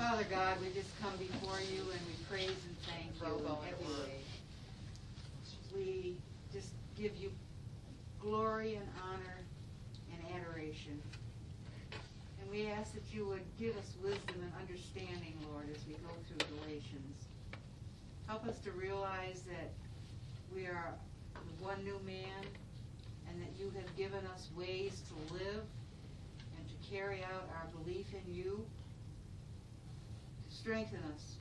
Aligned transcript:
Father 0.00 0.24
God, 0.30 0.56
we 0.62 0.72
just 0.72 0.88
come 1.02 1.12
before 1.18 1.60
you 1.60 1.82
and 1.82 2.00
we 2.08 2.16
praise 2.26 2.48
and 2.48 2.76
thank 2.88 3.12
you 3.20 3.36
in 3.36 3.52
every 3.68 3.84
way. 3.84 4.16
We 5.76 6.16
just 6.54 6.70
give 6.98 7.14
you 7.18 7.30
glory 8.18 8.76
and 8.76 8.88
honor 9.04 9.36
and 10.10 10.34
adoration. 10.34 10.98
And 12.40 12.50
we 12.50 12.68
ask 12.68 12.94
that 12.94 13.02
you 13.12 13.26
would 13.26 13.44
give 13.58 13.76
us 13.76 13.92
wisdom 14.02 14.36
and 14.40 14.50
understanding, 14.58 15.34
Lord, 15.52 15.66
as 15.70 15.86
we 15.86 15.92
go 15.92 16.14
through 16.26 16.56
Galatians. 16.56 17.28
Help 18.26 18.46
us 18.46 18.58
to 18.60 18.70
realize 18.70 19.42
that 19.42 19.70
we 20.54 20.64
are 20.64 20.94
one 21.60 21.84
new 21.84 22.00
man 22.06 22.40
and 23.28 23.42
that 23.42 23.52
you 23.60 23.70
have 23.76 23.96
given 23.98 24.24
us 24.34 24.48
ways 24.56 25.02
to 25.08 25.34
live 25.34 25.62
and 26.56 26.66
to 26.66 26.90
carry 26.90 27.22
out 27.22 27.50
our 27.54 27.82
belief 27.84 28.06
in 28.14 28.34
you. 28.34 28.64
Strengthen 30.60 31.00
us 31.16 31.36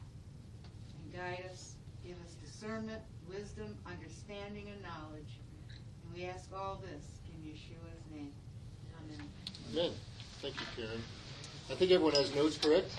and 0.96 1.14
guide 1.14 1.44
us. 1.52 1.76
Give 2.08 2.16
us 2.26 2.36
discernment, 2.42 3.02
wisdom, 3.28 3.76
understanding, 3.86 4.70
and 4.72 4.82
knowledge. 4.82 5.42
And 6.06 6.16
we 6.16 6.24
ask 6.24 6.50
all 6.56 6.82
this 6.82 7.04
in 7.28 7.52
Yeshua's 7.52 8.10
name. 8.16 8.32
Amen. 9.04 9.28
Amen. 9.74 9.92
Thank 10.42 10.56
you, 10.56 10.66
Karen. 10.74 11.02
I 11.70 11.76
think 11.76 11.92
everyone 11.92 12.14
has 12.14 12.34
notes, 12.34 12.58
correct? 12.58 12.96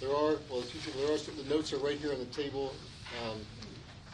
There 0.00 0.10
are, 0.10 0.36
well, 0.50 0.60
the 0.60 0.66
teacher. 0.66 0.90
there 0.98 1.14
are 1.14 1.16
some, 1.16 1.34
the 1.38 1.44
notes 1.44 1.72
are 1.72 1.78
right 1.78 1.96
here 1.96 2.12
on 2.12 2.18
the 2.18 2.26
table. 2.26 2.74
Um, 3.24 3.38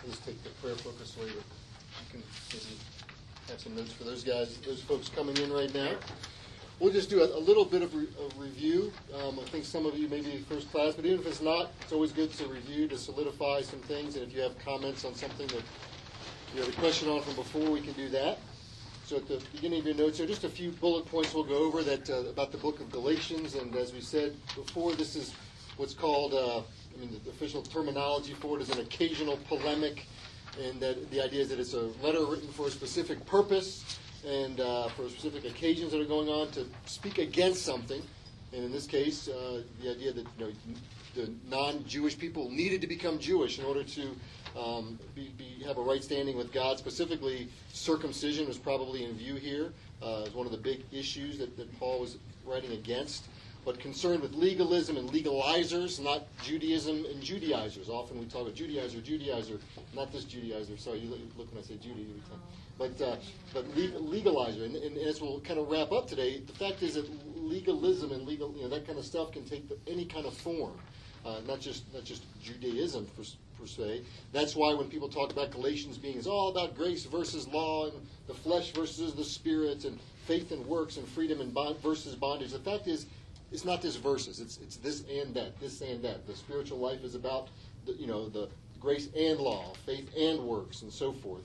let's 0.07 0.21
take 0.21 0.41
the 0.45 0.51
prayer 0.63 0.77
focus 0.77 1.17
but 1.19 1.27
you 1.27 1.43
can 2.13 2.23
maybe 2.53 2.79
have 3.49 3.59
some 3.59 3.75
notes 3.75 3.93
for 3.93 4.05
those 4.05 4.23
guys, 4.23 4.57
those 4.59 4.83
folks 4.83 5.09
coming 5.09 5.37
in 5.39 5.53
right 5.53 5.75
now. 5.75 5.97
We'll 6.81 6.93
just 6.95 7.11
do 7.11 7.21
a, 7.21 7.27
a 7.27 7.39
little 7.39 7.67
bit 7.67 7.83
of, 7.83 7.95
re, 7.95 8.09
review. 8.39 8.91
Um, 9.15 9.39
I 9.39 9.43
think 9.51 9.67
some 9.67 9.85
of 9.85 9.99
you 9.99 10.09
may 10.09 10.23
be 10.23 10.39
first 10.49 10.73
class, 10.73 10.95
but 10.95 11.05
even 11.05 11.21
if 11.21 11.27
it's 11.27 11.43
not, 11.43 11.73
it's 11.83 11.93
always 11.93 12.11
good 12.11 12.33
to 12.33 12.47
review 12.47 12.89
to 12.89 12.97
solidify 12.97 13.61
some 13.61 13.81
things. 13.81 14.17
And 14.17 14.27
if 14.27 14.35
you 14.35 14.41
have 14.41 14.59
comments 14.61 15.05
on 15.05 15.15
something 15.15 15.47
that 15.49 15.63
you 16.55 16.61
have 16.63 16.71
a 16.71 16.81
question 16.81 17.11
on 17.11 17.21
from 17.21 17.35
before, 17.35 17.71
we 17.71 17.83
can 17.83 17.93
do 17.93 18.09
that. 18.09 18.39
So 19.05 19.17
at 19.17 19.29
the 19.29 19.43
beginning 19.53 19.81
of 19.81 19.87
your 19.89 19.95
notes, 19.95 20.17
there 20.17 20.25
are 20.25 20.29
just 20.29 20.45
a 20.45 20.49
few 20.49 20.71
bullet 20.71 21.05
points 21.05 21.35
we'll 21.35 21.45
go 21.45 21.59
over 21.59 21.83
that 21.83 22.09
uh, 22.09 22.31
about 22.31 22.51
the 22.51 22.57
book 22.57 22.81
of 22.81 22.91
Galatians. 22.91 23.57
And 23.57 23.77
as 23.77 23.93
we 23.93 24.01
said 24.01 24.35
before, 24.57 24.95
this 24.95 25.17
is 25.17 25.35
what's 25.77 25.93
called, 25.93 26.33
uh, 26.33 26.61
I 26.61 26.99
mean, 26.99 27.11
the 27.25 27.31
official 27.31 27.61
terminology 27.61 28.33
for 28.33 28.57
it 28.59 28.63
is 28.63 28.71
an 28.71 28.81
occasional 28.81 29.39
polemic, 29.49 30.07
and 30.59 30.81
that 30.81 31.11
the 31.11 31.21
idea 31.21 31.43
is 31.43 31.51
that 31.51 31.61
it's 31.61 31.75
a 31.75 31.91
letter 32.03 32.25
written 32.25 32.49
for 32.49 32.69
a 32.69 32.71
specific 32.71 33.27
purpose 33.27 33.99
and 34.25 34.61
uh, 34.61 34.89
for 34.91 35.09
specific 35.09 35.45
occasions 35.45 35.93
that 35.93 36.01
are 36.01 36.07
going 36.07 36.29
on 36.29 36.51
to 36.53 36.67
speak 36.87 37.19
against 37.19 37.63
something. 37.63 38.03
And 38.53 38.65
in 38.65 38.73
this 38.73 38.87
case, 38.87 39.29
uh, 39.29 39.63
the 39.83 39.91
idea 39.91 40.13
that 40.13 40.27
you 40.39 40.47
know, 40.47 40.53
the 41.15 41.31
non-Jewish 41.49 42.19
people 42.19 42.51
needed 42.51 42.81
to 42.81 42.87
become 42.87 43.19
Jewish 43.19 43.59
in 43.59 43.65
order 43.65 43.85
to 43.85 44.17
um, 44.59 44.99
be, 45.15 45.33
be, 45.39 45.65
have 45.65 45.79
a 45.79 45.83
right 45.83 46.03
standing 46.03 46.37
with 46.37 46.53
God. 46.53 46.79
Specifically, 46.79 47.49
circumcision 47.73 48.47
was 48.47 48.59
probably 48.59 49.05
in 49.05 49.15
view 49.15 49.37
here 49.37 49.73
uh, 50.03 50.23
as 50.23 50.35
one 50.35 50.47
of 50.47 50.53
the 50.53 50.59
big 50.59 50.83
issues 50.93 51.39
that, 51.39 51.57
that 51.57 51.79
Paul 51.79 52.01
was 52.01 52.19
writing 52.45 52.73
against. 52.73 53.27
But 53.65 53.79
concerned 53.79 54.23
with 54.23 54.33
legalism 54.33 54.97
and 54.97 55.11
legalizers, 55.11 56.03
not 56.03 56.27
Judaism 56.43 57.05
and 57.05 57.23
Judaizers. 57.23 57.91
Often 57.91 58.19
we 58.19 58.25
talk 58.25 58.43
about 58.43 58.55
Judaizer, 58.55 59.03
Judaizer, 59.03 59.61
not 59.95 60.11
this 60.13 60.25
Judaizer. 60.25 60.79
Sorry, 60.79 60.99
you 60.99 61.11
look 61.11 61.53
when 61.53 61.63
I 61.63 61.67
say 61.67 61.75
Judy 61.77 62.07
every 62.09 62.23
time. 62.31 62.41
But, 62.81 62.99
uh, 63.03 63.17
but 63.53 63.71
legalizer. 63.75 64.65
And, 64.65 64.75
and, 64.75 64.97
as 64.97 65.21
we'll 65.21 65.41
kind 65.41 65.61
of 65.61 65.69
wrap 65.71 65.93
up 65.93 66.09
today, 66.09 66.41
the 66.41 66.55
fact 66.55 66.83
is 66.83 66.95
that 66.95 67.07
legalism 67.37 68.11
and 68.11 68.27
legal, 68.27 68.55
you 68.57 68.63
know, 68.63 68.71
that 68.71 68.87
kind 68.87 68.99
of 68.99 69.05
stuff 69.05 69.33
can 69.33 69.45
take 69.45 69.71
any 69.87 70.07
kind 70.07 70.25
of 70.25 70.33
form. 70.33 70.73
Uh, 71.27 71.41
not 71.47 71.61
just 71.61 71.93
not 71.93 72.05
just 72.05 72.25
Judaism 72.43 73.07
per, 73.15 73.23
per 73.59 73.67
se. 73.67 74.01
That's 74.33 74.57
why 74.57 74.73
when 74.73 74.89
people 74.89 75.11
talk 75.11 75.31
about 75.31 75.51
Galatians 75.51 75.99
being 75.99 76.17
it's 76.17 76.27
all 76.27 76.49
about 76.49 76.75
grace 76.75 77.05
versus 77.05 77.47
law 77.49 77.91
and 77.91 78.01
the 78.27 78.33
flesh 78.33 78.73
versus 78.73 79.13
the 79.13 79.25
spirit 79.25 79.85
and 79.85 80.01
faith 80.27 80.51
and 80.51 80.65
works 80.65 80.97
and 80.97 81.07
freedom 81.07 81.43
and 81.43 81.53
bond 81.53 81.79
versus 81.83 82.15
bondage. 82.15 82.53
The 82.53 82.61
fact 82.61 82.89
is, 82.89 83.05
it's 83.53 83.67
not 83.67 83.83
just 83.83 84.01
verses. 84.01 84.41
It's 84.41 84.57
it's 84.63 84.77
this 84.77 85.05
and 85.13 85.35
that, 85.35 85.61
this 85.61 85.83
and 85.83 86.03
that. 86.03 86.27
The 86.27 86.35
spiritual 86.35 86.79
life 86.79 87.05
is 87.05 87.15
about 87.15 87.49
the, 87.85 87.93
you 87.93 88.07
know 88.07 88.31
the 88.31 88.49
grace 88.81 89.11
and 89.15 89.39
law, 89.39 89.75
faith 89.85 90.09
and 90.17 90.41
works, 90.41 90.81
and 90.81 90.91
so 90.91 91.13
forth. 91.13 91.45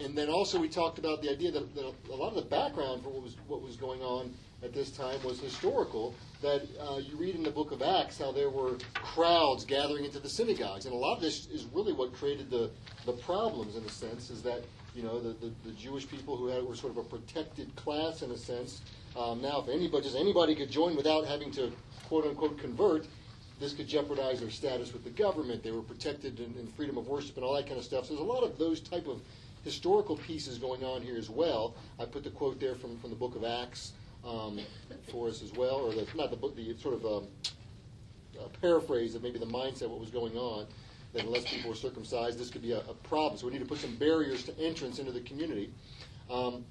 And 0.00 0.16
then 0.16 0.28
also 0.28 0.60
we 0.60 0.68
talked 0.68 0.98
about 0.98 1.22
the 1.22 1.30
idea 1.30 1.50
that, 1.50 1.74
that 1.74 1.92
a 2.10 2.14
lot 2.14 2.28
of 2.28 2.36
the 2.36 2.48
background 2.48 3.02
for 3.02 3.10
what 3.10 3.22
was 3.22 3.36
what 3.48 3.62
was 3.62 3.76
going 3.76 4.00
on 4.00 4.32
at 4.62 4.72
this 4.72 4.90
time 4.90 5.20
was 5.24 5.40
historical. 5.40 6.14
That 6.40 6.62
uh, 6.80 6.98
you 6.98 7.16
read 7.16 7.34
in 7.34 7.42
the 7.42 7.50
book 7.50 7.72
of 7.72 7.82
Acts 7.82 8.18
how 8.18 8.30
there 8.30 8.50
were 8.50 8.76
crowds 8.94 9.64
gathering 9.64 10.04
into 10.04 10.20
the 10.20 10.28
synagogues, 10.28 10.86
and 10.86 10.94
a 10.94 10.96
lot 10.96 11.16
of 11.16 11.22
this 11.22 11.46
is 11.46 11.66
really 11.72 11.92
what 11.92 12.12
created 12.14 12.48
the 12.48 12.70
the 13.06 13.12
problems 13.12 13.76
in 13.76 13.84
a 13.84 13.88
sense. 13.88 14.30
Is 14.30 14.40
that 14.42 14.62
you 14.94 15.02
know 15.02 15.20
the, 15.20 15.30
the, 15.30 15.52
the 15.64 15.72
Jewish 15.72 16.08
people 16.08 16.36
who 16.36 16.46
had, 16.46 16.62
were 16.62 16.76
sort 16.76 16.92
of 16.92 16.98
a 16.98 17.04
protected 17.04 17.74
class 17.74 18.22
in 18.22 18.30
a 18.30 18.38
sense. 18.38 18.82
Um, 19.16 19.42
now, 19.42 19.60
if 19.60 19.68
anybody 19.68 20.04
just 20.04 20.16
anybody 20.16 20.54
could 20.54 20.70
join 20.70 20.94
without 20.94 21.26
having 21.26 21.50
to 21.52 21.72
quote 22.08 22.24
unquote 22.24 22.56
convert, 22.58 23.04
this 23.58 23.72
could 23.72 23.88
jeopardize 23.88 24.40
their 24.40 24.50
status 24.50 24.92
with 24.92 25.02
the 25.02 25.10
government. 25.10 25.64
They 25.64 25.72
were 25.72 25.82
protected 25.82 26.38
in, 26.38 26.54
in 26.58 26.68
freedom 26.76 26.96
of 26.96 27.08
worship 27.08 27.36
and 27.36 27.44
all 27.44 27.54
that 27.56 27.66
kind 27.66 27.78
of 27.78 27.84
stuff. 27.84 28.06
So 28.06 28.14
there's 28.14 28.20
a 28.20 28.32
lot 28.32 28.44
of 28.44 28.58
those 28.58 28.80
type 28.80 29.08
of 29.08 29.20
historical 29.64 30.16
pieces 30.16 30.58
going 30.58 30.84
on 30.84 31.02
here 31.02 31.16
as 31.16 31.30
well. 31.30 31.74
I 31.98 32.04
put 32.04 32.24
the 32.24 32.30
quote 32.30 32.60
there 32.60 32.74
from, 32.74 32.98
from 32.98 33.10
the 33.10 33.16
book 33.16 33.36
of 33.36 33.44
Acts 33.44 33.92
um, 34.24 34.60
for 35.10 35.28
us 35.28 35.42
as 35.42 35.52
well, 35.52 35.76
or 35.76 35.92
the, 35.92 36.06
not 36.14 36.30
the 36.30 36.36
book, 36.36 36.56
the 36.56 36.76
sort 36.78 36.94
of 36.94 37.04
um, 37.06 37.26
paraphrase 38.60 39.14
of 39.14 39.22
maybe 39.22 39.38
the 39.38 39.46
mindset 39.46 39.88
what 39.88 40.00
was 40.00 40.10
going 40.10 40.36
on. 40.36 40.66
That 41.14 41.24
unless 41.24 41.44
people 41.44 41.70
were 41.70 41.76
circumcised, 41.76 42.38
this 42.38 42.50
could 42.50 42.60
be 42.62 42.72
a, 42.72 42.80
a 42.80 42.94
problem. 43.04 43.38
So 43.38 43.46
we 43.46 43.52
need 43.52 43.60
to 43.60 43.64
put 43.64 43.78
some 43.78 43.96
barriers 43.96 44.44
to 44.44 44.58
entrance 44.58 44.98
into 44.98 45.10
the 45.10 45.22
community. 45.22 45.72
Um, 46.30 46.66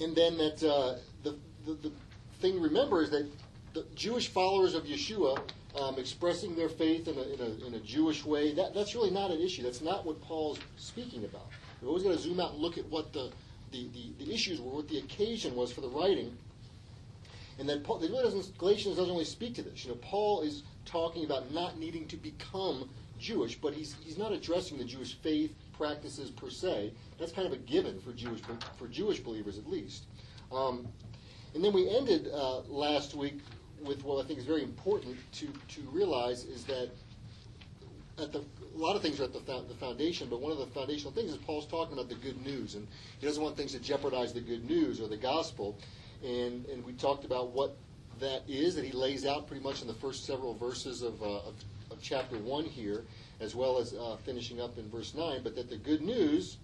and 0.00 0.14
then 0.14 0.36
that 0.36 0.62
uh, 0.62 0.98
the, 1.22 1.36
the, 1.64 1.72
the 1.74 1.92
thing 2.40 2.54
to 2.54 2.60
remember 2.60 3.02
is 3.02 3.10
that 3.10 3.26
the 3.72 3.86
Jewish 3.94 4.28
followers 4.28 4.74
of 4.74 4.84
Yeshua 4.84 5.38
um, 5.80 5.98
expressing 5.98 6.54
their 6.54 6.68
faith 6.68 7.08
in 7.08 7.16
a, 7.16 7.22
in, 7.22 7.40
a, 7.40 7.66
in 7.66 7.74
a, 7.74 7.80
Jewish 7.80 8.24
way, 8.24 8.52
that, 8.54 8.74
that's 8.74 8.94
really 8.94 9.10
not 9.10 9.30
an 9.30 9.40
issue. 9.40 9.62
That's 9.62 9.80
not 9.80 10.06
what 10.06 10.20
Paul's 10.20 10.58
speaking 10.76 11.24
about. 11.24 11.48
We're 11.84 11.90
always 11.90 12.02
going 12.02 12.16
to 12.16 12.22
zoom 12.22 12.40
out 12.40 12.52
and 12.52 12.62
look 12.62 12.78
at 12.78 12.86
what 12.86 13.12
the, 13.12 13.30
the, 13.70 13.88
the, 13.92 14.24
the, 14.24 14.32
issues 14.32 14.60
were, 14.60 14.70
what 14.70 14.88
the 14.88 14.98
occasion 14.98 15.54
was 15.54 15.70
for 15.70 15.82
the 15.82 15.88
writing. 15.88 16.36
And 17.58 17.68
then 17.68 17.82
Paul, 17.82 18.00
really 18.00 18.22
doesn't, 18.22 18.56
Galatians 18.58 18.96
doesn't 18.96 19.12
really 19.12 19.24
speak 19.24 19.54
to 19.56 19.62
this. 19.62 19.84
You 19.84 19.90
know, 19.90 19.98
Paul 20.00 20.42
is 20.42 20.62
talking 20.86 21.24
about 21.24 21.52
not 21.52 21.78
needing 21.78 22.06
to 22.08 22.16
become 22.16 22.88
Jewish, 23.18 23.60
but 23.60 23.74
he's, 23.74 23.96
he's 24.02 24.18
not 24.18 24.32
addressing 24.32 24.78
the 24.78 24.84
Jewish 24.84 25.14
faith 25.20 25.54
practices 25.76 26.30
per 26.30 26.50
se. 26.50 26.92
That's 27.18 27.32
kind 27.32 27.46
of 27.46 27.52
a 27.52 27.58
given 27.58 28.00
for 28.00 28.12
Jewish, 28.12 28.40
for 28.76 28.88
Jewish 28.88 29.20
believers 29.20 29.58
at 29.58 29.68
least. 29.68 30.04
Um, 30.50 30.88
and 31.54 31.62
then 31.62 31.72
we 31.72 31.88
ended 31.88 32.28
uh, 32.32 32.60
last 32.62 33.14
week 33.14 33.38
with 33.84 34.02
what 34.04 34.24
I 34.24 34.26
think 34.26 34.38
is 34.38 34.46
very 34.46 34.62
important 34.62 35.16
to, 35.34 35.46
to 35.46 35.80
realize 35.92 36.44
is 36.44 36.64
that 36.64 36.90
at 38.18 38.32
the, 38.32 38.38
a 38.38 38.78
lot 38.78 38.96
of 38.96 39.02
things 39.02 39.20
are 39.20 39.24
at 39.24 39.32
the, 39.32 39.40
the 39.40 39.74
foundation, 39.74 40.28
but 40.28 40.40
one 40.40 40.52
of 40.52 40.58
the 40.58 40.66
foundational 40.66 41.12
things 41.12 41.32
is 41.32 41.36
Paul's 41.38 41.66
talking 41.66 41.94
about 41.94 42.08
the 42.08 42.14
good 42.16 42.44
news, 42.44 42.74
and 42.74 42.86
he 43.18 43.26
doesn't 43.26 43.42
want 43.42 43.56
things 43.56 43.72
to 43.72 43.80
jeopardize 43.80 44.32
the 44.32 44.40
good 44.40 44.68
news 44.68 45.00
or 45.00 45.08
the 45.08 45.16
gospel. 45.16 45.76
And, 46.22 46.64
and 46.66 46.84
we 46.84 46.92
talked 46.92 47.24
about 47.24 47.50
what 47.50 47.76
that 48.20 48.42
is 48.48 48.76
that 48.76 48.84
he 48.84 48.92
lays 48.92 49.26
out 49.26 49.46
pretty 49.46 49.62
much 49.62 49.82
in 49.82 49.88
the 49.88 49.94
first 49.94 50.24
several 50.24 50.54
verses 50.54 51.02
of, 51.02 51.20
uh, 51.22 51.26
of, 51.26 51.54
of, 51.90 51.98
chapter 52.00 52.38
1 52.38 52.64
here, 52.64 53.04
as 53.40 53.54
well 53.54 53.78
as 53.78 53.94
uh, 53.94 54.16
finishing 54.24 54.60
up 54.60 54.78
in 54.78 54.88
verse 54.88 55.14
9, 55.14 55.40
but 55.42 55.56
that 55.56 55.68
the 55.68 55.76
good 55.76 56.00
news 56.00 56.58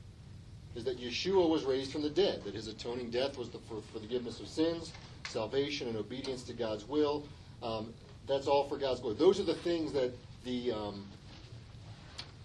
is 0.77 0.85
that 0.85 1.01
Yeshua 1.01 1.49
was 1.49 1.65
raised 1.65 1.91
from 1.91 2.03
the 2.03 2.11
dead, 2.11 2.45
that 2.45 2.55
his 2.55 2.69
atoning 2.69 3.11
death 3.11 3.37
was 3.37 3.51
the, 3.51 3.59
for, 3.69 3.83
for 3.93 3.99
forgiveness 3.99 4.39
of 4.39 4.47
sins, 4.47 4.93
salvation, 5.29 5.89
and 5.89 5.97
obedience 5.97 6.45
to 6.45 6.53
God's 6.53 6.87
will. 6.87 7.27
Um, 7.61 7.93
that's 8.29 8.47
all 8.47 8.69
for 8.69 8.79
God's 8.79 9.01
glory. 9.01 9.17
Those 9.17 9.41
are 9.41 9.45
the 9.45 9.55
things 9.55 9.93
that 9.93 10.13
the 10.45 10.73
um, 10.73 11.05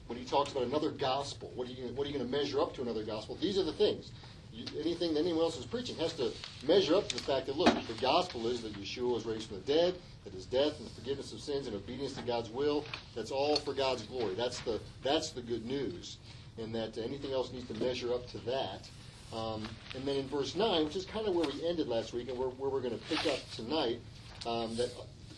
when 0.07 0.17
he 0.17 0.25
talks 0.25 0.51
about 0.51 0.63
another 0.63 0.91
gospel, 0.91 1.51
what 1.55 1.67
are 1.67 1.71
you 1.71 1.87
what 1.95 2.05
are 2.05 2.09
you 2.09 2.17
going 2.17 2.29
to 2.29 2.37
measure 2.37 2.59
up 2.59 2.73
to 2.75 2.81
another 2.81 3.03
gospel? 3.03 3.37
These 3.41 3.57
are 3.57 3.63
the 3.63 3.73
things. 3.73 4.11
You, 4.53 4.65
anything 4.79 5.13
that 5.13 5.19
anyone 5.19 5.43
else 5.43 5.57
is 5.57 5.65
preaching 5.65 5.97
has 5.97 6.13
to 6.13 6.31
measure 6.65 6.95
up 6.95 7.09
to 7.09 7.15
the 7.15 7.23
fact 7.23 7.47
that 7.47 7.57
look, 7.57 7.73
the 7.87 8.01
gospel 8.01 8.47
is 8.47 8.61
that 8.61 8.73
Yeshua 8.73 9.13
was 9.13 9.25
raised 9.25 9.49
from 9.49 9.57
the 9.57 9.63
dead, 9.63 9.95
that 10.23 10.33
his 10.33 10.45
death 10.45 10.77
and 10.79 10.87
the 10.87 10.91
forgiveness 10.91 11.33
of 11.33 11.41
sins 11.41 11.67
and 11.67 11.75
obedience 11.75 12.13
to 12.13 12.21
God's 12.21 12.49
will, 12.49 12.85
that's 13.15 13.31
all 13.31 13.57
for 13.57 13.73
God's 13.73 14.03
glory. 14.03 14.35
That's 14.35 14.59
the 14.61 14.79
that's 15.03 15.31
the 15.31 15.41
good 15.41 15.65
news, 15.65 16.17
and 16.57 16.73
that 16.75 16.97
anything 16.97 17.33
else 17.33 17.51
needs 17.51 17.67
to 17.67 17.73
measure 17.83 18.13
up 18.13 18.27
to 18.29 18.37
that. 18.39 18.87
Um, 19.33 19.67
and 19.95 20.05
then 20.07 20.17
in 20.17 20.27
verse 20.27 20.55
9, 20.55 20.85
which 20.85 20.95
is 20.95 21.05
kind 21.05 21.27
of 21.27 21.35
where 21.35 21.47
we 21.47 21.67
ended 21.67 21.87
last 21.87 22.13
week 22.13 22.29
and 22.29 22.37
where, 22.37 22.49
where 22.49 22.69
we're 22.69 22.79
going 22.79 22.97
to 22.97 23.05
pick 23.05 23.25
up 23.25 23.39
tonight, 23.51 23.99
um, 24.45 24.75
that 24.77 24.89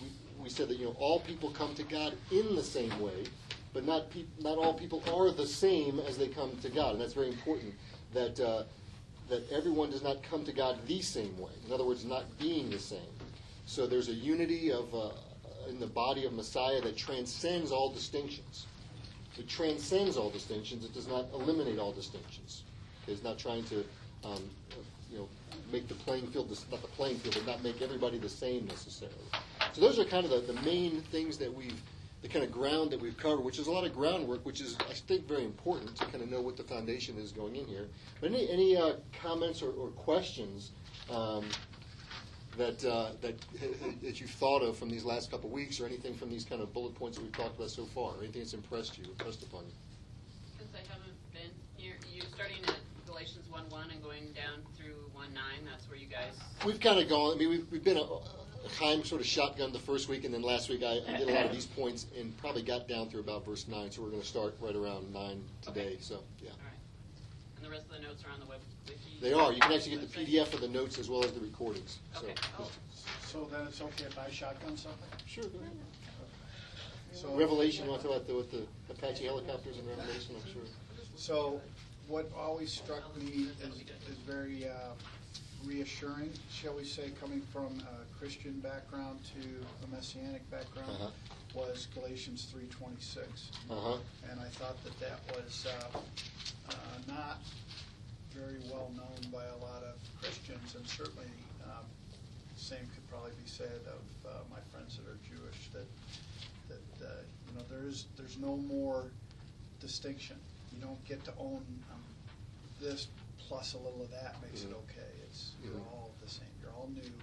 we, 0.01 0.43
we, 0.43 0.49
said 0.49 0.67
that 0.67 0.77
you 0.77 0.85
know 0.85 0.95
all 0.99 1.21
people 1.21 1.49
come 1.51 1.73
to 1.75 1.83
God 1.83 2.13
in 2.31 2.55
the 2.55 2.61
same 2.61 2.99
way, 2.99 3.23
but 3.77 3.85
not 3.85 4.09
pe- 4.09 4.25
not 4.39 4.57
all 4.57 4.73
people 4.73 5.03
are 5.13 5.29
the 5.29 5.45
same 5.45 5.99
as 5.99 6.17
they 6.17 6.27
come 6.27 6.49
to 6.63 6.69
God, 6.69 6.93
and 6.93 7.01
that's 7.01 7.13
very 7.13 7.27
important. 7.27 7.75
That 8.11 8.39
uh, 8.39 8.63
that 9.29 9.43
everyone 9.51 9.91
does 9.91 10.01
not 10.01 10.23
come 10.23 10.43
to 10.45 10.51
God 10.51 10.79
the 10.87 10.99
same 10.99 11.37
way. 11.37 11.51
In 11.67 11.71
other 11.71 11.85
words, 11.85 12.03
not 12.03 12.25
being 12.39 12.71
the 12.71 12.79
same. 12.79 13.13
So 13.67 13.85
there's 13.85 14.09
a 14.09 14.13
unity 14.13 14.71
of 14.71 14.91
uh, 14.95 15.09
in 15.69 15.79
the 15.79 15.85
body 15.85 16.25
of 16.25 16.33
Messiah 16.33 16.81
that 16.81 16.97
transcends 16.97 17.71
all 17.71 17.93
distinctions. 17.93 18.65
It 19.37 19.47
transcends 19.47 20.17
all 20.17 20.31
distinctions. 20.31 20.83
It 20.83 20.95
does 20.95 21.07
not 21.07 21.27
eliminate 21.31 21.77
all 21.77 21.91
distinctions. 21.91 22.63
It's 23.05 23.23
not 23.23 23.37
trying 23.37 23.63
to, 23.65 23.85
um, 24.23 24.41
you 25.11 25.19
know, 25.19 25.29
make 25.71 25.87
the 25.87 25.93
playing 25.93 26.25
field 26.27 26.49
not 26.71 26.81
the 26.81 26.87
playing 26.87 27.17
field, 27.19 27.35
but 27.35 27.45
not 27.45 27.63
make 27.63 27.83
everybody 27.83 28.17
the 28.17 28.29
same 28.29 28.65
necessarily. 28.65 29.15
So 29.73 29.81
those 29.81 29.99
are 29.99 30.05
kind 30.05 30.25
of 30.25 30.31
the, 30.31 30.51
the 30.51 30.59
main 30.61 31.01
things 31.11 31.37
that 31.37 31.53
we've, 31.53 31.79
the 32.21 32.27
kind 32.27 32.43
of 32.43 32.51
ground 32.51 32.91
that 32.91 32.99
we've 32.99 33.17
covered, 33.17 33.43
which 33.43 33.59
is 33.59 33.67
a 33.67 33.71
lot 33.71 33.85
of 33.85 33.93
groundwork, 33.93 34.45
which 34.45 34.61
is 34.61 34.75
I 34.89 34.93
think 34.93 35.27
very 35.27 35.43
important 35.43 35.95
to 35.97 36.05
kind 36.05 36.23
of 36.23 36.29
know 36.29 36.41
what 36.41 36.57
the 36.57 36.63
foundation 36.63 37.17
is 37.17 37.31
going 37.31 37.55
in 37.55 37.65
here. 37.67 37.87
But 38.19 38.31
any 38.31 38.49
any 38.49 38.75
uh, 38.75 38.93
comments 39.21 39.61
or, 39.61 39.71
or 39.71 39.89
questions? 39.89 40.71
Um, 41.11 41.45
that, 42.57 42.83
uh, 42.83 43.11
that 43.21 43.35
that 44.01 44.19
you've 44.19 44.31
thought 44.31 44.63
of 44.63 44.77
from 44.77 44.89
these 44.89 45.03
last 45.03 45.29
couple 45.29 45.47
of 45.47 45.53
weeks, 45.53 45.79
or 45.79 45.85
anything 45.85 46.15
from 46.15 46.29
these 46.29 46.43
kind 46.43 46.61
of 46.61 46.73
bullet 46.73 46.95
points 46.95 47.17
that 47.17 47.23
we've 47.23 47.31
talked 47.31 47.55
about 47.55 47.69
so 47.69 47.85
far, 47.85 48.13
or 48.15 48.23
anything 48.23 48.41
that's 48.41 48.53
impressed 48.53 48.97
you, 48.97 49.03
impressed 49.05 49.43
upon 49.43 49.63
you? 49.65 49.73
Since 50.57 50.71
I 50.73 50.79
haven't 50.91 51.13
been, 51.33 51.51
you're, 51.77 51.97
you're 52.11 52.25
starting 52.33 52.57
at 52.67 52.79
Galatians 53.05 53.45
one 53.49 53.69
one 53.69 53.89
and 53.91 54.01
going 54.01 54.33
down 54.33 54.65
through 54.75 55.09
one 55.13 55.33
nine, 55.33 55.69
that's 55.69 55.87
where 55.87 55.99
you 55.99 56.07
guys, 56.07 56.33
We've 56.65 56.79
kind 56.79 56.99
of 56.99 57.07
gone. 57.07 57.35
I 57.35 57.37
mean, 57.37 57.49
we've, 57.49 57.71
we've 57.71 57.83
been 57.83 57.97
a, 57.97 58.03
a 58.67 58.75
time 58.75 59.03
sort 59.03 59.21
of 59.21 59.27
shotgun 59.27 59.71
the 59.71 59.79
first 59.79 60.09
week, 60.09 60.25
and 60.25 60.33
then 60.33 60.41
last 60.41 60.69
week 60.69 60.83
I, 60.83 60.99
I 61.07 61.17
did 61.17 61.29
a 61.29 61.33
lot 61.33 61.45
of 61.45 61.51
these 61.51 61.65
points 61.65 62.07
and 62.17 62.35
probably 62.37 62.61
got 62.61 62.87
down 62.87 63.09
through 63.09 63.21
about 63.21 63.45
verse 63.45 63.67
nine. 63.67 63.91
So 63.91 64.01
we're 64.01 64.09
going 64.09 64.21
to 64.21 64.27
start 64.27 64.55
right 64.59 64.75
around 64.75 65.11
nine 65.13 65.43
today. 65.61 65.87
Okay. 65.87 65.97
So 65.99 66.19
yeah, 66.41 66.49
all 66.51 66.57
right. 66.65 66.73
And 67.57 67.65
the 67.65 67.69
rest 67.69 67.85
of 67.85 67.91
the 67.91 68.07
notes 68.07 68.23
are 68.25 68.33
on 68.33 68.39
the 68.39 68.45
web, 68.45 68.59
wiki? 68.87 68.99
they 69.21 69.33
are. 69.33 69.51
You 69.51 69.61
can 69.61 69.71
actually 69.71 69.97
get 69.97 70.11
the? 70.13 70.19
PDF 70.19 70.53
of 70.53 70.61
the 70.61 70.67
notes 70.67 70.99
as 70.99 71.09
well 71.09 71.23
as 71.23 71.31
the 71.31 71.39
recordings. 71.39 71.99
So, 72.13 72.25
Okay. 72.25 72.35
Oh, 72.59 72.69
So 73.25 73.47
then 73.51 73.67
it's 73.67 73.81
okay 73.81 74.05
if 74.05 74.17
I 74.17 74.29
shotgun 74.29 74.77
something? 74.77 75.09
Sure. 75.25 75.43
Go 75.45 75.59
ahead. 75.59 75.71
So 77.13 77.33
Revelation. 77.35 77.85
You 77.85 77.91
want 77.91 78.03
to 78.03 78.07
talk 78.09 78.17
about 78.17 78.27
the, 78.27 78.35
with 78.35 78.51
the 78.51 78.63
Apache 78.91 79.25
helicopters 79.25 79.77
in 79.77 79.87
Revelation? 79.87 80.35
I'm 80.35 80.53
sure. 80.53 80.61
So 81.15 81.59
what 82.07 82.29
always 82.37 82.71
struck 82.71 83.03
me 83.17 83.25
is, 83.25 83.81
is 84.07 84.17
very 84.27 84.67
uh, 84.67 84.93
reassuring, 85.65 86.31
shall 86.51 86.75
we 86.75 86.83
say, 86.83 87.11
coming 87.19 87.41
from 87.51 87.81
a 87.81 88.06
Christian 88.19 88.59
background 88.59 89.19
to 89.35 89.65
a 89.85 89.87
messianic 89.87 90.49
background, 90.49 90.89
Uh-huh. 90.91 91.09
was 91.53 91.87
Galatians 91.93 92.45
three 92.45 92.67
twenty 92.67 92.99
six, 92.99 93.51
Uh 93.69 93.79
huh. 93.79 93.97
and 94.29 94.39
I 94.39 94.49
thought 94.49 94.81
that 94.83 94.99
that 94.99 95.19
was 95.35 95.65
uh, 95.67 95.99
uh, 96.69 96.73
not 97.07 97.39
very 98.31 98.59
well 98.71 98.91
known 98.95 99.31
by 99.31 99.45
a 99.45 99.57
lot 99.57 99.83
of 99.83 99.95
Christians, 100.19 100.75
and 100.75 100.87
certainly 100.87 101.29
um, 101.63 101.85
same 102.55 102.87
could 102.93 103.07
probably 103.09 103.31
be 103.41 103.47
said 103.47 103.81
of 103.87 104.29
uh, 104.31 104.43
my 104.49 104.59
friends 104.71 104.97
that 104.97 105.07
are 105.07 105.17
Jewish. 105.27 105.69
That 105.73 105.87
that 106.69 107.05
uh, 107.05 107.21
you 107.47 107.53
know 107.57 107.63
there 107.69 107.87
is 107.87 108.07
there's 108.17 108.37
no 108.37 108.57
more 108.57 109.11
distinction. 109.79 110.37
You 110.73 110.81
don't 110.81 111.03
get 111.05 111.23
to 111.25 111.33
own 111.39 111.63
um, 111.93 112.03
this 112.81 113.07
plus 113.47 113.73
a 113.75 113.77
little 113.77 114.01
of 114.01 114.11
that 114.11 114.35
makes 114.41 114.63
it 114.63 114.71
Mhm. 114.71 114.83
okay. 114.89 115.13
It's 115.23 115.53
you're 115.63 115.73
Mhm. 115.73 115.87
all 115.93 116.11
the 116.21 116.27
same. 116.29 116.49
You're 116.61 116.71
all 116.73 116.89
new. 116.89 117.13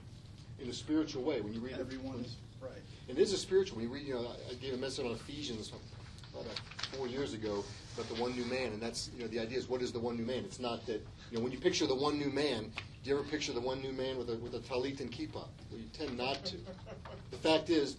In 0.61 0.69
a 0.69 0.73
spiritual 0.73 1.23
way, 1.23 1.41
when 1.41 1.53
you 1.53 1.61
read 1.61 1.79
Everyone 1.79 2.15
when- 2.15 2.25
is 2.25 2.37
right. 2.61 2.71
And 3.09 3.19
it 3.19 3.21
is 3.21 3.33
a 3.33 3.37
spiritual. 3.39 3.77
When 3.79 3.87
you 3.89 3.93
read, 3.95 4.07
you 4.07 4.15
know, 4.15 4.29
I- 4.51 4.55
gave 4.55 4.75
a 4.75 4.79
message 4.79 5.05
on 5.05 5.13
Ephesians 5.13 5.73
about 6.33 6.47
four 6.93 7.07
years 7.07 7.33
ago 7.33 7.65
about 7.95 8.09
the 8.09 8.21
one 8.21 8.35
new 8.35 8.45
man, 8.47 8.73
and 8.73 8.81
that's 8.81 9.11
you 9.15 9.23
know 9.23 9.29
the 9.29 9.39
idea 9.39 9.59
is 9.59 9.69
what 9.69 9.83
is 9.83 9.93
the 9.93 10.01
one 10.01 10.17
new 10.17 10.25
man? 10.25 10.45
It's 10.45 10.61
not 10.61 10.87
that 10.87 11.05
you 11.31 11.39
know 11.39 11.43
when 11.45 11.53
you 11.53 11.59
picture 11.59 11.87
the 11.87 11.95
one 11.95 12.19
new 12.19 12.31
man, 12.31 12.73
do 13.03 13.11
you 13.11 13.19
ever 13.19 13.25
picture 13.29 13.53
the 13.53 13.61
one 13.61 13.81
new 13.83 13.93
man 13.93 14.17
with 14.17 14.31
a 14.31 14.37
with 14.37 14.55
a 14.55 14.61
talit 14.61 15.01
and 15.01 15.11
kippah? 15.13 15.47
Well, 15.71 15.81
you 15.81 15.89
tend 15.93 16.17
not 16.17 16.45
to. 16.47 16.57
The 17.31 17.37
fact 17.41 17.69
is, 17.69 17.97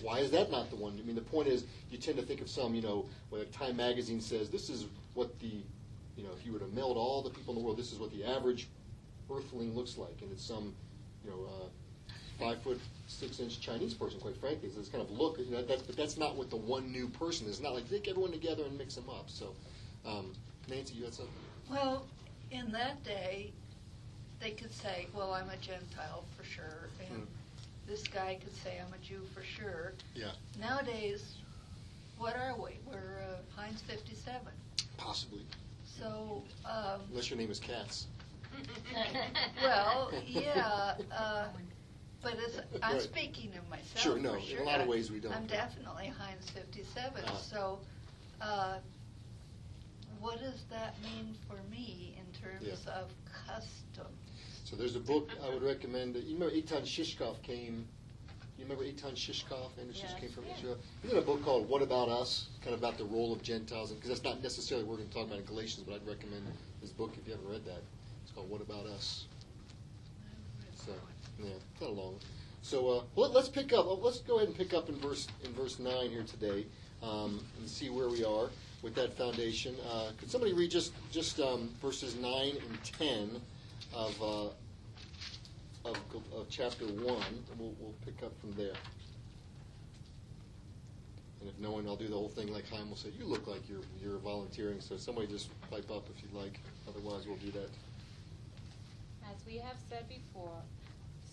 why 0.00 0.20
is 0.20 0.30
that 0.30 0.50
not 0.50 0.70
the 0.70 0.76
one? 0.76 0.98
I 0.98 1.02
mean, 1.06 1.14
the 1.14 1.20
point 1.20 1.46
is, 1.46 1.64
you 1.90 1.98
tend 1.98 2.16
to 2.16 2.24
think 2.24 2.40
of 2.40 2.48
some, 2.48 2.74
you 2.74 2.80
know, 2.82 3.06
where 3.28 3.44
Time 3.46 3.76
Magazine 3.76 4.20
says 4.20 4.48
this 4.48 4.70
is 4.70 4.86
what 5.14 5.38
the, 5.40 5.62
you 6.16 6.24
know, 6.24 6.30
if 6.32 6.44
you 6.46 6.52
were 6.52 6.58
to 6.58 6.66
meld 6.68 6.96
all 6.96 7.22
the 7.22 7.28
people 7.30 7.52
in 7.54 7.60
the 7.60 7.64
world, 7.64 7.76
this 7.76 7.92
is 7.92 7.98
what 7.98 8.10
the 8.10 8.24
average 8.24 8.66
Earthling 9.30 9.74
looks 9.74 9.98
like, 9.98 10.22
and 10.22 10.32
it's 10.32 10.42
some, 10.42 10.74
you 11.22 11.30
know, 11.30 11.44
uh, 11.44 11.68
five 12.38 12.60
foot 12.62 12.80
six 13.06 13.40
inch 13.40 13.60
Chinese 13.60 13.94
person, 13.94 14.20
quite 14.20 14.36
frankly. 14.36 14.70
So 14.72 14.80
it's 14.80 14.88
kind 14.88 15.02
of 15.02 15.10
look, 15.10 15.38
you 15.38 15.50
know, 15.50 15.62
that's, 15.62 15.82
but 15.82 15.96
that's 15.96 16.16
not 16.16 16.36
what 16.36 16.50
the 16.50 16.56
one 16.56 16.90
new 16.92 17.08
person 17.08 17.46
is. 17.46 17.54
It's 17.54 17.62
not 17.62 17.74
like 17.74 17.88
take 17.90 18.08
everyone 18.08 18.32
together 18.32 18.64
and 18.64 18.76
mix 18.78 18.94
them 18.94 19.08
up. 19.08 19.28
So, 19.28 19.54
um, 20.06 20.32
Nancy, 20.68 20.94
you 20.94 21.04
had 21.04 21.14
something? 21.14 21.34
Well, 21.70 22.06
in 22.50 22.70
that 22.72 23.02
day, 23.04 23.50
they 24.40 24.50
could 24.52 24.72
say, 24.72 25.06
well, 25.14 25.32
I'm 25.32 25.48
a 25.50 25.56
Gentile 25.56 26.24
for 26.36 26.44
sure, 26.44 26.88
and 27.00 27.20
Hmm. 27.20 27.24
this 27.88 28.04
guy 28.06 28.38
could 28.42 28.54
say, 28.54 28.78
I'm 28.80 28.92
a 28.92 28.98
Jew 29.04 29.20
for 29.34 29.42
sure. 29.42 29.92
Yeah, 30.14 30.30
Nowadays, 30.60 31.34
what 32.18 32.36
are 32.36 32.54
we? 32.56 32.78
We're 32.86 33.18
uh, 33.30 33.60
Heinz 33.60 33.80
57. 33.82 34.40
possibly, 34.96 35.40
So, 35.84 36.42
um, 36.64 37.00
unless 37.10 37.30
your 37.30 37.38
name 37.38 37.50
is 37.50 37.58
Katz. 37.58 38.06
well, 39.62 40.12
yeah, 40.26 40.94
uh, 41.12 41.46
but 42.22 42.34
it's, 42.38 42.58
I'm 42.82 42.94
Right. 42.94 43.02
speaking 43.02 43.52
of 43.56 43.68
myself. 43.68 43.98
Sure, 44.00 44.18
no, 44.18 44.32
for 44.32 44.36
in 44.38 44.42
a 44.42 44.46
sure. 44.46 44.64
lot 44.64 44.80
of 44.80 44.88
ways 44.88 45.10
we 45.10 45.20
don't. 45.20 45.32
I'm 45.32 45.46
definitely 45.46 46.08
Heinz 46.08 46.48
57. 46.50 47.24
Uh-huh. 47.24 47.36
So, 47.38 47.80
uh, 48.40 48.78
what 50.20 50.38
does 50.40 50.64
that 50.70 50.94
mean 51.02 51.36
for 51.48 51.56
me 51.70 52.16
in 52.18 52.40
terms 52.40 52.66
Yeah. 52.86 52.92
of 52.92 53.10
custom? 53.46 54.06
So 54.64 54.76
there's 54.76 54.96
a 54.96 55.00
book 55.00 55.30
I 55.42 55.48
would 55.48 55.62
recommend. 55.62 56.16
You 56.16 56.34
remember 56.34 56.54
Eitan 56.54 56.82
Shishkoff 56.82 57.40
came. 57.42 57.86
You 58.58 58.64
remember 58.64 58.84
Eitan 58.84 59.14
Shishkoff? 59.14 59.78
And 59.78 59.94
Yes. 59.94 60.14
came 60.18 60.30
from 60.30 60.44
Yeah. 60.46 60.56
Israel. 60.56 60.78
He 61.02 61.08
did 61.08 61.16
a 61.16 61.22
book 61.22 61.42
called 61.44 61.68
"What 61.68 61.80
About 61.80 62.08
Us," 62.08 62.48
kind 62.60 62.74
of 62.74 62.80
about 62.80 62.98
the 62.98 63.04
role 63.04 63.32
of 63.32 63.40
Gentiles, 63.42 63.92
because 63.92 64.08
that's 64.08 64.24
not 64.24 64.42
necessarily 64.42 64.84
what 64.84 64.92
we're 64.98 65.04
going 65.04 65.08
to 65.10 65.14
talk 65.14 65.26
about 65.28 65.38
in 65.38 65.44
Galatians. 65.44 65.84
But 65.86 65.94
I'd 65.94 66.06
recommend 66.06 66.44
his 66.80 66.90
book 66.90 67.16
if 67.16 67.24
you 67.26 67.34
haven't 67.34 67.48
read 67.48 67.64
that. 67.66 67.82
It's 68.24 68.32
called 68.32 68.50
"What 68.50 68.60
About 68.60 68.86
Us." 68.86 69.26
Yeah, 71.38 71.50
kind 71.78 71.92
of 71.92 71.98
long. 71.98 72.18
So 72.62 72.88
uh, 72.88 73.02
well, 73.14 73.30
let's 73.32 73.48
pick 73.48 73.72
up. 73.72 73.86
Let's 74.02 74.18
go 74.20 74.36
ahead 74.36 74.48
and 74.48 74.56
pick 74.56 74.74
up 74.74 74.88
in 74.88 74.96
verse 74.96 75.28
in 75.44 75.52
verse 75.52 75.78
nine 75.78 76.10
here 76.10 76.24
today, 76.24 76.66
um, 77.02 77.44
and 77.58 77.68
see 77.68 77.90
where 77.90 78.08
we 78.08 78.24
are 78.24 78.50
with 78.82 78.94
that 78.96 79.16
foundation. 79.16 79.74
Uh, 79.90 80.10
could 80.18 80.30
somebody 80.30 80.52
read 80.52 80.70
just 80.70 80.92
just 81.10 81.38
um, 81.40 81.70
verses 81.80 82.16
nine 82.16 82.56
and 82.56 82.84
ten 82.84 83.40
of 83.94 84.20
uh, 84.22 85.88
of, 85.88 85.96
of 86.34 86.46
chapter 86.50 86.84
one? 86.86 87.44
We'll, 87.58 87.74
we'll 87.80 87.94
pick 88.04 88.22
up 88.22 88.38
from 88.40 88.52
there. 88.54 88.74
And 91.40 91.48
if 91.48 91.58
no 91.60 91.70
one, 91.70 91.86
I'll 91.86 91.96
do 91.96 92.08
the 92.08 92.16
whole 92.16 92.28
thing 92.28 92.52
like 92.52 92.68
Chaim 92.68 92.88
will 92.88 92.96
say. 92.96 93.10
You 93.16 93.24
look 93.24 93.46
like 93.46 93.68
you're 93.68 93.86
you're 94.02 94.18
volunteering, 94.18 94.80
so 94.80 94.96
somebody 94.96 95.28
just 95.28 95.50
pipe 95.70 95.88
up 95.90 96.04
if 96.14 96.22
you'd 96.22 96.34
like. 96.34 96.60
Otherwise, 96.88 97.26
we'll 97.26 97.36
do 97.36 97.52
that. 97.52 97.70
As 99.30 99.46
we 99.46 99.56
have 99.58 99.76
said 99.88 100.08
before, 100.08 100.62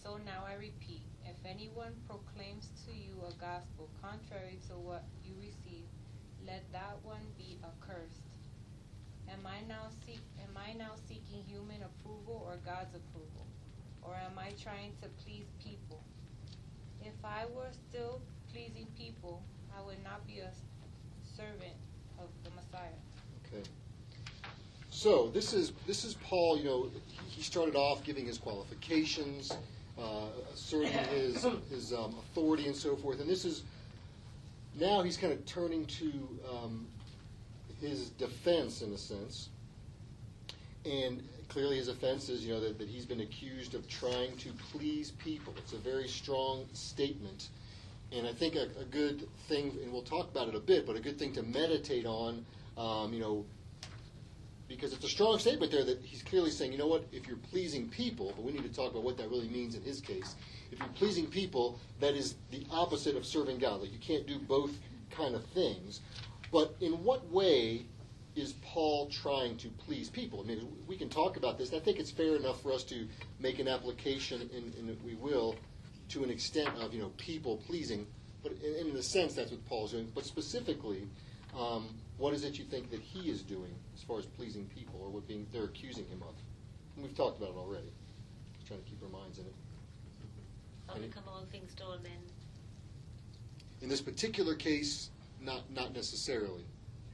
so 0.06 0.20
now 0.24 0.46
I 0.48 0.54
repeat, 0.54 1.02
if 1.26 1.36
anyone 1.50 1.94
proclaims 2.08 2.70
to 2.86 2.94
you 2.94 3.18
a 3.26 3.34
gospel 3.42 3.90
contrary 4.00 4.60
to 4.70 4.78
what 4.78 5.04
you 5.26 5.34
received, 5.42 5.90
let 6.46 6.62
that 6.74 6.98
one 7.02 7.26
be 7.40 7.58
accursed. 7.66 8.22
Am 9.28 9.48
I 9.48 9.66
now 9.68 9.90
seek 10.06 10.22
am 10.38 10.56
I 10.56 10.78
now 10.78 10.94
seeking 11.10 11.42
human 11.48 11.82
approval 11.82 12.46
or 12.46 12.58
God's 12.64 12.94
approval? 12.94 13.48
Or 14.04 14.14
am 14.14 14.38
I 14.38 14.54
trying 14.62 14.92
to 15.02 15.10
please 15.26 15.48
people? 15.58 16.04
If 17.02 17.18
I 17.24 17.46
were 17.56 17.74
still 17.90 18.22
pleasing 18.54 18.86
people, 18.96 19.42
I 19.76 19.82
would 19.82 20.04
not 20.04 20.28
be 20.28 20.38
a 20.38 20.52
servant 21.36 21.74
of 22.20 22.30
the 22.44 22.52
Messiah. 22.52 23.02
Okay. 23.42 23.68
So 24.92 25.32
this 25.34 25.52
is 25.52 25.74
this 25.88 26.06
is 26.06 26.14
Paul. 26.14 26.60
You 26.60 26.64
know, 26.64 26.90
he 27.28 27.42
started 27.42 27.76
off 27.76 28.04
giving 28.04 28.28
his 28.28 28.38
qualifications, 28.38 29.52
uh, 29.98 30.28
asserting 30.54 30.92
his 30.92 31.46
his 31.70 31.94
um, 31.94 32.16
authority 32.20 32.68
and 32.68 32.76
so 32.76 32.96
forth. 32.96 33.20
And 33.20 33.30
this 33.30 33.46
is 33.46 33.64
now 34.80 35.02
he's 35.04 35.18
kind 35.18 35.34
of 35.34 35.46
turning 35.46 35.86
to 35.86 36.12
um, 36.52 36.86
his 37.82 38.10
defense 38.10 38.82
in 38.82 38.92
a 38.94 38.98
sense. 38.98 39.50
And 40.86 41.24
clearly, 41.50 41.78
his 41.78 41.88
offense 41.88 42.30
is, 42.30 42.46
you 42.46 42.54
know, 42.54 42.60
that, 42.60 42.78
that 42.78 42.88
he's 42.88 43.06
been 43.06 43.22
accused 43.22 43.74
of 43.74 43.88
trying 43.88 44.36
to 44.38 44.50
please 44.72 45.12
people. 45.12 45.54
It's 45.58 45.74
a 45.74 45.78
very 45.78 46.08
strong 46.08 46.66
statement. 46.74 47.50
And 48.12 48.28
I 48.28 48.34
think 48.34 48.56
a, 48.56 48.68
a 48.80 48.86
good 48.92 49.28
thing, 49.48 49.78
and 49.82 49.92
we'll 49.92 50.04
talk 50.04 50.30
about 50.30 50.48
it 50.48 50.56
a 50.56 50.60
bit, 50.60 50.86
but 50.86 50.96
a 50.96 51.00
good 51.00 51.18
thing 51.18 51.34
to 51.34 51.44
meditate 51.44 52.06
on, 52.06 52.46
um, 52.78 53.14
you 53.14 53.20
know, 53.20 53.46
because 54.68 54.94
it's 54.94 55.06
a 55.06 55.10
strong 55.10 55.38
statement 55.38 55.72
there 55.72 55.84
that 55.84 56.00
he's 56.02 56.24
clearly 56.24 56.50
saying, 56.50 56.72
you 56.72 56.78
know 56.78 56.88
what, 56.88 57.06
if 57.12 57.28
you're 57.28 57.38
pleasing 57.38 57.88
people, 57.90 58.34
but 58.36 58.44
we 58.44 58.52
need 58.52 58.64
to 58.64 58.74
talk 58.74 58.92
about 58.92 59.04
what 59.04 59.18
that 59.18 59.30
really 59.30 59.50
means 59.50 59.76
in 59.76 59.84
his 59.84 60.02
case. 60.02 60.36
If 60.72 60.80
you're 60.80 60.88
pleasing 60.90 61.28
people, 61.28 61.80
that 62.00 62.16
is 62.16 62.36
the 62.52 62.66
opposite 62.72 63.16
of 63.16 63.26
serving 63.26 63.60
God. 63.60 63.82
Like 63.82 63.92
you 63.92 64.00
can't 64.00 64.26
do 64.26 64.40
both 64.40 64.72
kind 65.12 65.36
of 65.36 65.46
things. 65.48 66.02
But 66.52 66.76
in 66.82 66.94
what 67.04 67.30
way 67.32 67.86
is 68.36 68.54
Paul 68.62 69.08
trying 69.08 69.58
to 69.58 69.70
please 69.70 70.10
people? 70.10 70.42
I 70.42 70.48
mean, 70.48 70.68
we 70.88 70.98
can 70.98 71.10
talk 71.10 71.38
about 71.38 71.58
this. 71.58 71.74
I 71.74 71.80
think 71.80 72.00
it's 72.00 72.12
fair 72.12 72.36
enough 72.36 72.62
for 72.62 72.74
us 72.74 72.84
to 72.86 73.08
make 73.40 73.60
an 73.60 73.68
application, 73.68 74.42
and, 74.54 74.74
and 74.76 75.04
we 75.04 75.16
will, 75.16 75.56
to 76.10 76.24
an 76.24 76.30
extent 76.30 76.70
of 76.80 76.94
you 76.94 77.02
know 77.02 77.12
people 77.18 77.58
pleasing. 77.68 78.06
but 78.44 78.52
in, 78.64 78.88
in 78.88 78.96
a 78.98 79.04
sense, 79.04 79.36
that's 79.36 79.52
what 79.52 79.66
Paul's 79.66 79.92
doing. 79.92 80.12
But 80.14 80.26
specifically, 80.26 81.08
um, 81.58 81.88
what 82.18 82.34
is 82.34 82.44
it 82.44 82.58
you 82.58 82.66
think 82.66 82.90
that 82.92 83.00
he 83.02 83.30
is 83.30 83.42
doing 83.42 83.74
as 83.96 84.02
far 84.04 84.20
as 84.20 84.26
pleasing 84.26 84.66
people, 84.74 85.00
or 85.04 85.10
what 85.10 85.28
being 85.28 85.46
they're 85.52 85.66
accusing 85.66 86.06
him 86.08 86.22
of? 86.22 86.34
And 86.96 87.04
we've 87.06 87.16
talked 87.16 87.38
about 87.38 87.52
it 87.52 87.58
already. 87.58 87.92
Just 88.56 88.68
trying 88.68 88.82
to 88.82 88.90
keep 88.90 89.02
our 89.04 89.10
minds 89.10 89.38
in 89.40 89.46
it. 89.46 89.54
I'll 90.90 90.96
Any- 90.98 91.08
become 91.08 91.24
all 91.28 91.46
things 91.52 91.74
to 91.76 91.84
all 91.84 91.98
men. 92.00 92.12
In 93.82 93.90
this 93.90 94.02
particular 94.02 94.56
case, 94.56 95.10
not 95.42 95.70
not 95.72 95.94
necessarily, 95.94 96.64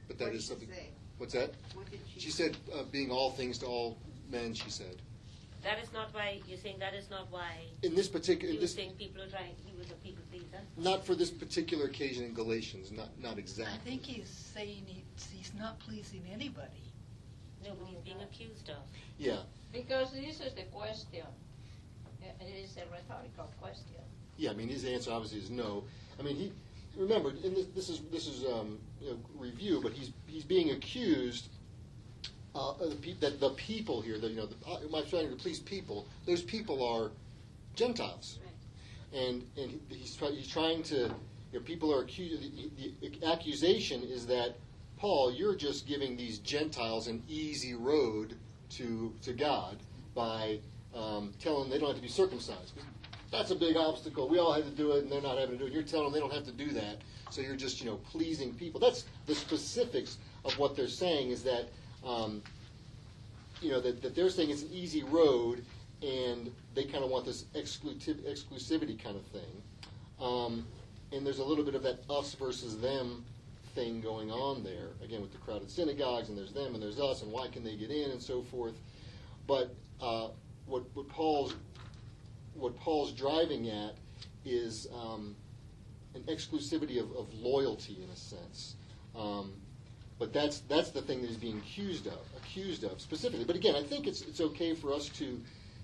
but 0.08 0.18
that 0.18 0.26
What 0.26 0.34
is 0.34 0.48
did 0.48 0.54
she 0.60 0.66
something. 0.66 0.76
say? 0.76 0.90
What's 1.18 1.32
that? 1.34 1.54
What 1.74 1.90
did 1.90 2.00
she? 2.12 2.20
She 2.20 2.30
said, 2.30 2.56
uh, 2.72 2.84
"Being 2.84 3.10
all 3.10 3.30
things 3.32 3.58
to 3.58 3.66
all 3.66 3.98
men." 4.30 4.54
She 4.54 4.70
said. 4.70 4.96
That 5.62 5.78
is 5.82 5.92
not 5.92 6.12
why 6.12 6.40
you're 6.48 6.58
saying 6.58 6.78
that 6.80 6.94
is 6.94 7.08
not 7.08 7.30
why 7.30 7.52
In 7.82 7.94
this 7.94 8.08
particular, 8.08 8.48
you 8.52 8.54
in 8.54 8.56
were 8.56 8.62
this, 8.62 8.74
saying 8.74 8.92
people 8.98 9.22
are 9.22 9.28
trying. 9.28 9.54
He 9.64 9.72
was 9.78 9.90
a 9.90 9.94
people 9.94 10.22
pleaser. 10.30 10.60
not 10.76 11.06
for 11.06 11.14
this 11.14 11.30
particular 11.30 11.84
occasion 11.86 12.24
in 12.24 12.34
Galatians, 12.34 12.90
not 12.90 13.08
not 13.20 13.38
exactly. 13.38 13.74
I 13.74 13.78
think 13.88 14.02
he's 14.04 14.28
saying 14.28 14.82
he's, 14.86 15.26
he's 15.30 15.52
not 15.58 15.78
pleasing 15.78 16.22
anybody. 16.32 16.82
No, 17.64 17.70
but 17.78 17.86
he's 17.88 18.00
being 18.00 18.20
accused 18.22 18.68
of. 18.70 18.82
Yeah, 19.18 19.42
Because 19.72 20.10
this 20.12 20.40
is 20.40 20.52
the 20.54 20.64
question. 20.72 21.24
It 22.40 22.54
is 22.64 22.76
a 22.76 22.82
rhetorical 22.92 23.52
question. 23.60 24.02
yeah. 24.36 24.50
I 24.50 24.54
mean, 24.54 24.68
his 24.68 24.84
answer 24.84 25.12
obviously 25.12 25.38
is 25.40 25.50
no. 25.50 25.84
I 26.18 26.22
mean, 26.22 26.36
he 26.36 26.52
remember, 26.96 27.30
and 27.30 27.56
this, 27.56 27.66
this 27.74 27.88
is 27.88 28.00
this 28.10 28.26
is 28.26 28.44
um, 28.44 28.78
you 29.00 29.10
know, 29.10 29.18
review, 29.36 29.80
but 29.82 29.92
he's 29.92 30.10
he's 30.26 30.44
being 30.44 30.70
accused. 30.70 31.48
Uh, 32.54 32.74
the 32.78 33.14
that 33.20 33.40
the 33.40 33.50
people 33.50 34.02
here, 34.02 34.18
the, 34.18 34.28
you 34.28 34.36
know, 34.36 34.46
the, 34.46 34.56
uh, 34.66 34.98
am 34.98 35.06
trying 35.06 35.30
to 35.30 35.36
please 35.36 35.58
people? 35.60 36.06
Those 36.26 36.42
people 36.42 36.84
are 36.86 37.10
Gentiles. 37.74 38.38
and 39.14 39.44
and 39.56 39.80
he's 39.88 40.14
try, 40.16 40.30
he's 40.30 40.48
trying 40.48 40.82
to. 40.84 41.14
You 41.52 41.58
know, 41.58 41.64
people 41.64 41.94
are 41.94 42.02
accused. 42.02 42.42
The, 42.42 42.92
the 43.00 43.26
accusation 43.26 44.02
is 44.02 44.26
that 44.26 44.56
Paul, 44.98 45.32
you're 45.32 45.56
just 45.56 45.86
giving 45.86 46.16
these 46.16 46.38
Gentiles 46.38 47.08
an 47.08 47.22
easy 47.28 47.74
road 47.74 48.36
to 48.70 49.14
to 49.22 49.32
God 49.32 49.78
by 50.14 50.58
um, 50.94 51.32
telling 51.38 51.62
them 51.62 51.70
they 51.70 51.78
don't 51.78 51.88
have 51.88 51.96
to 51.96 52.02
be 52.02 52.08
circumcised. 52.08 52.74
That's 53.30 53.50
a 53.50 53.54
big 53.54 53.76
obstacle. 53.76 54.28
We 54.28 54.38
all 54.38 54.52
had 54.52 54.64
to 54.64 54.70
do 54.70 54.92
it, 54.92 55.04
and 55.04 55.10
they're 55.10 55.22
not 55.22 55.38
having 55.38 55.56
to 55.56 55.64
do 55.64 55.66
it. 55.66 55.72
You're 55.72 55.82
telling 55.82 56.04
them 56.06 56.12
they 56.12 56.20
don't 56.20 56.32
have 56.32 56.44
to 56.44 56.52
do 56.52 56.70
that. 56.72 56.98
So 57.30 57.40
you're 57.40 57.56
just 57.56 57.80
you 57.80 57.86
know 57.86 57.96
pleasing 57.96 58.54
people. 58.54 58.78
That's 58.78 59.06
the 59.26 59.34
specifics 59.34 60.18
of 60.44 60.58
what 60.58 60.76
they're 60.76 60.86
saying. 60.86 61.30
Is 61.30 61.42
that 61.44 61.68
um, 62.04 62.42
you 63.60 63.70
know 63.70 63.80
that, 63.80 64.02
that 64.02 64.14
they're 64.14 64.30
saying 64.30 64.50
it's 64.50 64.62
an 64.62 64.70
easy 64.72 65.02
road 65.04 65.64
and 66.02 66.50
they 66.74 66.84
kind 66.84 67.04
of 67.04 67.10
want 67.10 67.24
this 67.24 67.44
exclusiv- 67.54 68.22
exclusivity 68.28 69.02
kind 69.02 69.16
of 69.16 69.24
thing. 69.26 69.62
Um, 70.20 70.66
and 71.12 71.24
there's 71.24 71.38
a 71.38 71.44
little 71.44 71.64
bit 71.64 71.74
of 71.74 71.82
that 71.82 72.00
us 72.10 72.34
versus 72.34 72.80
them 72.80 73.24
thing 73.74 74.00
going 74.00 74.30
on 74.30 74.62
there 74.62 74.88
again 75.02 75.22
with 75.22 75.32
the 75.32 75.38
crowded 75.38 75.70
synagogues 75.70 76.28
and 76.28 76.36
there's 76.36 76.52
them 76.52 76.74
and 76.74 76.82
there's 76.82 77.00
us 77.00 77.22
and 77.22 77.32
why 77.32 77.48
can 77.48 77.64
they 77.64 77.76
get 77.76 77.90
in 77.90 78.10
and 78.10 78.20
so 78.20 78.42
forth. 78.42 78.74
But 79.46 79.74
uh, 80.00 80.28
what, 80.66 80.84
what 80.94 81.08
paul's 81.08 81.54
what 82.54 82.78
paul's 82.78 83.12
driving 83.12 83.70
at 83.70 83.94
is 84.44 84.88
um, 84.94 85.34
an 86.14 86.22
exclusivity 86.22 87.00
of, 87.00 87.10
of 87.16 87.32
loyalty 87.34 87.98
in 88.02 88.10
a 88.10 88.16
sense. 88.16 88.74
Um, 89.16 89.52
but 90.22 90.32
that's 90.32 90.60
that's 90.68 90.90
the 90.90 91.02
thing 91.02 91.20
that 91.20 91.26
he's 91.26 91.36
being 91.36 91.58
accused 91.58 92.06
of, 92.06 92.20
accused 92.36 92.84
of 92.84 93.00
specifically. 93.00 93.44
But 93.44 93.56
again, 93.56 93.74
I 93.74 93.82
think 93.82 94.06
it's 94.06 94.22
it's 94.22 94.40
okay 94.40 94.72
for 94.72 94.92
us 94.92 95.08
to 95.18 95.40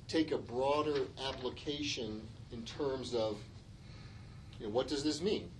take 0.07 0.31
a 0.31 0.39
broader 0.39 1.01
application 1.29 2.23
in 2.53 2.63
terms 2.63 3.17
of 3.17 3.37
you 4.61 4.67
know, 4.67 4.73
what 4.73 4.87
does 4.87 5.03
this 5.03 5.21
mean? 5.21 5.51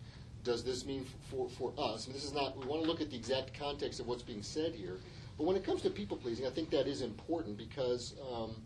Does 0.45 0.63
this 0.63 0.87
mean 0.87 1.05
for 1.29 1.49
for 1.49 1.73
us? 1.77 2.07
And 2.07 2.15
this 2.15 2.23
is 2.23 2.33
not. 2.33 2.57
We 2.57 2.67
want 2.67 2.85
to 2.85 2.89
look 2.89 3.01
at 3.01 3.11
the 3.11 3.17
exact 3.17 3.53
context 3.53 3.99
of 3.99 4.07
what's 4.07 4.23
being 4.23 4.45
said 4.45 4.77
here. 4.77 4.99
But 5.37 5.49
when 5.49 5.57
it 5.57 5.65
comes 5.65 5.83
to 5.83 5.91
people 5.91 6.17
pleasing, 6.17 6.47
I 6.47 6.51
think 6.51 6.71
that 6.71 6.87
is 6.87 7.03
important 7.03 7.59
because 7.59 8.15
um, 8.33 8.63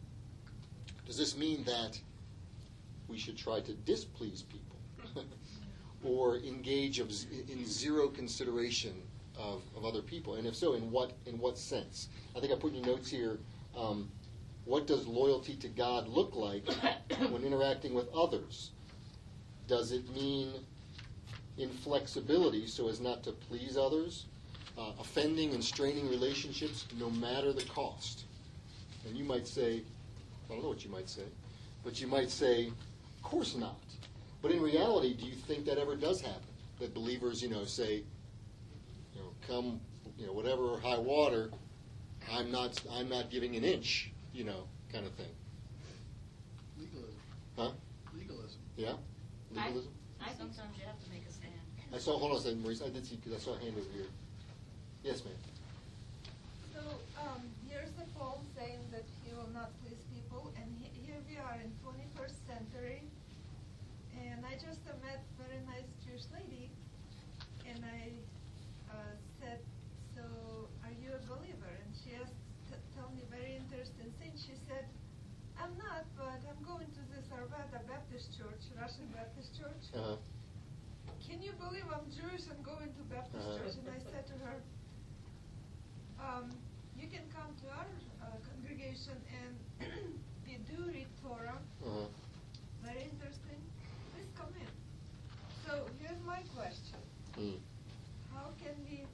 does 1.06 1.16
this 1.16 1.38
mean 1.38 1.64
that 1.64 1.98
we 3.08 3.16
should 3.16 3.38
try 3.38 3.60
to 3.60 3.72
displease 3.72 4.42
people? 4.42 5.24
or 6.04 6.36
engage 6.36 7.00
in 7.00 7.64
zero 7.64 8.08
consideration 8.08 8.92
of, 9.38 9.62
of 9.76 9.84
other 9.84 10.02
people? 10.02 10.34
And 10.34 10.46
if 10.46 10.54
so, 10.54 10.74
in 10.74 10.90
what 10.90 11.12
in 11.26 11.38
what 11.38 11.58
sense? 11.58 12.08
I 12.36 12.40
think 12.40 12.52
I 12.52 12.56
put 12.56 12.72
in 12.74 12.84
your 12.84 12.96
notes 12.96 13.10
here. 13.10 13.38
Um, 13.76 14.10
what 14.64 14.86
does 14.86 15.06
loyalty 15.06 15.56
to 15.56 15.68
God 15.68 16.08
look 16.08 16.36
like 16.36 16.68
when 17.30 17.42
interacting 17.42 17.94
with 17.94 18.08
others? 18.14 18.70
Does 19.66 19.92
it 19.92 20.08
mean 20.14 20.52
inflexibility 21.58 22.66
so 22.66 22.88
as 22.88 23.00
not 23.00 23.22
to 23.24 23.32
please 23.32 23.76
others, 23.76 24.26
uh, 24.78 24.92
offending 25.00 25.54
and 25.54 25.62
straining 25.62 26.08
relationships 26.08 26.86
no 26.98 27.10
matter 27.10 27.52
the 27.52 27.64
cost? 27.64 28.24
And 29.06 29.16
you 29.16 29.24
might 29.24 29.48
say, 29.48 29.82
I 30.48 30.52
don't 30.52 30.62
know 30.62 30.68
what 30.68 30.84
you 30.84 30.90
might 30.90 31.08
say, 31.08 31.24
but 31.82 32.00
you 32.00 32.06
might 32.06 32.30
say, 32.30 32.68
of 32.68 33.22
course 33.22 33.56
not. 33.56 33.80
But 34.42 34.52
in 34.52 34.60
reality, 34.60 35.14
do 35.14 35.24
you 35.24 35.34
think 35.34 35.64
that 35.66 35.78
ever 35.78 35.96
does 35.96 36.20
happen? 36.20 36.42
That 36.80 36.94
believers, 36.94 37.42
you 37.42 37.48
know, 37.48 37.64
say, 37.64 38.02
come, 39.46 39.80
you 40.18 40.26
know, 40.26 40.32
whatever 40.32 40.78
high 40.78 40.98
water, 40.98 41.50
I'm 42.30 42.50
not, 42.50 42.80
I'm 42.92 43.08
not 43.08 43.30
giving 43.30 43.56
an 43.56 43.64
inch, 43.64 44.10
you 44.32 44.44
know, 44.44 44.64
kind 44.92 45.06
of 45.06 45.12
thing. 45.14 45.32
Legalism. 46.78 47.14
Huh? 47.56 47.70
Legalism. 48.16 48.60
Yeah? 48.76 48.94
Legalism? 49.50 49.90
I 50.20 50.30
think 50.30 50.54
sometimes 50.54 50.76
you 50.78 50.86
have 50.86 50.98
to 51.02 51.10
make 51.10 51.26
a 51.28 51.32
stand. 51.32 51.52
I 51.94 51.98
saw, 51.98 52.18
hold 52.18 52.32
on 52.32 52.38
a 52.38 52.40
second, 52.40 52.62
Maurice, 52.62 52.82
I 52.82 52.88
did 52.88 53.04
see, 53.06 53.16
because 53.16 53.34
I 53.36 53.40
saw 53.42 53.52
a 53.54 53.58
hand 53.60 53.74
over 53.76 53.90
here. 53.92 54.08
Yes, 55.02 55.24
ma'am. 55.24 55.34
So, 56.72 56.80
um, 57.20 57.42
here's 57.68 57.90
the 57.98 58.06
Paul 58.16 58.40
saying 58.56 58.80
that 58.92 59.04
he 59.26 59.34
will 59.34 59.50
not 59.52 59.70
please 59.84 60.00
people, 60.14 60.52
and 60.56 60.64
he, 60.80 60.88
here 61.04 61.20
we 61.28 61.36
are 61.36 61.58
in 61.60 61.68
21st 61.84 62.38
century, 62.48 63.02
and 64.16 64.40
I 64.46 64.54
just 64.56 64.80
uh, 64.88 64.94
met 65.04 65.20
very 65.36 65.60
nice 65.68 65.84
Jewish 66.06 66.24
lady, 66.32 66.70
and 67.68 67.82
I 67.84 68.08
uh, 68.88 69.12
said, 69.42 69.60
so 70.16 70.22
are 70.88 70.94
you 70.96 71.12
a 71.12 71.20
believer? 71.28 71.72
And 71.76 71.92
she 71.92 72.16
asked, 72.16 72.36
t- 72.72 72.80
tell 72.96 73.12
me 73.12 73.20
very 73.28 73.60
interesting 73.60 74.08
thing. 74.16 74.32
She 74.40 74.56
said, 74.64 74.88
I'm 75.60 75.76
not, 75.76 76.08
but 76.16 76.40
I'm 76.48 76.60
going 76.64 76.88
to 76.88 77.02
this 77.12 77.28
Arvada 77.36 77.84
Baptist 77.84 78.32
Church, 78.32 78.64
Russian 78.80 79.12
Baptist 79.12 79.52
Church. 79.60 79.84
Uh-huh. 79.92 80.16
Can 81.24 81.40
you 81.42 81.52
believe 81.60 81.84
I'm 81.88 82.04
Jewish 82.12 82.44
and 82.50 82.58
going 82.64 82.90
to 82.92 83.02
Baptist 83.08 83.40
Uh-huh. 83.46 83.58
church? 83.64 83.76
And 83.80 83.88
I 83.88 83.98
said 84.10 84.26
to 84.28 84.36
her, 84.44 84.56
um, 86.20 86.50
you 86.98 87.08
can 87.08 87.24
come 87.34 87.50
to 87.62 87.66
our 87.72 87.88
uh, 88.22 88.36
congregation 88.46 89.16
and 89.42 89.54
we 90.46 90.58
do 90.68 90.78
read 90.92 91.06
Torah. 91.24 91.58
Uh-huh. 91.82 92.06
Very 92.84 93.06
interesting. 93.10 93.58
Please 94.14 94.30
come 94.36 94.50
in. 94.60 94.70
So 95.66 95.86
here's 96.02 96.20
my 96.26 96.42
question. 96.54 96.98
Mm. 97.38 97.58
How 98.34 98.50
can 98.62 98.74
we 98.86 99.06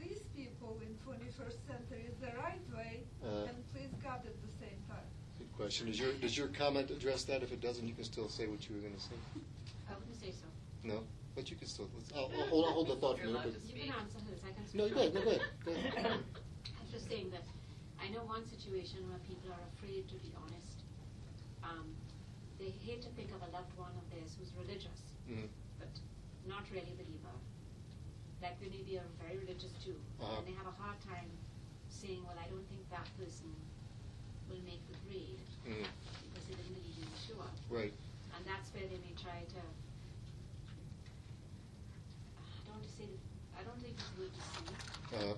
please 0.00 0.20
people 0.36 0.76
in 0.84 0.92
21st 1.04 1.56
century 1.68 2.08
the 2.20 2.32
right 2.36 2.64
way 2.74 3.04
Uh. 3.24 3.48
and 3.48 3.56
please 3.72 3.92
God 4.02 4.20
at 4.24 4.36
the 4.44 4.52
same 4.60 4.78
time? 4.88 5.04
Good 5.38 5.48
question. 5.68 5.86
Does 5.86 6.00
your, 6.00 6.12
does 6.16 6.32
your 6.36 6.48
comment 6.48 6.88
address 6.90 7.24
that? 7.28 7.42
If 7.44 7.52
it 7.52 7.60
doesn't, 7.60 7.84
you 7.86 7.92
can 7.92 8.04
still 8.04 8.28
say 8.32 8.46
what 8.48 8.64
you 8.68 8.74
were 8.76 8.80
going 8.80 8.96
to 8.96 9.00
say. 9.04 9.20
I 9.84 9.92
wouldn't 10.00 10.16
say 10.16 10.32
so. 10.32 10.48
No? 10.82 11.04
But 11.36 11.50
you 11.52 11.56
can 11.60 11.68
still, 11.68 11.92
let's, 11.92 12.08
I'll, 12.16 12.32
I'll 12.32 12.48
hold, 12.48 12.64
I'll 12.64 12.72
hold 12.72 12.88
the 12.88 12.96
thought 12.96 13.20
for 13.20 13.28
a 13.28 13.36
minute. 13.36 13.52
but- 13.52 13.68
You 13.68 13.76
can 13.84 13.92
answer 14.00 14.16
I 14.24 14.52
can 14.56 14.64
speak. 14.64 14.80
No, 14.80 14.88
go 14.88 14.96
ahead, 14.96 15.12
no, 15.12 15.20
go 15.20 15.28
ahead. 15.28 15.44
Go 15.68 15.72
ahead. 15.76 15.92
I 16.72 16.80
was 16.80 16.88
just 16.90 17.04
saying 17.12 17.28
that 17.36 17.44
I 18.00 18.08
know 18.08 18.24
one 18.24 18.48
situation 18.48 19.04
where 19.12 19.20
people 19.28 19.52
are 19.52 19.64
afraid 19.76 20.08
to 20.08 20.16
be 20.24 20.32
honest. 20.40 20.80
Um, 21.60 21.92
they 22.56 22.72
hate 22.72 23.04
to 23.04 23.12
think 23.12 23.28
of 23.36 23.44
a 23.44 23.50
loved 23.52 23.70
one 23.76 23.92
of 23.92 24.08
theirs 24.08 24.40
who's 24.40 24.50
religious, 24.56 25.04
Mhm. 25.28 25.52
but 25.76 25.92
not 26.48 26.64
really 26.72 26.96
a 26.96 26.98
believer. 26.98 27.36
Like 28.40 28.56
they 28.58 28.72
may 28.72 28.80
be 28.88 28.96
a 28.96 29.04
very 29.20 29.36
religious 29.36 29.76
Jew, 29.84 30.00
Uh-huh. 30.16 30.40
and 30.40 30.46
they 30.48 30.56
have 30.56 30.66
a 30.66 30.74
hard 30.80 30.96
time 31.04 31.28
saying, 31.92 32.24
"Well, 32.24 32.38
I 32.40 32.48
don't 32.48 32.64
think 32.72 32.82
that 32.88 33.04
person 33.20 33.52
will 34.48 34.62
make 34.64 34.80
the 34.88 34.96
grade 35.06 35.37
Mhm. 35.68 35.84
because 36.32 36.44
they 36.48 36.54
didn't 36.56 36.74
believe 36.74 36.96
in 36.98 37.08
Yeshua." 37.12 37.46
Right. 37.70 37.92
And 38.36 38.44
that's 38.46 38.72
where 38.74 38.84
they 38.88 38.98
may 39.04 39.14
try 39.20 39.44
to. 39.44 39.60
I 42.48 42.66
don't 42.66 42.74
want 42.76 42.84
to 42.88 42.92
say. 42.96 43.08
I 43.58 43.62
don't 43.64 43.80
think 43.82 43.94
it's 43.98 44.10
word 44.18 44.32
deceive. 44.32 44.76
Uh, 45.12 45.34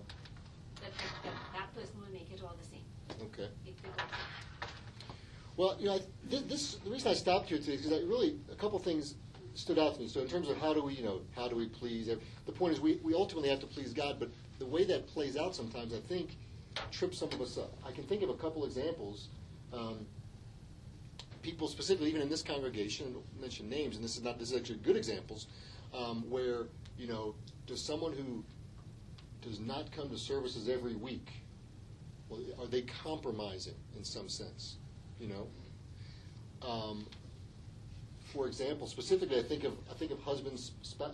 That, 0.80 0.92
that, 0.96 1.12
that 1.25 1.34
that 1.52 1.75
person 1.75 1.94
will 2.00 2.12
make 2.12 2.30
it 2.32 2.40
all 2.42 2.54
the 2.60 2.64
same. 2.66 2.84
okay. 3.28 3.49
If 3.66 3.80
they 3.82 3.88
go 3.88 4.04
Well, 5.56 5.76
you 5.78 5.87
know, 5.87 5.94
I, 5.96 6.00
this, 6.25 6.42
this 6.42 6.75
the 6.84 6.90
reason 6.90 7.10
I 7.10 7.14
stopped 7.14 7.49
here 7.49 7.58
today 7.58 7.75
is 7.75 7.82
because 7.82 7.99
I 7.99 8.02
really 8.06 8.38
a 8.50 8.54
couple 8.54 8.78
things 8.78 9.14
stood 9.54 9.78
out 9.78 9.94
to 9.94 10.00
me. 10.00 10.08
So 10.08 10.20
in 10.20 10.28
terms 10.28 10.49
of 10.49 10.56
how 10.58 10.72
do 10.72 10.82
we, 10.82 10.94
you 10.94 11.02
know, 11.04 11.20
how 11.37 11.49
do 11.49 11.56
we 11.56 11.66
please? 11.66 12.06
The 12.46 12.52
point 12.52 12.72
is 12.72 12.80
we, 12.80 12.99
we 13.02 13.14
ultimately 13.14 13.49
have 13.50 13.60
to 13.60 13.66
please 13.66 13.92
God, 13.92 14.16
but 14.18 14.30
the 14.58 14.64
way 14.66 14.84
that 14.84 15.06
plays 15.08 15.37
out 15.37 15.54
sometimes, 15.54 15.92
I 15.92 16.00
think, 16.00 16.37
trips 16.92 17.18
some 17.18 17.28
of 17.32 17.40
us 17.40 17.58
up. 17.58 17.72
I 17.87 17.90
can 17.92 18.04
think 18.04 18.22
of 18.22 18.30
a 18.30 18.34
couple 18.34 18.64
examples. 18.64 19.28
Um, 19.72 20.06
people 21.42 21.68
specifically, 21.68 22.09
even 22.09 22.23
in 22.23 22.28
this 22.28 22.42
congregation, 22.42 23.12
don't 23.12 23.40
mention 23.40 23.68
names, 23.68 23.97
and 23.97 24.04
this 24.04 24.16
is 24.16 24.23
not 24.23 24.38
this 24.38 24.50
is 24.52 24.59
actually 24.59 24.78
good 24.78 24.97
examples, 24.97 25.47
um, 25.94 26.28
where 26.30 26.66
you 26.99 27.06
know, 27.06 27.35
does 27.66 27.82
someone 27.82 28.12
who 28.12 28.44
does 29.42 29.59
not 29.59 29.90
come 29.92 30.11
to 30.11 30.18
services 30.18 30.68
every 30.68 30.94
week, 30.94 31.30
well, 32.28 32.40
are 32.61 32.66
they 32.66 32.82
compromising 32.82 33.75
in 33.97 34.04
some 34.04 34.28
sense? 34.28 34.76
You 35.18 35.28
know, 35.28 36.68
um, 36.68 37.06
for 38.32 38.47
example, 38.47 38.87
specifically, 38.87 39.38
I 39.38 39.42
think 39.42 39.64
of 39.64 39.73
I 39.90 39.94
think 39.94 40.11
of 40.11 40.20
husbands, 40.20 40.73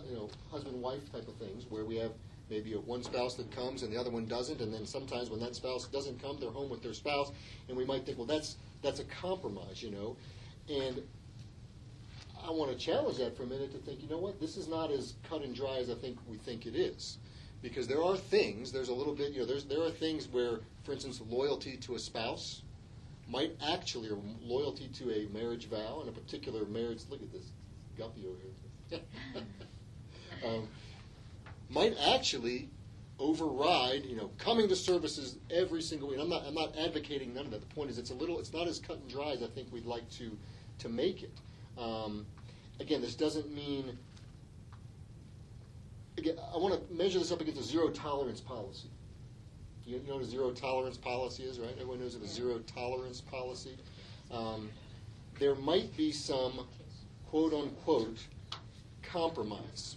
you 0.09 0.15
know, 0.15 0.29
husband 0.51 0.81
wife 0.81 1.11
type 1.11 1.27
of 1.27 1.35
things 1.35 1.65
where 1.69 1.85
we 1.85 1.95
have 1.97 2.11
maybe 2.49 2.71
one 2.73 3.03
spouse 3.03 3.35
that 3.35 3.51
comes 3.51 3.83
and 3.83 3.91
the 3.91 3.99
other 3.99 4.09
one 4.09 4.25
doesn't, 4.25 4.61
and 4.61 4.73
then 4.73 4.85
sometimes 4.85 5.29
when 5.29 5.39
that 5.39 5.55
spouse 5.55 5.87
doesn't 5.87 6.21
come, 6.21 6.37
they're 6.39 6.49
home 6.49 6.69
with 6.69 6.81
their 6.81 6.93
spouse, 6.93 7.31
and 7.67 7.77
we 7.77 7.85
might 7.85 8.05
think, 8.05 8.17
well, 8.17 8.27
that's 8.27 8.57
that's 8.81 8.99
a 8.99 9.05
compromise, 9.05 9.81
you 9.81 9.91
know, 9.91 10.17
and 10.69 11.01
I 12.45 12.51
want 12.51 12.71
to 12.71 12.77
challenge 12.77 13.17
that 13.17 13.35
for 13.35 13.43
a 13.43 13.47
minute 13.47 13.71
to 13.73 13.77
think, 13.79 14.01
you 14.01 14.09
know 14.09 14.17
what, 14.17 14.39
this 14.39 14.57
is 14.57 14.67
not 14.67 14.91
as 14.91 15.15
cut 15.29 15.41
and 15.41 15.55
dry 15.55 15.77
as 15.77 15.89
I 15.89 15.95
think 15.95 16.17
we 16.27 16.37
think 16.37 16.65
it 16.65 16.75
is. 16.75 17.17
Because 17.61 17.87
there 17.87 18.03
are 18.03 18.15
things, 18.15 18.71
there's 18.71 18.89
a 18.89 18.93
little 18.93 19.15
bit, 19.15 19.33
you 19.33 19.39
know, 19.39 19.45
there's, 19.45 19.65
there 19.65 19.81
are 19.81 19.89
things 19.89 20.27
where, 20.27 20.59
for 20.83 20.93
instance, 20.93 21.21
loyalty 21.27 21.75
to 21.77 21.95
a 21.95 21.99
spouse 21.99 22.61
might 23.27 23.55
actually, 23.67 24.09
or 24.09 24.19
loyalty 24.41 24.87
to 24.89 25.11
a 25.11 25.27
marriage 25.33 25.67
vow 25.67 25.99
and 25.99 26.09
a 26.09 26.11
particular 26.11 26.65
marriage, 26.65 27.01
look 27.09 27.21
at 27.21 27.31
this 27.33 27.51
guppy 27.97 28.25
over 28.25 28.37
here, 28.89 28.99
um, 30.45 30.67
might 31.69 31.97
actually 32.13 32.69
override, 33.19 34.05
you 34.05 34.15
know, 34.15 34.29
coming 34.37 34.67
to 34.69 34.75
services 34.75 35.37
every 35.49 35.81
single 35.81 36.09
week. 36.09 36.19
I'm 36.19 36.29
not, 36.29 36.43
I'm 36.45 36.53
not 36.53 36.75
advocating 36.77 37.33
none 37.33 37.45
of 37.45 37.51
that. 37.51 37.67
The 37.67 37.75
point 37.75 37.89
is, 37.89 37.97
it's 37.97 38.11
a 38.11 38.13
little, 38.13 38.39
it's 38.39 38.53
not 38.53 38.67
as 38.67 38.79
cut 38.79 38.97
and 38.97 39.09
dry 39.09 39.31
as 39.31 39.41
I 39.41 39.47
think 39.47 39.71
we'd 39.71 39.85
like 39.85 40.09
to, 40.11 40.37
to 40.79 40.89
make 40.89 41.23
it. 41.23 41.31
Um, 41.77 42.25
again, 42.79 43.01
this 43.01 43.15
doesn't 43.15 43.53
mean. 43.53 43.97
Again, 46.17 46.35
I 46.53 46.57
want 46.57 46.73
to 46.73 46.93
measure 46.93 47.19
this 47.19 47.31
up 47.31 47.41
against 47.41 47.59
a 47.59 47.63
zero 47.63 47.89
tolerance 47.89 48.41
policy. 48.41 48.89
You, 49.85 49.97
you 49.97 50.07
know 50.07 50.15
what 50.15 50.23
a 50.23 50.27
zero 50.27 50.51
tolerance 50.51 50.97
policy 50.97 51.43
is, 51.43 51.59
right? 51.59 51.71
Everyone 51.73 51.99
knows 51.99 52.15
what 52.15 52.25
a 52.25 52.27
zero 52.27 52.59
tolerance 52.59 53.21
policy. 53.21 53.77
Um, 54.31 54.69
there 55.39 55.55
might 55.55 55.95
be 55.95 56.11
some 56.11 56.65
quote 57.29 57.53
unquote 57.53 58.17
compromise, 59.03 59.95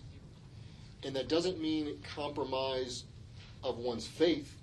and 1.04 1.16
that 1.16 1.28
doesn't 1.28 1.60
mean 1.60 1.98
compromise 2.14 3.04
of 3.62 3.78
one's 3.78 4.06
faith, 4.06 4.56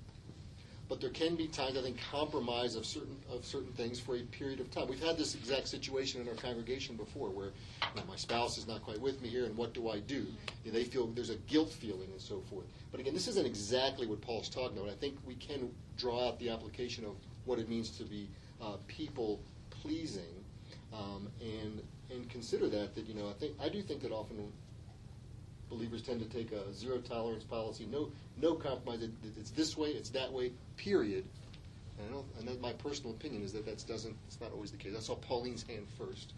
but 0.90 1.02
there 1.02 1.10
can 1.10 1.36
be 1.36 1.48
times 1.48 1.78
I 1.78 1.82
think 1.82 2.00
compromise 2.12 2.76
of 2.76 2.86
certain 2.86 3.18
of 3.32 3.46
certain 3.46 3.72
things 3.74 4.00
for 4.00 4.16
a 4.16 4.22
period 4.22 4.60
of 4.60 4.72
time. 4.72 4.88
We've 4.88 5.04
had 5.04 5.18
this 5.18 5.36
exact 5.36 5.68
situation 5.68 6.22
in 6.22 6.30
our 6.30 6.36
congregation 6.36 6.96
before, 6.96 7.30
where 7.30 7.48
you 7.48 8.02
know, 8.02 8.04
my 8.08 8.16
spouse 8.16 8.58
is 8.58 8.68
not 8.68 8.84
quite 8.84 9.00
with 9.00 9.22
me 9.22 9.30
here, 9.30 9.46
and 9.46 9.56
what 9.58 9.74
do 9.74 9.90
I 9.90 10.00
do? 10.00 10.26
You 10.64 10.72
know, 10.72 10.80
they 10.80 10.86
feel 10.86 11.08
there's 11.08 11.30
a 11.30 11.36
guilt 11.36 11.72
feeling 11.72 12.10
and 12.12 12.22
so 12.22 12.42
forth. 12.50 12.66
But 12.92 13.00
again, 13.00 13.14
this 13.14 13.28
isn't 13.28 13.46
exactly 13.46 14.08
what 14.08 14.22
Paul's 14.22 14.50
talking 14.50 14.78
about. 14.78 14.90
I 14.90 14.96
think 14.96 15.18
we 15.26 15.36
can 15.36 15.70
draw 15.98 16.28
out 16.28 16.40
the 16.40 16.50
application 16.50 17.06
of 17.06 17.16
what 17.46 17.60
it 17.60 17.70
means 17.70 17.90
to 17.98 18.04
be 18.04 18.30
uh, 18.62 18.78
people 18.88 19.42
pleasing, 19.70 20.44
um, 20.94 21.28
and 21.42 21.82
and 22.10 22.30
consider 22.30 22.70
that 22.70 22.96
that 22.96 23.06
you 23.06 23.14
know 23.14 23.30
I 23.30 23.34
think 23.34 23.54
I 23.62 23.70
do 23.70 23.82
think 23.82 24.02
that 24.02 24.12
often 24.12 24.52
believers 25.70 26.02
tend 26.02 26.20
to 26.20 26.26
take 26.26 26.52
a 26.52 26.74
zero 26.74 27.00
tolerance 27.00 27.44
policy, 27.44 27.88
no 27.92 28.10
no 28.42 28.56
compromise. 28.56 29.02
It, 29.04 29.12
it's 29.38 29.52
this 29.52 29.78
way, 29.78 29.90
it's 29.90 30.10
that 30.12 30.32
way, 30.32 30.52
period. 30.78 31.26
And, 32.00 32.10
I 32.10 32.14
don't, 32.14 32.26
and 32.40 32.48
that 32.48 32.62
my 32.62 32.74
personal 32.74 33.12
opinion 33.12 33.42
is 33.44 33.54
that 33.54 33.66
that 33.66 33.84
doesn't. 33.88 34.16
It's 34.28 34.40
not 34.40 34.52
always 34.54 34.72
the 34.72 34.78
case. 34.78 34.94
I 34.96 35.00
saw 35.00 35.16
Pauline's 35.16 35.64
hand 35.64 35.88
first. 35.98 36.34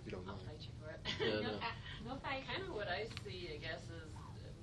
If 0.00 0.06
you 0.06 0.12
don't 0.12 0.26
I'll 0.28 0.34
mind. 0.34 0.46
fight 0.46 0.60
you 0.60 0.72
for 0.80 0.90
it. 0.92 1.00
Yeah, 1.20 1.48
no. 1.48 1.54
No 2.04 2.16
fight. 2.20 2.42
Kind 2.52 2.68
of 2.68 2.74
what 2.74 2.88
I 2.88 3.06
see, 3.24 3.48
I 3.54 3.56
guess, 3.56 3.80
is 3.88 4.11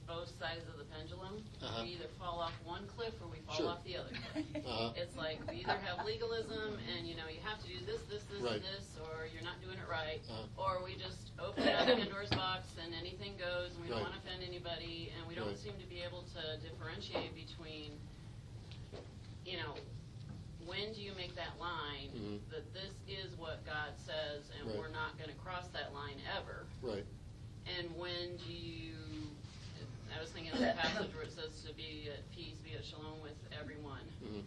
both 0.10 0.34
sides 0.42 0.66
of 0.66 0.82
the 0.82 0.90
pendulum. 0.90 1.38
Uh-huh. 1.62 1.86
We 1.86 1.94
either 2.02 2.10
fall 2.18 2.42
off 2.42 2.58
one 2.66 2.90
cliff 2.98 3.14
or 3.22 3.30
we 3.30 3.38
fall 3.46 3.56
Sure. 3.62 3.70
off 3.78 3.86
the 3.86 3.94
other 4.02 4.10
cliff. 4.34 4.66
Uh-huh. 4.66 4.98
It's 4.98 5.14
like 5.16 5.38
we 5.46 5.62
either 5.62 5.78
have 5.86 6.02
legalism 6.04 6.82
and 6.90 7.06
you 7.06 7.14
know 7.14 7.30
you 7.30 7.38
have 7.46 7.62
to 7.62 7.70
do 7.70 7.78
this, 7.86 8.02
this, 8.10 8.26
this, 8.26 8.42
Right. 8.42 8.58
and 8.58 8.66
this, 8.66 8.90
or 9.06 9.30
you're 9.30 9.46
not 9.46 9.62
doing 9.62 9.78
it 9.78 9.86
right, 9.86 10.18
Uh-huh. 10.26 10.58
or 10.58 10.82
we 10.84 10.98
just 10.98 11.30
open 11.38 11.62
up 11.70 11.86
the 11.86 11.94
Pandora's 12.02 12.34
box 12.34 12.66
and 12.82 12.90
anything 12.98 13.38
goes, 13.38 13.70
and 13.78 13.86
we 13.86 13.94
don't 13.94 14.02
want 14.02 14.18
to 14.18 14.20
offend 14.26 14.42
anybody, 14.42 15.14
and 15.16 15.30
we 15.30 15.38
don't 15.38 15.54
Right. 15.54 15.62
seem 15.62 15.78
to 15.78 15.86
be 15.86 16.02
able 16.02 16.26
to 16.34 16.58
differentiate 16.66 17.38
between, 17.38 17.94
you 19.46 19.58
know, 19.62 19.78
when 20.66 20.92
do 20.94 21.02
you 21.02 21.14
make 21.14 21.36
that 21.38 21.54
line 21.62 22.10
Mhm. 22.18 22.50
that 22.50 22.66
this 22.74 22.94
is 23.08 23.36
what 23.38 23.62
God 23.66 23.94
says, 23.98 24.50
and 24.58 24.68
Right. 24.68 24.78
we're 24.78 24.90
not 24.90 25.18
going 25.22 25.30
to 25.30 25.36
cross 25.38 25.68
that 25.70 25.94
line 25.94 26.18
ever. 26.36 26.66
Right. 26.82 27.06
And 27.78 27.96
when 27.96 28.38
do 28.38 28.52
you, 28.54 28.96
I 30.16 30.20
was 30.22 30.30
thinking 30.30 30.52
of 30.54 30.60
the 30.60 30.74
passage 30.78 31.14
where 31.14 31.24
it 31.24 31.32
says 31.34 31.62
to 31.68 31.74
be 31.74 32.10
at 32.12 32.24
peace, 32.36 32.58
be 32.64 32.74
at 32.76 32.84
shalom 32.86 33.22
with 33.22 33.38
everyone. 33.54 34.04
Mhm. 34.24 34.44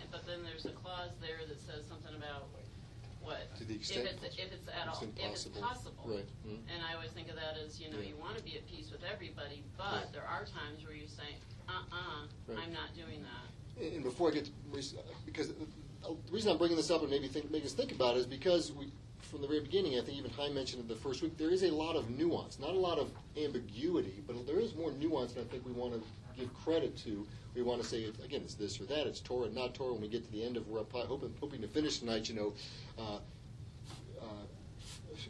And, 0.00 0.10
but 0.10 0.26
then 0.26 0.42
there's 0.44 0.66
a 0.66 0.72
clause 0.72 1.10
there 1.20 1.40
that 1.48 1.60
says 1.60 1.84
something 1.88 2.14
about 2.14 2.48
what? 3.22 3.40
To 3.56 3.64
the 3.64 3.74
extent 3.74 4.04
If 4.06 4.22
it's, 4.22 4.36
if 4.36 4.52
it's 4.52 4.68
at 4.68 4.84
all, 4.88 5.00
extent 5.00 5.16
if 5.18 5.32
it's 5.32 5.44
possible. 5.48 5.62
possible. 6.04 6.04
Right. 6.20 6.28
Mhm. 6.46 6.60
And 6.68 6.78
I 6.84 6.94
always 6.94 7.10
think 7.12 7.28
of 7.30 7.36
that 7.36 7.56
as, 7.56 7.80
you 7.80 7.90
know, 7.90 7.98
Yeah. 7.98 8.08
you 8.12 8.16
want 8.16 8.36
to 8.36 8.44
be 8.44 8.56
at 8.56 8.66
peace 8.68 8.90
with 8.92 9.02
everybody, 9.04 9.64
but 9.78 9.92
Right. 10.04 10.12
there 10.12 10.26
are 10.28 10.44
times 10.44 10.84
where 10.84 10.94
you 10.94 11.08
say, 11.08 11.36
uh-uh, 11.68 12.26
Right. 12.46 12.58
I'm 12.58 12.72
not 12.72 12.94
doing 12.94 13.24
that. 13.24 13.82
And 13.82 14.04
before 14.04 14.28
I 14.30 14.34
get 14.34 14.44
to, 14.44 14.52
Maurice, 14.68 14.94
uh, 14.94 15.02
because 15.24 15.48
the 15.48 15.64
reason 16.30 16.52
I'm 16.52 16.58
bringing 16.58 16.76
this 16.76 16.90
up 16.90 17.00
and 17.00 17.10
maybe 17.10 17.26
think, 17.28 17.50
make 17.50 17.64
us 17.64 17.72
think 17.72 17.92
about 17.92 18.16
it 18.16 18.20
is 18.20 18.26
because 18.26 18.70
we, 18.72 18.92
from 19.34 19.42
the 19.42 19.48
very 19.48 19.58
beginning, 19.58 19.98
I 19.98 20.00
think 20.00 20.16
even 20.16 20.30
Chaim 20.30 20.54
mentioned 20.54 20.84
it 20.84 20.86
the 20.86 20.94
first 20.94 21.20
week, 21.20 21.36
there 21.36 21.50
is 21.50 21.64
a 21.64 21.70
lot 21.70 21.96
of 21.96 22.08
nuance, 22.08 22.60
not 22.60 22.70
a 22.70 22.78
lot 22.78 23.00
of 23.00 23.10
ambiguity, 23.36 24.22
but 24.28 24.46
there 24.46 24.60
is 24.60 24.76
more 24.76 24.92
nuance 24.92 25.32
than 25.32 25.42
I 25.42 25.46
think 25.48 25.66
we 25.66 25.72
want 25.72 25.92
to 25.92 26.00
give 26.38 26.54
credit 26.54 26.96
to. 26.98 27.26
We 27.56 27.62
want 27.62 27.82
to 27.82 27.88
say, 27.88 28.04
again, 28.24 28.42
it's 28.44 28.54
this 28.54 28.80
or 28.80 28.84
that, 28.84 29.08
it's 29.08 29.18
Torah, 29.18 29.50
not 29.50 29.74
Torah. 29.74 29.94
When 29.94 30.02
we 30.02 30.08
get 30.08 30.24
to 30.24 30.30
the 30.30 30.44
end 30.44 30.56
of 30.56 30.68
where 30.68 30.82
I'm 30.82 31.08
hoping, 31.08 31.34
hoping 31.40 31.60
to 31.62 31.66
finish 31.66 31.98
tonight, 31.98 32.28
you 32.28 32.36
know, 32.36 32.54
uh, 32.96 33.18
uh, 34.22 34.26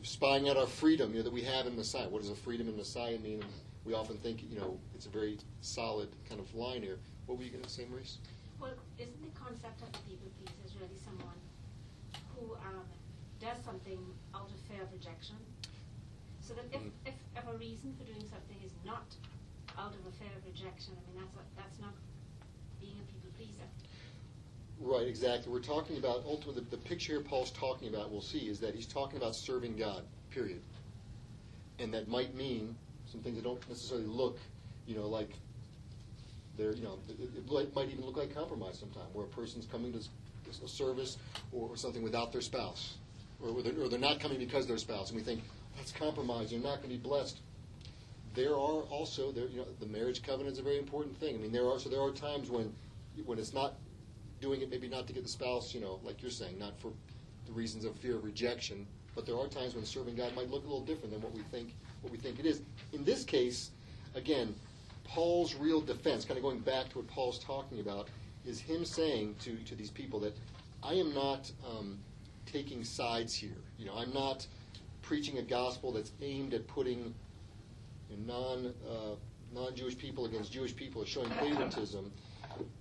spying 0.03 0.51
out 0.51 0.59
our 0.59 0.67
freedom, 0.67 1.13
you 1.13 1.19
know, 1.19 1.23
that 1.23 1.33
we 1.33 1.41
have 1.41 1.67
in 1.67 1.75
Messiah. 1.75 2.07
What 2.07 2.21
does 2.21 2.31
a 2.31 2.35
freedom 2.35 2.69
in 2.69 2.77
Messiah 2.77 3.19
mean? 3.19 3.41
And 3.41 3.51
we 3.87 3.95
often 3.95 4.19
think, 4.19 4.43
you 4.51 4.59
know, 4.59 4.79
it's 4.95 5.07
a 5.07 5.11
very 5.11 5.39
solid 5.63 6.11
kind 6.29 6.43
of 6.43 6.55
line 6.55 6.83
here. 6.83 6.99
What 7.25 7.39
were 7.39 7.45
you 7.45 7.51
going 7.51 7.65
to 7.65 7.71
say, 7.71 7.87
Maurice? 7.89 8.19
Well, 8.61 8.75
isn't 8.99 9.23
the 9.23 9.41
concept 9.41 9.81
of 9.81 9.91
the 9.93 9.99
people 10.01 10.29
pleaser 10.45 10.77
really 10.79 11.01
someone 11.03 11.41
who 12.37 12.53
um, 12.57 12.85
does 13.45 13.63
something 13.65 14.01
out 14.35 14.49
of 14.49 14.59
fear 14.69 14.83
of 14.83 14.93
rejection? 14.93 15.37
So 16.41 16.55
that 16.55 16.65
if, 16.73 16.81
Mm. 16.81 16.91
if, 17.07 17.15
if 17.37 17.45
a 17.47 17.57
reason 17.57 17.95
for 17.97 18.05
doing 18.05 18.25
something 18.29 18.57
is 18.65 18.73
not 18.85 19.05
out 19.77 19.93
of 19.93 20.01
a 20.07 20.13
fear 20.13 20.33
of 20.37 20.45
rejection, 20.47 20.95
I 20.97 21.01
mean, 21.13 21.25
that's, 21.25 21.37
a, 21.37 21.45
that's 21.57 21.79
not 21.81 21.93
being 22.81 22.97
a 23.01 23.05
people 23.13 23.31
pleaser. 23.37 23.69
Right, 24.81 25.07
exactly. 25.07 25.53
We're 25.53 25.61
talking 25.61 25.97
about 25.99 26.23
ultimately 26.27 26.65
the, 26.65 26.77
the 26.77 26.83
picture 26.83 27.21
Paul's 27.21 27.51
talking 27.53 27.89
about. 27.89 28.11
We'll 28.11 28.21
see 28.21 28.49
is 28.49 28.61
that 28.61 28.75
he's 28.75 28.87
talking 28.87 29.17
about 29.19 29.35
serving 29.37 29.77
God. 29.77 30.05
Period. 30.31 30.61
And 31.79 31.93
that 31.95 32.09
might 32.09 32.35
mean 32.35 32.77
some 33.07 33.21
things 33.21 33.37
that 33.37 33.45
don't 33.45 33.67
necessarily 33.69 34.07
look, 34.07 34.39
you 34.87 34.97
know, 34.97 35.07
like 35.07 35.31
they're, 36.57 36.73
you 36.73 36.83
know, 36.83 36.99
it, 37.09 37.21
it 37.21 37.51
might- 37.51 37.75
might 37.75 37.91
even 37.91 38.05
look 38.05 38.17
like 38.17 38.35
compromise 38.35 38.79
sometime, 38.79 39.07
where 39.13 39.25
a 39.25 39.29
person's 39.29 39.67
coming 39.67 39.93
to 39.93 39.99
a 40.65 40.69
service 40.69 41.17
or, 41.53 41.69
or 41.71 41.77
something 41.77 42.03
without 42.03 42.31
their 42.33 42.41
spouse, 42.41 42.97
or 43.45 43.63
they're, 43.63 43.81
or 43.83 43.89
they're 43.89 43.99
not 43.99 44.21
coming 44.21 44.39
because 44.39 44.67
their 44.67 44.79
spouse, 44.79 45.11
and 45.11 45.19
we 45.19 45.25
think 45.25 45.43
that's 45.77 45.93
compromise. 45.93 46.51
They're 46.51 46.61
not 46.61 46.83
going 46.83 46.91
to 46.91 46.97
be 46.97 46.97
blessed 46.97 47.41
there 48.35 48.53
are 48.53 48.83
also 48.91 49.31
there 49.33 49.47
you 49.47 49.59
know 49.59 49.67
the 49.81 49.87
marriage 49.87 50.23
covenant 50.23 50.53
is 50.53 50.59
a 50.59 50.63
very 50.63 50.79
important 50.79 51.17
thing. 51.19 51.37
I 51.37 51.39
mean 51.39 51.53
there 51.53 51.67
are 51.69 51.79
so 51.79 51.89
there 51.89 52.03
are 52.03 52.11
times 52.11 52.51
when 52.51 52.73
when 53.25 53.39
it's 53.39 53.55
not 53.55 53.75
doing 54.41 54.61
it 54.61 54.71
maybe 54.71 54.89
not 54.89 55.07
to 55.07 55.13
get 55.13 55.23
the 55.23 55.29
spouse 55.29 55.73
you 55.73 55.81
know 55.81 56.01
like 56.03 56.21
you're 56.21 56.31
saying 56.31 56.59
not 56.59 56.79
for 56.81 56.93
the 57.47 57.53
reasons 57.53 57.85
of 57.85 57.95
fear 57.97 58.17
of 58.17 58.25
rejection, 58.25 58.87
but 59.15 59.27
there 59.27 59.37
are 59.37 59.47
times 59.47 59.75
when 59.75 59.85
serving 59.85 60.17
God 60.17 60.35
might 60.35 60.51
look 60.51 60.65
a 60.65 60.67
little 60.67 60.85
different 60.85 61.13
than 61.13 61.23
what 61.23 61.33
we 61.33 61.43
think 61.43 61.75
what 62.03 62.13
we 62.13 62.19
think 62.19 62.39
it 62.39 62.47
is. 62.47 62.61
In 62.93 63.05
this 63.05 63.25
case, 63.25 63.71
again, 64.15 64.55
Paul's 65.05 65.55
real 65.55 65.81
defense, 65.81 66.25
kind 66.25 66.37
of 66.37 66.43
going 66.43 66.59
back 66.61 66.89
to 66.91 66.99
what 66.99 67.07
Paul's 67.09 67.39
talking 67.39 67.81
about, 67.81 68.09
is 68.45 68.61
him 68.61 68.85
saying 68.85 69.37
to 69.45 69.57
to 69.65 69.77
these 69.77 69.91
people 69.91 70.19
that 70.21 70.37
I 70.83 70.95
am 70.95 71.15
not 71.15 71.51
um, 71.67 71.99
taking 72.47 72.85
sides 72.85 73.35
here. 73.35 73.63
You 73.79 73.87
know 73.87 73.95
I'm 73.97 74.13
not 74.13 74.47
preaching 75.03 75.39
a 75.39 75.43
gospel 75.43 75.93
that's 75.93 76.13
aimed 76.23 76.55
at 76.55 76.67
putting 76.67 77.15
non 78.27 78.73
uh, 78.89 79.15
non-Jewish 79.55 79.97
people 79.97 80.27
against 80.27 80.53
Jewish 80.53 80.75
people 80.75 81.03
or 81.03 81.07
showing 81.07 81.31
favoritism. 81.31 82.11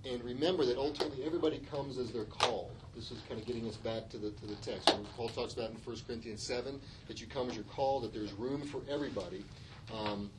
And 0.04 0.22
remember 0.22 0.64
that 0.66 0.76
ultimately 0.76 1.24
everybody 1.24 1.58
comes 1.70 1.98
as 1.98 2.12
they're 2.12 2.24
called. 2.24 2.70
This 2.94 3.10
is 3.10 3.18
kind 3.28 3.40
of 3.40 3.46
getting 3.46 3.66
us 3.68 3.76
back 3.76 4.08
to 4.10 4.18
the 4.18 4.30
to 4.30 4.46
the 4.46 4.54
text. 4.56 4.90
And 4.90 5.04
Paul 5.16 5.28
talks 5.28 5.54
about 5.54 5.70
in 5.70 5.76
1 5.76 5.96
Corinthians 6.06 6.42
7 6.42 6.80
that 7.08 7.20
you 7.20 7.26
come 7.26 7.48
as 7.48 7.56
you're 7.56 7.64
called, 7.64 8.04
that 8.04 8.12
there's 8.12 8.32
room 8.32 8.62
for 8.62 8.80
everybody. 8.88 9.44
Um, 9.92 10.30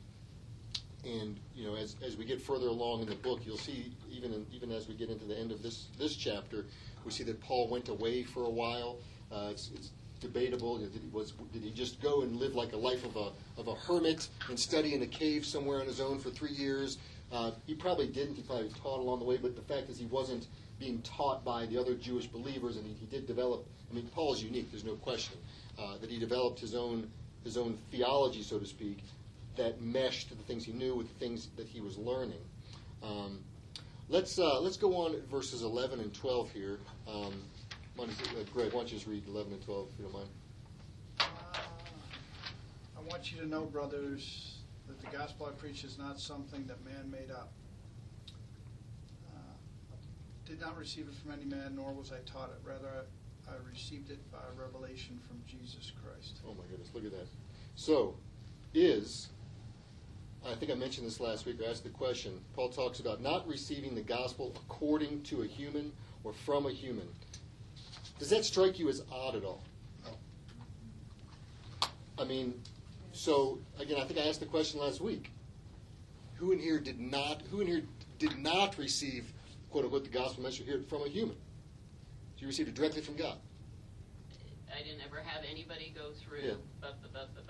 and 1.04 1.38
you 1.54 1.66
know, 1.66 1.76
as, 1.76 1.96
as 2.04 2.16
we 2.16 2.24
get 2.24 2.40
further 2.40 2.66
along 2.66 3.02
in 3.02 3.08
the 3.08 3.14
book, 3.14 3.40
you'll 3.44 3.58
see 3.58 3.92
even 4.10 4.32
in, 4.32 4.46
even 4.52 4.72
as 4.72 4.88
we 4.88 4.94
get 4.94 5.10
into 5.10 5.24
the 5.24 5.38
end 5.38 5.52
of 5.52 5.62
this 5.62 5.86
this 5.98 6.16
chapter, 6.16 6.64
we 7.04 7.10
see 7.10 7.24
that 7.24 7.40
Paul 7.40 7.68
went 7.68 7.88
away 7.88 8.22
for 8.22 8.44
a 8.44 8.50
while. 8.50 8.98
Uh, 9.32 9.48
it's, 9.50 9.70
it's 9.74 9.90
debatable. 10.20 10.78
Did 10.78 10.92
he 10.92 11.08
was 11.12 11.32
did 11.52 11.62
he 11.62 11.70
just 11.70 12.00
go 12.00 12.22
and 12.22 12.36
live 12.36 12.54
like 12.54 12.72
a 12.72 12.76
life 12.76 13.04
of 13.04 13.16
a 13.16 13.32
of 13.60 13.68
a 13.68 13.74
hermit 13.74 14.28
and 14.48 14.58
study 14.58 14.94
in 14.94 15.02
a 15.02 15.06
cave 15.06 15.44
somewhere 15.44 15.80
on 15.80 15.86
his 15.86 16.00
own 16.00 16.18
for 16.18 16.30
three 16.30 16.52
years? 16.52 16.98
Uh, 17.32 17.50
he 17.66 17.74
probably 17.74 18.06
didn't. 18.06 18.36
He 18.36 18.42
probably 18.42 18.70
taught 18.82 19.00
along 19.00 19.18
the 19.18 19.24
way. 19.24 19.36
But 19.36 19.56
the 19.56 19.62
fact 19.62 19.90
is, 19.90 19.98
he 19.98 20.06
wasn't 20.06 20.46
being 20.78 21.02
taught 21.02 21.44
by 21.44 21.66
the 21.66 21.78
other 21.78 21.94
Jewish 21.94 22.26
believers, 22.26 22.76
and 22.76 22.86
he, 22.86 22.92
he 22.94 23.06
did 23.06 23.26
develop. 23.26 23.66
I 23.90 23.94
mean, 23.94 24.08
Paul 24.14 24.34
is 24.34 24.42
unique. 24.42 24.70
There's 24.70 24.84
no 24.84 24.94
question 24.94 25.38
uh, 25.78 25.98
that 25.98 26.10
he 26.10 26.18
developed 26.18 26.60
his 26.60 26.74
own 26.74 27.10
his 27.44 27.56
own 27.56 27.78
theology, 27.92 28.42
so 28.42 28.58
to 28.58 28.66
speak, 28.66 28.98
that 29.56 29.80
meshed 29.80 30.30
the 30.30 30.42
things 30.44 30.64
he 30.64 30.72
knew 30.72 30.96
with 30.96 31.08
the 31.08 31.18
things 31.24 31.48
that 31.56 31.66
he 31.66 31.80
was 31.80 31.96
learning. 31.96 32.40
Um, 33.02 33.38
let's 34.08 34.38
uh, 34.38 34.60
let's 34.60 34.76
go 34.76 34.96
on 34.96 35.14
at 35.14 35.28
verses 35.28 35.62
11 35.62 36.00
and 36.00 36.12
12 36.12 36.50
here. 36.50 36.78
Um, 37.08 37.34
if- 38.04 38.36
uh, 38.36 38.42
Greg, 38.52 38.72
why 38.72 38.80
don't 38.80 38.92
you 38.92 38.98
just 38.98 39.06
read 39.06 39.26
11 39.26 39.52
and 39.52 39.62
12, 39.62 39.88
if 39.92 39.98
you 39.98 40.04
don't 40.04 40.14
mind? 40.14 40.28
Uh, 41.20 41.24
I 42.96 43.00
want 43.08 43.32
you 43.32 43.40
to 43.40 43.46
know, 43.46 43.64
brothers, 43.64 44.58
that 44.86 45.00
the 45.00 45.16
gospel 45.16 45.46
I 45.46 45.50
preach 45.52 45.84
is 45.84 45.98
not 45.98 46.20
something 46.20 46.66
that 46.66 46.84
man 46.84 47.10
made 47.10 47.30
up. 47.30 47.52
Uh, 49.34 49.38
Did 50.44 50.60
not 50.60 50.76
receive 50.76 51.08
it 51.08 51.14
from 51.14 51.32
any 51.32 51.44
man, 51.44 51.76
nor 51.76 51.92
was 51.92 52.12
I 52.12 52.18
taught 52.30 52.50
it. 52.50 52.58
Rather, 52.64 52.88
I 52.88 53.02
I 53.48 53.54
received 53.70 54.10
it 54.10 54.18
by 54.32 54.38
revelation 54.60 55.20
from 55.28 55.40
Jesus 55.46 55.92
Christ. 56.02 56.40
Oh 56.44 56.54
my 56.54 56.64
goodness, 56.68 56.90
look 56.92 57.04
at 57.04 57.12
that. 57.12 57.28
So, 57.76 58.16
is 58.74 59.28
I 60.44 60.54
think 60.54 60.70
I 60.70 60.74
mentioned 60.74 61.06
this 61.06 61.20
last 61.20 61.46
week. 61.46 61.56
I 61.64 61.70
asked 61.70 61.84
the 61.84 61.90
question. 61.90 62.40
Paul 62.54 62.68
talks 62.70 63.00
about 63.00 63.20
not 63.20 63.46
receiving 63.48 63.94
the 63.94 64.02
gospel 64.02 64.52
according 64.56 65.22
to 65.24 65.42
a 65.42 65.46
human 65.46 65.92
or 66.24 66.32
from 66.32 66.66
a 66.66 66.72
human. 66.72 67.08
Does 68.18 68.30
that 68.30 68.44
strike 68.44 68.78
you 68.78 68.88
as 68.88 69.02
odd 69.12 69.34
at 69.34 69.44
all? 69.44 69.62
I 72.18 72.24
mean, 72.24 72.54
so 73.12 73.58
again, 73.78 73.98
I 74.00 74.04
think 74.04 74.18
I 74.18 74.22
asked 74.22 74.40
the 74.40 74.46
question 74.46 74.80
last 74.80 75.00
week. 75.00 75.30
Who 76.36 76.52
in 76.52 76.58
here 76.58 76.78
did 76.78 76.98
not? 76.98 77.42
Who 77.50 77.60
in 77.60 77.66
here 77.66 77.82
did 78.18 78.38
not 78.38 78.78
receive 78.78 79.32
quote 79.70 79.84
unquote 79.84 80.04
the 80.04 80.10
gospel 80.10 80.42
message 80.42 80.66
here 80.66 80.80
from 80.88 81.02
a 81.02 81.08
human? 81.08 81.36
So 82.36 82.42
you 82.42 82.46
received 82.46 82.68
it 82.68 82.74
directly 82.74 83.02
from 83.02 83.16
God. 83.16 83.36
I 84.74 84.82
didn't 84.82 85.00
ever 85.06 85.20
have 85.24 85.44
anybody 85.50 85.92
go 85.94 86.10
through. 86.12 86.40
Yeah. 86.42 86.54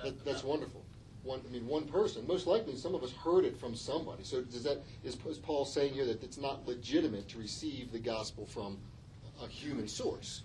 That, 0.02 0.24
that's 0.24 0.44
wonderful. 0.44 0.84
One, 1.24 1.40
I 1.48 1.52
mean, 1.52 1.66
one 1.66 1.86
person. 1.86 2.24
Most 2.26 2.46
likely, 2.46 2.76
some 2.76 2.94
of 2.94 3.02
us 3.02 3.12
heard 3.12 3.44
it 3.44 3.58
from 3.58 3.74
somebody. 3.74 4.22
So, 4.22 4.42
does 4.42 4.62
that 4.62 4.82
is, 5.02 5.16
is 5.28 5.38
Paul 5.38 5.64
saying 5.64 5.92
here 5.92 6.06
that 6.06 6.22
it's 6.22 6.38
not 6.38 6.66
legitimate 6.68 7.28
to 7.30 7.38
receive 7.38 7.90
the 7.90 7.98
gospel 7.98 8.46
from 8.46 8.78
a 9.42 9.48
human 9.48 9.88
source? 9.88 10.42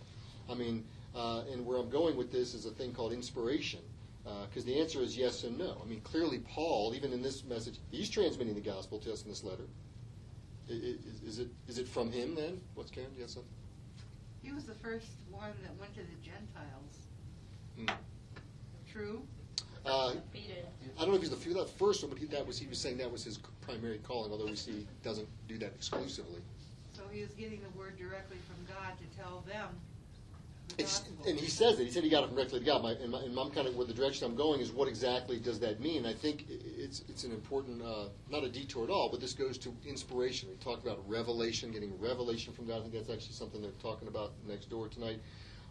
I 0.51 0.55
mean, 0.55 0.83
uh, 1.15 1.43
and 1.51 1.65
where 1.65 1.77
I'm 1.77 1.89
going 1.89 2.17
with 2.17 2.31
this 2.31 2.53
is 2.53 2.65
a 2.65 2.71
thing 2.71 2.93
called 2.93 3.13
inspiration, 3.13 3.79
because 4.47 4.65
the 4.65 4.79
answer 4.79 4.99
is 5.01 5.17
yes 5.17 5.43
and 5.45 5.57
no. 5.57 5.77
I 5.83 5.87
mean, 5.87 6.01
clearly, 6.01 6.39
Paul, 6.39 6.93
even 6.95 7.13
in 7.13 7.21
this 7.21 7.43
message, 7.45 7.79
he's 7.89 8.09
transmitting 8.09 8.53
the 8.53 8.61
gospel 8.61 8.99
to 8.99 9.11
us 9.13 9.23
in 9.23 9.29
this 9.29 9.43
letter. 9.43 9.63
I- 10.69 10.73
i- 10.73 10.75
Is, 10.75 11.21
is 11.25 11.39
it 11.39 11.47
is 11.67 11.77
it 11.79 11.87
from 11.87 12.11
him 12.11 12.35
then? 12.35 12.61
What's 12.75 12.91
Karen? 12.91 13.09
Do 13.11 13.15
you 13.17 13.21
have 13.23 13.31
something? 13.31 13.51
He 14.43 14.51
was 14.51 14.65
the 14.65 14.75
first 14.75 15.07
one 15.31 15.51
that 15.63 15.77
went 15.79 15.93
to 15.95 16.01
the 16.01 16.17
Gentiles. 16.23 16.95
Hmm. 17.77 17.87
True? 18.91 19.21
Uh, 19.85 20.13
I 20.13 20.99
don't 20.99 21.09
know 21.09 21.15
if 21.15 21.21
he's 21.21 21.31
the 21.31 21.35
few, 21.35 21.53
that 21.55 21.67
first 21.69 22.03
one, 22.03 22.11
but 22.11 22.19
he, 22.19 22.25
that 22.27 22.45
was 22.45 22.59
he 22.59 22.67
was 22.67 22.77
saying 22.77 22.97
that 22.97 23.11
was 23.11 23.23
his 23.23 23.39
primary 23.61 23.97
calling. 23.99 24.31
Although 24.31 24.45
we 24.45 24.55
see 24.55 24.71
he 24.71 24.87
doesn't 25.03 25.27
do 25.47 25.57
that 25.57 25.73
exclusively. 25.75 26.41
So 26.93 27.01
he 27.11 27.21
was 27.21 27.31
getting 27.31 27.61
the 27.61 27.77
word 27.79 27.97
directly 27.97 28.37
from 28.47 28.63
God 28.75 28.93
to 28.99 29.17
tell 29.17 29.41
them 29.47 29.69
the 29.73 29.90
And 31.27 31.39
he 31.39 31.47
says 31.47 31.79
it. 31.79 31.85
He 31.85 31.91
said 31.91 32.03
he 32.03 32.09
got 32.09 32.23
it 32.23 32.27
from 32.27 32.35
directly 32.35 32.59
to 32.59 32.65
God. 32.65 32.83
My, 32.83 32.91
and, 32.91 33.11
my, 33.11 33.19
and 33.19 33.37
I'm 33.37 33.51
kind 33.51 33.67
of 33.67 33.75
where 33.75 33.85
the 33.85 33.93
direction 33.93 34.25
I'm 34.25 34.35
going 34.35 34.59
is 34.61 34.71
what 34.71 34.87
exactly 34.87 35.39
does 35.39 35.59
that 35.59 35.79
mean? 35.79 36.05
I 36.05 36.13
think 36.13 36.45
it's 36.49 37.03
it's 37.09 37.23
an 37.23 37.31
important, 37.31 37.81
uh, 37.81 38.05
not 38.29 38.43
a 38.43 38.49
detour 38.49 38.83
at 38.83 38.89
all, 38.89 39.09
but 39.09 39.19
this 39.19 39.33
goes 39.33 39.57
to 39.59 39.73
inspiration. 39.85 40.49
We 40.49 40.55
talked 40.55 40.83
about 40.83 41.07
revelation, 41.07 41.71
getting 41.71 41.99
revelation 41.99 42.53
from 42.53 42.67
God. 42.67 42.79
I 42.79 42.81
think 42.81 42.93
that's 42.93 43.09
actually 43.09 43.33
something 43.33 43.61
they're 43.61 43.71
talking 43.81 44.07
about 44.07 44.33
next 44.47 44.69
door 44.69 44.87
tonight. 44.87 45.19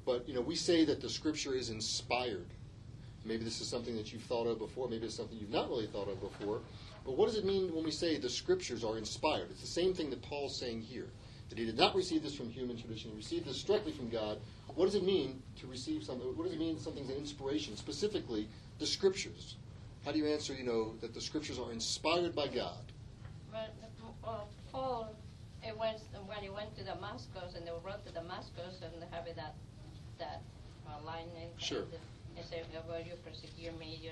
But 0.07 0.29
you 0.29 0.35
know, 0.35 0.40
we 0.40 0.57
say 0.57 0.85
that 0.85 1.01
the 1.01 1.09
Scripture 1.09 1.55
is 1.55 1.70
inspired. 1.70 2.46
Maybe 3.25 3.44
this 3.44 3.61
is 3.61 3.68
something 3.68 3.96
that 3.96 4.12
you've 4.12 4.23
thought 4.23 4.46
of 4.46 4.59
before. 4.59 4.88
Maybe 4.88 5.07
it's 5.07 5.14
something 5.14 5.37
you've 5.38 5.51
not 5.51 5.68
really 5.68 5.87
thought 5.87 6.09
of 6.09 6.20
before. 6.20 6.61
But 7.05 7.16
what 7.16 7.27
does 7.27 7.37
it 7.37 7.44
mean 7.44 7.75
when 7.75 7.85
we 7.85 7.90
say 7.90 8.16
the 8.18 8.29
Scriptures 8.29 8.85
are 8.85 8.96
inspired? 8.96 9.51
It's 9.51 9.61
the 9.61 9.66
same 9.66 9.94
thing 9.94 10.11
that 10.11 10.23
Paul's 10.23 10.57
saying 10.57 10.83
here. 10.83 11.09
That 11.51 11.59
he 11.59 11.67
did 11.67 11.77
not 11.77 11.95
receive 11.97 12.23
this 12.23 12.35
from 12.35 12.49
human 12.49 12.77
tradition. 12.79 13.11
He 13.11 13.17
received 13.17 13.45
this 13.47 13.63
directly 13.63 13.93
from 13.93 14.09
God. 14.09 14.39
What 14.77 14.85
does 14.87 14.95
it 14.95 15.03
mean 15.05 15.43
to 15.61 15.67
receive 15.67 16.05
something? 16.05 16.27
What 16.37 16.45
does 16.45 16.53
it 16.55 16.61
mean 16.61 16.79
something's 16.79 17.11
an 17.11 17.17
inspiration? 17.17 17.77
Specifically, 17.77 18.49
the 18.79 18.87
Scriptures. 18.87 19.57
How 20.05 20.13
do 20.13 20.19
you 20.19 20.27
answer, 20.27 20.55
you 20.55 20.65
know, 20.65 20.95
that 21.01 21.13
the 21.13 21.21
Scriptures 21.21 21.59
are 21.59 21.73
inspired 21.73 22.35
by 22.37 22.47
God? 22.47 22.79
Uh, 23.53 24.39
Paul, 24.71 25.13
it 25.65 25.77
was 25.77 26.01
when 26.27 26.39
he 26.39 26.51
went 26.51 26.77
to 26.77 26.85
Damascus 26.85 27.55
and 27.57 27.67
they 27.67 27.73
wrote 27.85 28.07
to 28.07 28.13
Damascus 28.13 28.81
and 28.83 29.03
they 29.03 29.07
have 29.11 29.27
it 29.27 29.35
that 29.37 29.55
that 30.19 30.43
uh, 30.87 31.05
line 31.05 31.27
in 31.37 31.49
Sure. 31.59 31.83
It 32.37 32.45
said, 32.49 32.65
"Well, 32.89 33.01
you 33.01 33.15
persecute 33.25 33.77
me, 33.79 33.99
you 34.03 34.11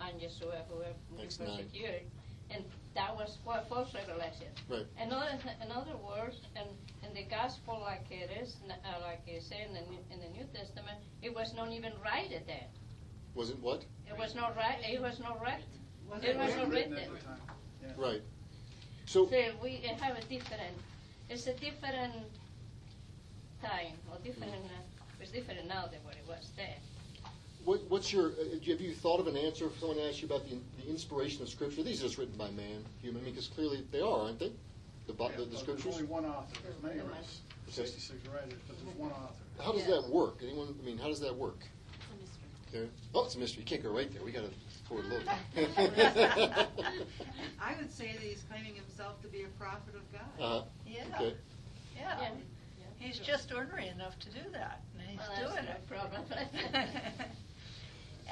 and 0.00 0.18
Yeshua, 0.20 0.62
whoever 0.70 0.94
you 1.16 1.22
Acts 1.22 1.38
nine. 1.38 1.58
persecute," 1.58 2.02
and 2.50 2.64
that 2.94 3.14
was 3.14 3.38
what 3.44 3.68
false 3.68 3.94
revelation. 3.94 4.48
Right. 4.68 4.86
In 5.00 5.12
other, 5.12 5.38
in 5.62 5.70
other 5.70 5.96
words, 5.96 6.36
in, 6.56 6.66
in 7.06 7.14
the 7.14 7.24
gospel 7.30 7.78
like 7.80 8.06
it 8.10 8.30
is, 8.42 8.56
uh, 8.68 8.74
like 9.02 9.22
it 9.26 9.42
say 9.42 9.64
in 9.66 9.74
the, 9.74 9.80
New, 9.90 9.98
in 10.10 10.20
the 10.20 10.28
New 10.36 10.44
Testament, 10.54 10.98
it 11.22 11.34
was 11.34 11.54
not 11.54 11.70
even 11.72 11.92
right 12.04 12.28
then. 12.46 12.64
Was 13.34 13.50
it 13.50 13.58
what? 13.60 13.84
It 14.08 14.18
was 14.18 14.34
not 14.34 14.56
right. 14.56 14.78
It 14.82 15.00
was 15.00 15.20
not 15.20 15.40
right. 15.40 15.62
Was 16.10 16.24
It 16.24 16.36
was 16.36 16.54
not 16.56 16.68
Written 16.70 16.92
written. 16.92 17.14
at 17.14 17.20
the 17.20 17.26
time. 17.26 17.40
Yeah. 17.82 18.04
Right. 18.06 18.22
So, 19.06 19.26
So 19.26 19.30
we 19.62 19.76
have 20.00 20.16
a 20.16 20.20
different, 20.22 20.74
it's 21.30 21.46
a 21.46 21.54
different 21.54 22.14
time, 23.62 23.94
or 24.10 24.18
different, 24.24 24.52
uh, 24.54 25.04
it's 25.20 25.30
different 25.30 25.66
now 25.68 25.86
than 25.86 26.00
what 26.04 26.14
it 26.14 26.24
was 26.26 26.50
then. 26.56 26.76
What, 27.68 27.80
what's 27.90 28.10
your? 28.12 28.28
Uh, 28.28 28.56
have 28.66 28.80
you 28.80 28.94
thought 28.94 29.20
of 29.20 29.26
an 29.26 29.36
answer 29.36 29.66
if 29.66 29.78
someone 29.78 29.98
asked 29.98 30.22
you 30.22 30.26
about 30.26 30.48
the, 30.48 30.56
the 30.82 30.88
inspiration 30.88 31.42
of 31.42 31.50
Scripture? 31.50 31.82
These 31.82 32.00
are 32.00 32.04
just 32.04 32.16
written 32.16 32.36
by 32.38 32.48
man, 32.50 32.82
human. 33.02 33.20
I 33.20 33.24
mean, 33.26 33.34
because 33.34 33.48
clearly 33.48 33.84
they 33.92 34.00
are, 34.00 34.20
aren't 34.24 34.38
they? 34.38 34.50
The, 35.06 35.12
Yeah, 35.18 35.28
the, 35.36 35.44
the 35.44 35.56
Scriptures. 35.58 35.84
There's 35.84 35.96
only 35.96 36.08
one 36.08 36.24
author. 36.24 36.56
There's 36.62 36.82
many 36.82 37.00
Okay. 37.00 37.08
writers. 37.08 37.40
Okay. 37.68 37.72
Sixty-six 37.82 38.26
writers, 38.28 38.58
but 38.66 38.76
there's 38.82 38.96
one 38.96 39.10
author. 39.10 39.34
How 39.62 39.72
does 39.72 39.84
that 39.86 40.08
work? 40.08 40.38
Anyone? 40.42 40.74
I 40.80 40.84
mean, 40.86 40.96
how 40.96 41.08
does 41.08 41.20
that 41.20 41.36
work? 41.36 41.58
It's 41.60 42.06
a 42.08 42.16
mystery. 42.22 42.48
Karen? 42.72 42.90
Oh, 43.14 43.24
it's 43.26 43.34
a 43.34 43.38
mystery. 43.38 43.60
You 43.60 43.66
can't 43.66 43.82
go 43.82 43.90
right 43.90 44.10
there. 44.12 44.22
We 44.24 44.32
got 44.32 44.44
to 44.44 44.50
forward 44.88 45.06
look. 45.06 45.22
I 47.60 47.74
would 47.78 47.92
say 47.92 48.12
that 48.12 48.22
he's 48.22 48.42
claiming 48.50 48.74
himself 48.74 49.20
to 49.20 49.28
be 49.28 49.42
a 49.42 49.48
prophet 49.60 49.94
of 49.94 50.10
God. 50.12 50.22
uh-huh. 50.40 50.62
Yeah, 50.86 51.04
Okay. 51.20 51.34
yeah. 51.94 52.18
Yeah. 52.22 52.30
He's 52.98 53.18
just 53.18 53.52
ordinary 53.52 53.88
enough 53.88 54.18
to 54.20 54.30
do 54.30 54.40
that, 54.52 54.80
and 54.98 55.08
he's 55.10 55.20
Well, 55.28 55.50
doing 55.52 55.64
it. 55.64 55.80
no 55.90 55.96
problem. 55.96 56.22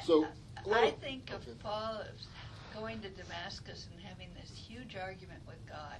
So, 0.07 0.25
I 0.73 0.91
think 1.03 1.31
of 1.31 1.43
okay. 1.43 1.51
Paul 1.61 2.01
going 2.73 3.01
to 3.01 3.09
Damascus 3.09 3.89
and 3.91 4.01
having 4.01 4.29
this 4.41 4.53
huge 4.57 4.95
argument 4.95 5.41
with 5.49 5.59
God. 5.69 5.97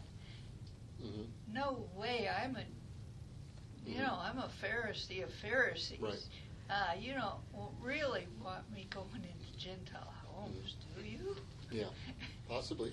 Mhm. 1.03 1.27
No 1.53 1.89
way, 1.97 2.29
I'm 2.29 2.55
a, 2.55 2.65
you 3.85 3.97
Mhm. 3.97 4.07
know, 4.07 4.15
I'm 4.15 4.39
a 4.39 4.49
Pharisee 4.63 5.25
of 5.25 5.33
Pharisees. 5.35 5.99
Right. 5.99 6.25
Uh, 6.71 6.95
you 6.97 7.15
don't 7.15 7.41
really 7.81 8.29
want 8.41 8.71
me 8.71 8.87
going 8.91 9.25
into 9.25 9.59
Gentile 9.59 10.15
homes, 10.29 10.77
do 10.95 11.03
you? 11.05 11.37
Yeah, 11.73 11.89
possibly. 12.49 12.93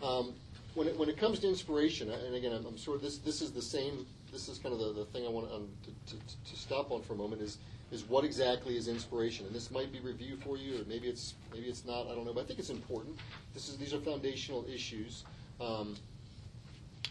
Um, 0.00 0.34
when 0.74 0.86
it 0.86 0.96
when 0.96 1.08
it 1.08 1.16
comes 1.16 1.40
to 1.40 1.48
inspiration, 1.48 2.10
and 2.10 2.36
again, 2.36 2.52
I'm, 2.52 2.64
I'm 2.64 2.76
sure 2.76 2.96
this 2.96 3.18
this 3.18 3.42
is 3.42 3.50
the 3.50 3.62
same. 3.62 4.06
This 4.30 4.48
is 4.48 4.58
kind 4.58 4.72
of 4.72 4.78
the, 4.78 4.92
the 4.92 5.04
thing 5.06 5.26
I 5.26 5.30
want 5.30 5.50
um, 5.50 5.68
to, 5.82 6.14
to, 6.14 6.22
to 6.52 6.56
stop 6.56 6.92
on 6.92 7.02
for 7.02 7.14
a 7.14 7.16
moment 7.16 7.42
is 7.42 7.58
is 7.90 8.04
what 8.04 8.24
exactly 8.24 8.76
is 8.76 8.86
inspiration, 8.88 9.46
and 9.46 9.54
this 9.54 9.70
might 9.70 9.90
be 9.92 10.00
review 10.00 10.36
for 10.36 10.56
you, 10.58 10.80
or 10.80 10.84
maybe 10.86 11.08
it's 11.08 11.34
maybe 11.52 11.66
it's 11.66 11.84
not. 11.84 12.06
I 12.06 12.14
don't 12.14 12.26
know, 12.26 12.32
but 12.34 12.44
I 12.44 12.46
think 12.46 12.58
it's 12.58 12.70
important. 12.70 13.16
This 13.54 13.68
is 13.68 13.76
these 13.78 13.94
are 13.94 14.00
foundational 14.00 14.66
issues. 14.72 15.24
Um, 15.60 15.96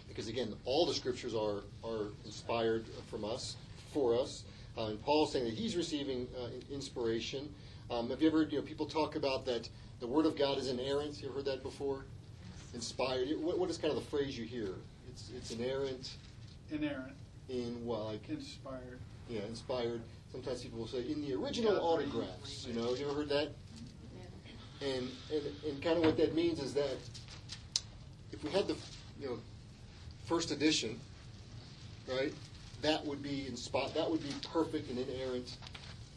because 0.08 0.28
again, 0.28 0.54
all 0.66 0.86
the 0.86 0.94
scriptures 0.94 1.34
are 1.36 1.64
are 1.84 2.08
inspired 2.26 2.86
from 3.10 3.24
us 3.26 3.56
for 3.94 4.20
us. 4.20 4.44
Uh, 4.78 4.88
and 4.88 5.02
Paul's 5.04 5.32
saying 5.34 5.46
that 5.46 5.54
he's 5.56 5.76
receiving 5.76 6.28
uh, 6.40 6.50
inspiration. 6.72 7.50
Um, 7.90 8.10
have 8.10 8.22
you 8.22 8.28
ever, 8.28 8.44
you 8.44 8.58
know, 8.58 8.64
people 8.64 8.86
talk 8.86 9.16
about 9.16 9.46
that 9.46 9.68
the 10.00 10.08
Word 10.08 10.26
of 10.28 10.38
God 10.38 10.58
is 10.60 10.68
inerrant? 10.70 11.20
You 11.22 11.30
ever 11.30 11.38
heard 11.38 11.46
that 11.46 11.64
before? 11.64 12.06
Inspired. 12.74 13.30
What, 13.40 13.58
what 13.58 13.70
is 13.70 13.78
kind 13.78 13.92
of 13.96 14.00
the 14.04 14.10
phrase 14.10 14.38
you 14.38 14.46
hear? 14.46 14.76
It's 15.10 15.32
it's 15.36 15.52
inerrant 15.52 16.12
Inerrant, 16.72 17.14
in 17.50 17.84
what, 17.86 18.06
like 18.06 18.30
inspired. 18.30 19.00
yeah, 19.30 19.42
inspired. 19.48 20.02
Sometimes 20.32 20.62
people 20.62 20.80
will 20.80 20.88
say 20.88 21.10
in 21.10 21.22
the 21.22 21.34
original 21.34 21.78
autographs. 21.78 22.66
You 22.68 22.74
know, 22.74 22.94
you 22.94 23.06
ever 23.06 23.16
heard 23.16 23.30
that? 23.30 23.50
And, 24.82 25.10
and 25.34 25.44
and 25.68 25.82
kind 25.82 25.98
of 25.98 26.06
what 26.06 26.18
that 26.18 26.36
means 26.36 26.60
is 26.60 26.74
that 26.76 26.98
if 28.32 28.44
we 28.44 28.52
had 28.52 28.68
the 28.68 28.76
you 29.20 29.28
know 29.28 29.40
first 30.26 30.52
edition, 30.52 31.00
right, 32.08 32.34
that 32.84 33.04
would 33.06 33.24
be 33.24 33.48
in 33.48 33.58
spot. 33.58 33.96
that 33.96 34.10
would 34.10 34.22
be 34.22 34.34
perfect 34.54 34.90
and 34.92 35.00
inerrant 35.00 35.58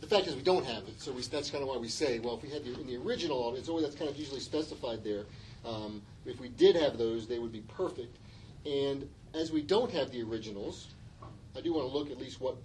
the 0.01 0.07
fact 0.07 0.27
is 0.27 0.35
we 0.35 0.43
don't 0.43 0.65
have 0.65 0.85
it, 0.89 1.01
so 1.01 1.13
we, 1.13 1.23
that's 1.23 1.51
kind 1.51 1.63
of 1.63 1.69
why 1.69 1.77
we 1.77 1.89
say, 1.89 2.19
well, 2.19 2.35
if 2.37 2.43
we 2.43 2.49
had 2.49 2.65
the, 2.65 2.73
in 2.81 2.87
the 2.87 2.97
original, 2.97 3.55
it's 3.55 3.69
always 3.69 3.85
that's 3.85 3.97
kind 3.97 4.11
of 4.11 4.17
usually 4.17 4.41
specified 4.41 5.05
there. 5.05 5.25
Um, 5.65 6.03
if 6.25 6.41
we 6.41 6.49
did 6.49 6.75
have 6.77 6.97
those, 6.97 7.27
they 7.27 7.39
would 7.39 7.53
be 7.53 7.61
perfect. 7.61 8.17
And 8.65 9.09
as 9.35 9.53
we 9.53 9.61
don't 9.61 9.91
have 9.91 10.11
the 10.11 10.23
originals, 10.23 10.89
I 11.57 11.61
do 11.61 11.75
want 11.75 11.91
to 11.91 11.97
look 11.97 12.11
at 12.11 12.19
least 12.19 12.41
what 12.41 12.57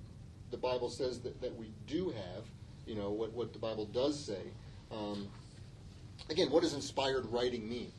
the 0.52 0.58
Bible 0.58 0.90
says 0.90 1.20
that, 1.20 1.42
that 1.42 1.56
we 1.56 1.68
do 1.88 2.10
have. 2.10 2.44
You 2.86 2.96
know 2.96 3.10
what 3.10 3.34
what 3.34 3.54
the 3.54 3.60
Bible 3.60 3.86
does 3.86 4.20
say. 4.20 4.42
Um, 4.92 5.28
again, 6.30 6.52
what 6.52 6.62
does 6.62 6.74
inspired 6.74 7.26
writing 7.32 7.68
mean? 7.68 7.92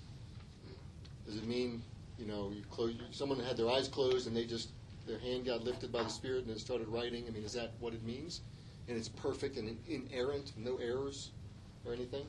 Does 1.26 1.36
it 1.36 1.46
mean 1.46 1.82
you 2.18 2.26
know 2.26 2.52
you 2.54 2.62
close, 2.70 2.94
someone 3.10 3.40
had 3.40 3.56
their 3.56 3.68
eyes 3.68 3.88
closed 3.88 4.28
and 4.28 4.36
they 4.36 4.44
just 4.44 4.70
their 5.06 5.18
hand 5.18 5.46
got 5.46 5.62
lifted 5.62 5.92
by 5.92 6.02
the 6.02 6.08
Spirit 6.08 6.44
and 6.44 6.54
they 6.54 6.58
started 6.58 6.88
writing? 6.88 7.24
I 7.28 7.30
mean, 7.30 7.44
is 7.44 7.52
that 7.54 7.72
what 7.80 7.94
it 7.94 8.04
means? 8.04 8.42
And 8.88 8.96
it's 8.96 9.08
perfect 9.08 9.56
and 9.56 9.76
inerrant, 9.88 10.52
no 10.56 10.76
errors 10.76 11.30
or 11.84 11.92
anything. 11.92 12.26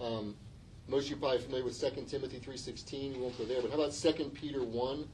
Um, 0.00 0.34
most 0.88 1.04
of 1.04 1.10
you 1.10 1.16
are 1.16 1.20
probably 1.20 1.38
familiar 1.38 1.64
with 1.64 1.80
2 1.80 2.02
Timothy 2.02 2.38
3.16. 2.38 3.14
We 3.14 3.20
won't 3.20 3.38
go 3.38 3.44
there. 3.44 3.62
But 3.62 3.70
how 3.70 3.78
about 3.78 3.92
2 3.92 4.30
Peter 4.34 4.62
1, 4.62 5.08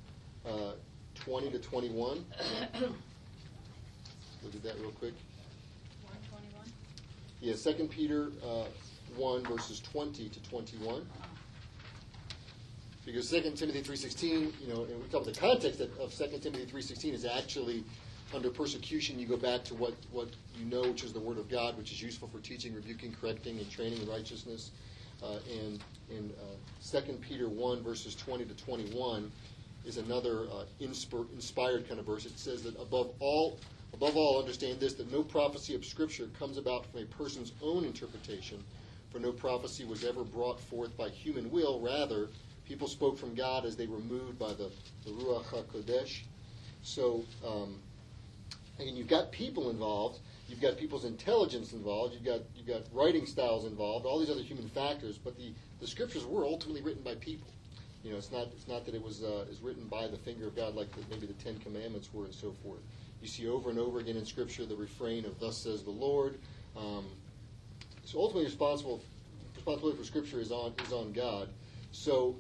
uh, 0.47 0.73
20 1.21 1.51
to 1.51 1.59
21? 1.59 2.25
Look 4.43 4.55
at 4.55 4.63
that 4.63 4.81
real 4.81 4.91
quick. 4.93 5.15
121? 6.03 6.67
Yeah, 7.41 7.55
2 7.55 7.89
Peter 7.89 8.33
uh, 8.45 8.65
1, 9.17 9.45
verses 9.45 9.81
20 9.81 10.29
to 10.29 10.43
21. 10.43 11.07
Because 13.05 13.31
2 13.31 13.41
Timothy 13.57 13.83
3.16, 13.83 14.31
you 14.61 14.69
know, 14.69 14.85
and 14.85 15.01
we 15.01 15.07
about 15.09 15.25
the 15.25 15.33
context 15.33 15.81
of, 15.81 15.91
of 15.99 16.15
2 16.15 16.39
Timothy 16.39 16.67
3.16 16.67 17.15
is 17.15 17.25
actually 17.25 17.85
under 18.35 18.51
persecution, 18.51 19.19
you 19.19 19.27
go 19.27 19.37
back 19.37 19.65
to 19.65 19.75
what, 19.75 19.95
what 20.13 20.29
you 20.57 20.65
know, 20.65 20.83
which 20.83 21.03
is 21.03 21.13
the 21.13 21.21
Word 21.21 21.39
of 21.39 21.49
God, 21.49 21.77
which 21.77 21.91
is 21.91 22.01
useful 22.01 22.29
for 22.29 22.39
teaching, 22.39 22.75
rebuking, 22.75 23.13
correcting, 23.21 23.59
and 23.59 23.69
training 23.71 24.01
in 24.03 24.09
righteousness. 24.09 24.71
Uh, 25.23 25.39
and 25.51 25.81
in 26.11 26.33
uh, 26.41 27.01
2 27.01 27.15
Peter 27.15 27.49
1, 27.49 27.83
verses 27.83 28.15
20 28.15 28.45
to 28.45 28.55
21, 28.55 29.31
is 29.85 29.97
another 29.97 30.43
uh, 30.53 30.65
inspir- 30.81 31.33
inspired 31.33 31.89
kind 31.89 32.01
of 32.01 32.07
verse. 32.07 32.27
It 32.27 32.39
says 32.39 32.63
that 32.63 32.79
above 32.81 33.13
all, 33.19 33.59
above 33.93 34.17
all, 34.17 34.39
understand 34.39 34.81
this: 34.81 34.95
that 34.95 35.11
no 35.13 35.23
prophecy 35.23 35.75
of 35.75 35.85
Scripture 35.85 36.29
comes 36.39 36.59
about 36.59 36.87
from 36.87 37.01
a 37.03 37.07
person's 37.07 37.53
own 37.63 37.85
interpretation, 37.85 38.63
for 39.11 39.19
no 39.19 39.33
prophecy 39.33 39.85
was 39.85 40.05
ever 40.05 40.25
brought 40.25 40.61
forth 40.61 40.97
by 40.97 41.09
human 41.09 41.51
will. 41.51 41.81
Rather, 41.81 42.29
people 42.67 42.89
spoke 42.89 43.19
from 43.19 43.35
God 43.35 43.65
as 43.65 43.77
they 43.77 43.87
were 43.87 43.99
moved 44.01 44.39
by 44.39 44.53
the, 44.53 44.71
the 45.05 45.11
Ruach 45.11 45.45
HaKodesh. 45.47 46.23
So, 46.83 47.25
um, 47.47 47.79
and 48.79 48.97
you've 48.97 49.09
got 49.09 49.33
people 49.33 49.71
involved. 49.71 50.21
You've 50.49 50.61
got 50.61 50.77
people's 50.79 51.05
intelligence 51.05 51.73
involved. 51.73 52.15
You've 52.15 52.25
got 52.25 52.41
you've 52.57 52.67
got 52.67 52.83
writing 52.93 53.27
styles 53.27 53.65
involved. 53.65 54.07
All 54.07 54.19
these 54.19 54.31
other 54.31 54.43
human 54.43 54.69
factors. 54.69 55.19
But 55.19 55.37
the, 55.37 55.53
the 55.81 55.87
scriptures 55.87 56.25
were 56.25 56.45
ultimately 56.45 56.83
written 56.83 57.03
by 57.03 57.15
people. 57.17 57.49
You 58.03 58.13
know, 58.13 58.17
it's 58.17 58.33
not 58.33 58.49
it's 58.55 58.69
not 58.69 58.87
that 58.87 58.95
it 58.95 59.03
was 59.03 59.23
uh, 59.23 59.45
is 59.51 59.61
written 59.61 59.87
by 59.87 60.07
the 60.07 60.17
finger 60.17 60.47
of 60.47 60.57
God 60.57 60.75
like 60.75 60.91
the, 60.93 61.03
maybe 61.11 61.27
the 61.27 61.35
Ten 61.35 61.59
Commandments 61.59 62.09
were 62.13 62.25
and 62.25 62.35
so 62.35 62.53
forth. 62.63 62.81
You 63.21 63.29
see 63.29 63.47
over 63.47 63.69
and 63.69 63.79
over 63.79 63.99
again 64.01 64.17
in 64.17 64.25
Scripture 64.25 64.65
the 64.65 64.77
refrain 64.77 65.27
of 65.27 65.39
"Thus 65.39 65.59
says 65.59 65.83
the 65.83 65.91
Lord." 65.91 66.39
Um, 66.77 67.07
so 68.05 68.19
ultimately, 68.19 68.47
responsible 68.47 69.03
responsibility 69.55 69.99
for 69.99 70.05
Scripture 70.05 70.41
is 70.41 70.51
on 70.51 70.73
is 70.85 70.93
on 70.93 71.13
God. 71.13 71.51
So 71.93 72.37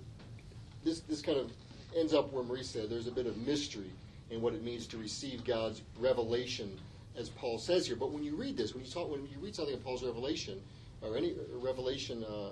this 0.82 1.00
this 1.00 1.20
kind 1.20 1.38
of 1.38 1.52
ends 1.94 2.14
up 2.14 2.32
where 2.32 2.42
Marie 2.42 2.62
said 2.62 2.88
there's 2.88 3.06
a 3.06 3.12
bit 3.12 3.26
of 3.26 3.36
mystery 3.46 3.90
in 4.30 4.40
what 4.40 4.54
it 4.54 4.62
means 4.62 4.86
to 4.86 4.96
receive 4.96 5.44
God's 5.44 5.82
revelation, 5.98 6.78
as 7.16 7.28
Paul 7.28 7.58
says 7.58 7.86
here. 7.86 7.96
But 7.96 8.12
when 8.12 8.22
you 8.22 8.36
read 8.36 8.56
this, 8.56 8.74
when 8.74 8.84
you 8.84 8.90
talk, 8.90 9.10
when 9.10 9.26
you 9.26 9.38
read 9.40 9.54
something 9.54 9.74
in 9.74 9.80
Paul's 9.80 10.04
revelation 10.04 10.60
or 11.02 11.16
any 11.16 11.34
revelation 11.52 12.24
uh, 12.24 12.50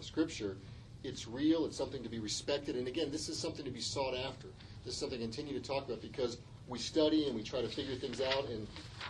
scripture, 0.00 0.56
it's 1.04 1.28
real. 1.28 1.66
It's 1.66 1.76
something 1.76 2.02
to 2.02 2.08
be 2.08 2.18
respected. 2.18 2.76
And 2.76 2.88
again, 2.88 3.10
this 3.10 3.28
is 3.28 3.38
something 3.38 3.64
to 3.64 3.70
be 3.70 3.80
sought 3.80 4.14
after. 4.14 4.48
This 4.84 4.94
is 4.94 5.00
something 5.00 5.18
to 5.18 5.24
continue 5.24 5.58
to 5.58 5.66
talk 5.66 5.86
about 5.86 6.02
because 6.02 6.38
we 6.68 6.78
study 6.78 7.26
and 7.26 7.34
we 7.34 7.42
try 7.42 7.60
to 7.60 7.68
figure 7.68 7.94
things 7.94 8.20
out. 8.20 8.48
And 8.48 8.66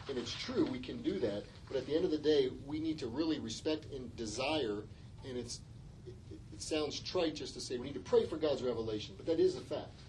and 0.08 0.18
it's 0.18 0.32
true 0.32 0.66
we 0.66 0.78
can 0.78 1.02
do 1.02 1.18
that. 1.20 1.44
But 1.68 1.76
at 1.76 1.86
the 1.86 1.94
end 1.94 2.04
of 2.04 2.10
the 2.10 2.18
day, 2.18 2.50
we 2.66 2.78
need 2.78 2.98
to 3.00 3.06
really 3.08 3.38
respect 3.38 3.86
and 3.92 4.14
desire. 4.16 4.82
And 5.28 5.36
it's 5.36 5.60
it, 6.06 6.38
it 6.52 6.62
sounds 6.62 7.00
trite 7.00 7.34
just 7.34 7.54
to 7.54 7.60
say 7.60 7.78
we 7.78 7.86
need 7.86 7.94
to 7.94 8.00
pray 8.00 8.24
for 8.26 8.36
God's 8.36 8.62
revelation, 8.62 9.14
but 9.16 9.26
that 9.26 9.40
is 9.40 9.56
a 9.56 9.60
fact 9.60 10.02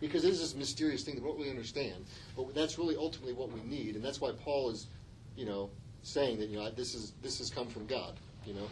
because 0.00 0.24
it 0.24 0.30
is 0.30 0.40
this 0.40 0.54
mysterious 0.54 1.02
thing 1.02 1.14
that 1.14 1.22
we 1.22 1.28
don't 1.28 1.38
really 1.38 1.50
understand. 1.50 2.06
But 2.36 2.54
that's 2.54 2.78
really 2.78 2.96
ultimately 2.96 3.34
what 3.34 3.50
we 3.52 3.60
need, 3.62 3.96
and 3.96 4.04
that's 4.04 4.20
why 4.20 4.32
Paul 4.32 4.70
is, 4.70 4.86
you 5.36 5.46
know, 5.46 5.70
saying 6.02 6.38
that 6.40 6.48
you 6.48 6.58
know 6.58 6.70
this 6.70 6.94
is 6.94 7.12
this 7.22 7.38
has 7.38 7.50
come 7.50 7.66
from 7.66 7.86
God. 7.86 8.14
You 8.46 8.54
know, 8.54 8.68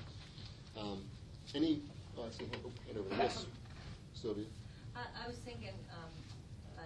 um, 0.80 1.02
any. 1.54 1.82
I 2.18 2.30
see. 2.30 2.44
Hand 2.44 2.98
over. 2.98 3.08
Yes, 3.16 3.46
Sylvia. 4.14 4.44
I, 4.94 5.00
I 5.24 5.28
was 5.28 5.36
thinking, 5.38 5.74
um, 5.92 6.10
uh, 6.78 6.82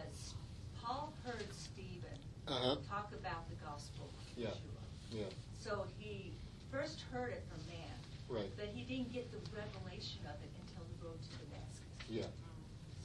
Paul 0.82 1.12
heard 1.24 1.46
Stephen 1.52 2.18
Uh-huh. 2.48 2.76
talk 2.88 3.12
about 3.14 3.48
the 3.48 3.56
gospel 3.64 4.06
of 4.10 4.38
Yeah. 4.42 4.48
Yeshua. 4.48 4.82
Yeah. 5.12 5.24
So 5.58 5.86
he 5.98 6.32
first 6.72 7.02
heard 7.12 7.32
it 7.32 7.42
from 7.48 7.60
man, 7.66 7.94
Right. 8.28 8.50
but 8.56 8.66
he 8.74 8.82
didn't 8.82 9.12
get 9.12 9.30
the 9.30 9.38
revelation 9.54 10.20
of 10.26 10.34
it 10.42 10.50
until 10.66 10.82
the 10.98 11.06
road 11.06 11.18
to 11.22 11.28
Damascus. 11.46 11.86
Yeah. 12.08 12.26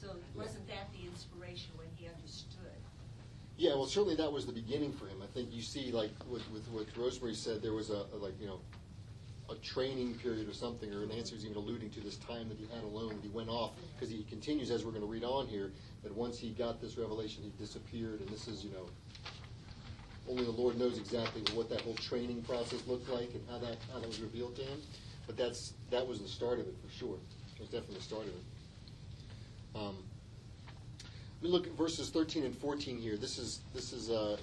So 0.00 0.16
wasn't 0.34 0.66
that 0.68 0.90
the 0.92 1.06
inspiration 1.08 1.70
when 1.76 1.88
he 1.96 2.08
understood? 2.08 2.74
Yeah, 3.58 3.70
well, 3.74 3.86
certainly 3.86 4.16
that 4.16 4.30
was 4.30 4.44
the 4.46 4.52
beginning 4.52 4.92
for 4.92 5.06
him. 5.06 5.22
I 5.22 5.26
think 5.26 5.48
you 5.52 5.62
see, 5.62 5.90
like 5.90 6.10
with, 6.28 6.42
with 6.50 6.68
what 6.68 6.86
Rosemary 6.96 7.34
said, 7.34 7.62
there 7.62 7.72
was 7.72 7.88
a, 7.90 8.04
a 8.12 8.16
like 8.16 8.34
you 8.40 8.46
know 8.46 8.60
a 9.50 9.54
training 9.56 10.14
period 10.14 10.48
or 10.48 10.52
something, 10.52 10.92
or 10.92 11.02
an 11.02 11.10
answer 11.12 11.34
is 11.36 11.44
even 11.44 11.56
alluding 11.56 11.90
to 11.90 12.00
this 12.00 12.16
time 12.16 12.48
that 12.48 12.58
he 12.58 12.66
had 12.74 12.82
alone, 12.82 13.10
that 13.10 13.22
he 13.22 13.28
went 13.28 13.48
off 13.48 13.72
because 13.94 14.10
he 14.10 14.24
continues 14.24 14.70
as 14.70 14.84
we're 14.84 14.90
going 14.90 15.02
to 15.02 15.08
read 15.08 15.24
on 15.24 15.46
here 15.46 15.72
that 16.02 16.14
once 16.14 16.38
he 16.38 16.50
got 16.50 16.80
this 16.80 16.96
revelation, 16.98 17.42
he 17.42 17.50
disappeared, 17.62 18.20
and 18.20 18.28
this 18.28 18.48
is 18.48 18.64
you 18.64 18.70
know 18.70 18.86
only 20.28 20.44
the 20.44 20.50
Lord 20.50 20.78
knows 20.78 20.98
exactly 20.98 21.42
what 21.54 21.68
that 21.70 21.80
whole 21.82 21.94
training 21.94 22.42
process 22.42 22.84
looked 22.86 23.08
like 23.08 23.30
and 23.34 23.42
how 23.48 23.58
that 23.58 23.76
how 23.92 24.00
that 24.00 24.08
was 24.08 24.20
revealed 24.20 24.56
to 24.56 24.62
him. 24.62 24.80
But 25.26 25.36
that's 25.36 25.74
that 25.90 26.06
was 26.06 26.20
the 26.20 26.28
start 26.28 26.58
of 26.58 26.66
it 26.66 26.74
for 26.84 26.92
sure. 26.92 27.18
It 27.54 27.60
was 27.60 27.68
definitely 27.68 27.96
the 27.96 28.02
start 28.02 28.22
of 28.22 28.28
it. 28.28 28.44
Um, 29.76 29.96
we 31.42 31.48
look 31.48 31.66
at 31.66 31.72
verses 31.74 32.10
13 32.10 32.44
and 32.44 32.56
14 32.56 32.98
here. 32.98 33.16
This 33.16 33.38
is 33.38 33.60
this 33.74 33.92
is 33.92 34.10
uh, 34.10 34.36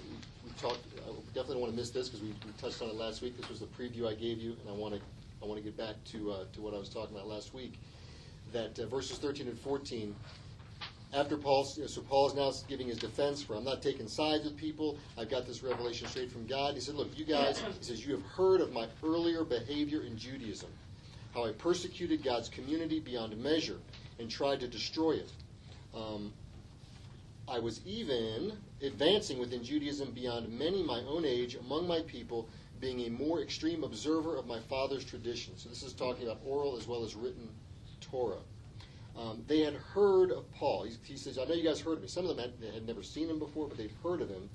we 0.44 0.50
talked. 0.60 0.80
I 0.98 1.10
definitely 1.28 1.54
don't 1.54 1.62
want 1.62 1.72
to 1.72 1.78
miss 1.78 1.90
this 1.90 2.08
because 2.08 2.22
we, 2.22 2.28
we 2.28 2.52
touched 2.60 2.80
on 2.82 2.88
it 2.88 2.94
last 2.94 3.22
week. 3.22 3.36
This 3.36 3.48
was 3.48 3.60
the 3.60 3.66
preview 3.66 4.08
I 4.08 4.14
gave 4.14 4.38
you, 4.38 4.56
and 4.60 4.68
I 4.68 4.72
want 4.72 4.94
to 4.94 5.00
I 5.42 5.46
want 5.46 5.58
to 5.58 5.64
get 5.64 5.76
back 5.76 5.96
to 6.12 6.32
uh, 6.32 6.44
to 6.52 6.60
what 6.60 6.74
I 6.74 6.78
was 6.78 6.88
talking 6.88 7.14
about 7.14 7.28
last 7.28 7.52
week. 7.54 7.78
That 8.52 8.78
uh, 8.78 8.86
verses 8.86 9.18
13 9.18 9.48
and 9.48 9.58
14. 9.58 10.14
After 11.12 11.36
Paul, 11.36 11.64
so 11.64 12.00
Paul 12.00 12.26
is 12.26 12.34
now 12.34 12.50
giving 12.68 12.88
his 12.88 12.98
defense 12.98 13.40
for 13.40 13.54
I'm 13.54 13.62
not 13.62 13.82
taking 13.82 14.08
sides 14.08 14.44
with 14.44 14.56
people. 14.56 14.98
I've 15.16 15.30
got 15.30 15.46
this 15.46 15.62
revelation 15.62 16.08
straight 16.08 16.30
from 16.30 16.44
God. 16.44 16.74
He 16.74 16.80
said, 16.80 16.96
"Look, 16.96 17.16
you 17.16 17.24
guys," 17.24 17.60
he 17.60 17.84
says, 17.84 18.04
"you 18.04 18.14
have 18.14 18.24
heard 18.24 18.60
of 18.60 18.72
my 18.72 18.88
earlier 19.04 19.44
behavior 19.44 20.02
in 20.02 20.18
Judaism, 20.18 20.70
how 21.32 21.44
I 21.44 21.52
persecuted 21.52 22.24
God's 22.24 22.48
community 22.48 22.98
beyond 22.98 23.36
measure 23.40 23.78
and 24.18 24.28
tried 24.28 24.58
to 24.60 24.66
destroy 24.66 25.12
it." 25.12 25.30
Um, 25.94 26.32
I 27.48 27.58
was 27.58 27.80
even 27.84 28.52
advancing 28.82 29.38
within 29.38 29.62
Judaism 29.62 30.12
beyond 30.12 30.48
many 30.48 30.82
my 30.82 31.00
own 31.00 31.24
age 31.24 31.56
among 31.56 31.86
my 31.86 32.00
people, 32.02 32.48
being 32.80 33.00
a 33.00 33.10
more 33.10 33.42
extreme 33.42 33.84
observer 33.84 34.36
of 34.36 34.46
my 34.46 34.60
father's 34.60 35.04
tradition. 35.04 35.56
So 35.56 35.68
this 35.68 35.82
is 35.82 35.92
talking 35.92 36.24
about 36.24 36.40
oral 36.44 36.76
as 36.76 36.86
well 36.86 37.04
as 37.04 37.14
written 37.14 37.48
Torah. 38.00 38.40
Um, 39.16 39.44
they 39.46 39.60
had 39.60 39.74
heard 39.74 40.32
of 40.32 40.50
Paul. 40.52 40.84
He, 40.84 40.96
he, 41.04 41.16
says, 41.16 41.38
I 41.38 41.44
know 41.44 41.54
you 41.54 41.62
guys 41.62 41.80
heard 41.80 41.98
of 41.98 42.02
me. 42.02 42.08
Some 42.08 42.26
of 42.26 42.36
them 42.36 42.50
had, 42.62 42.74
had 42.74 42.86
never 42.86 43.02
seen 43.02 43.28
him 43.28 43.38
before, 43.38 43.68
but 43.68 43.76
they'd 43.76 43.92
heard 44.02 44.20
of 44.20 44.28
him. 44.28 44.48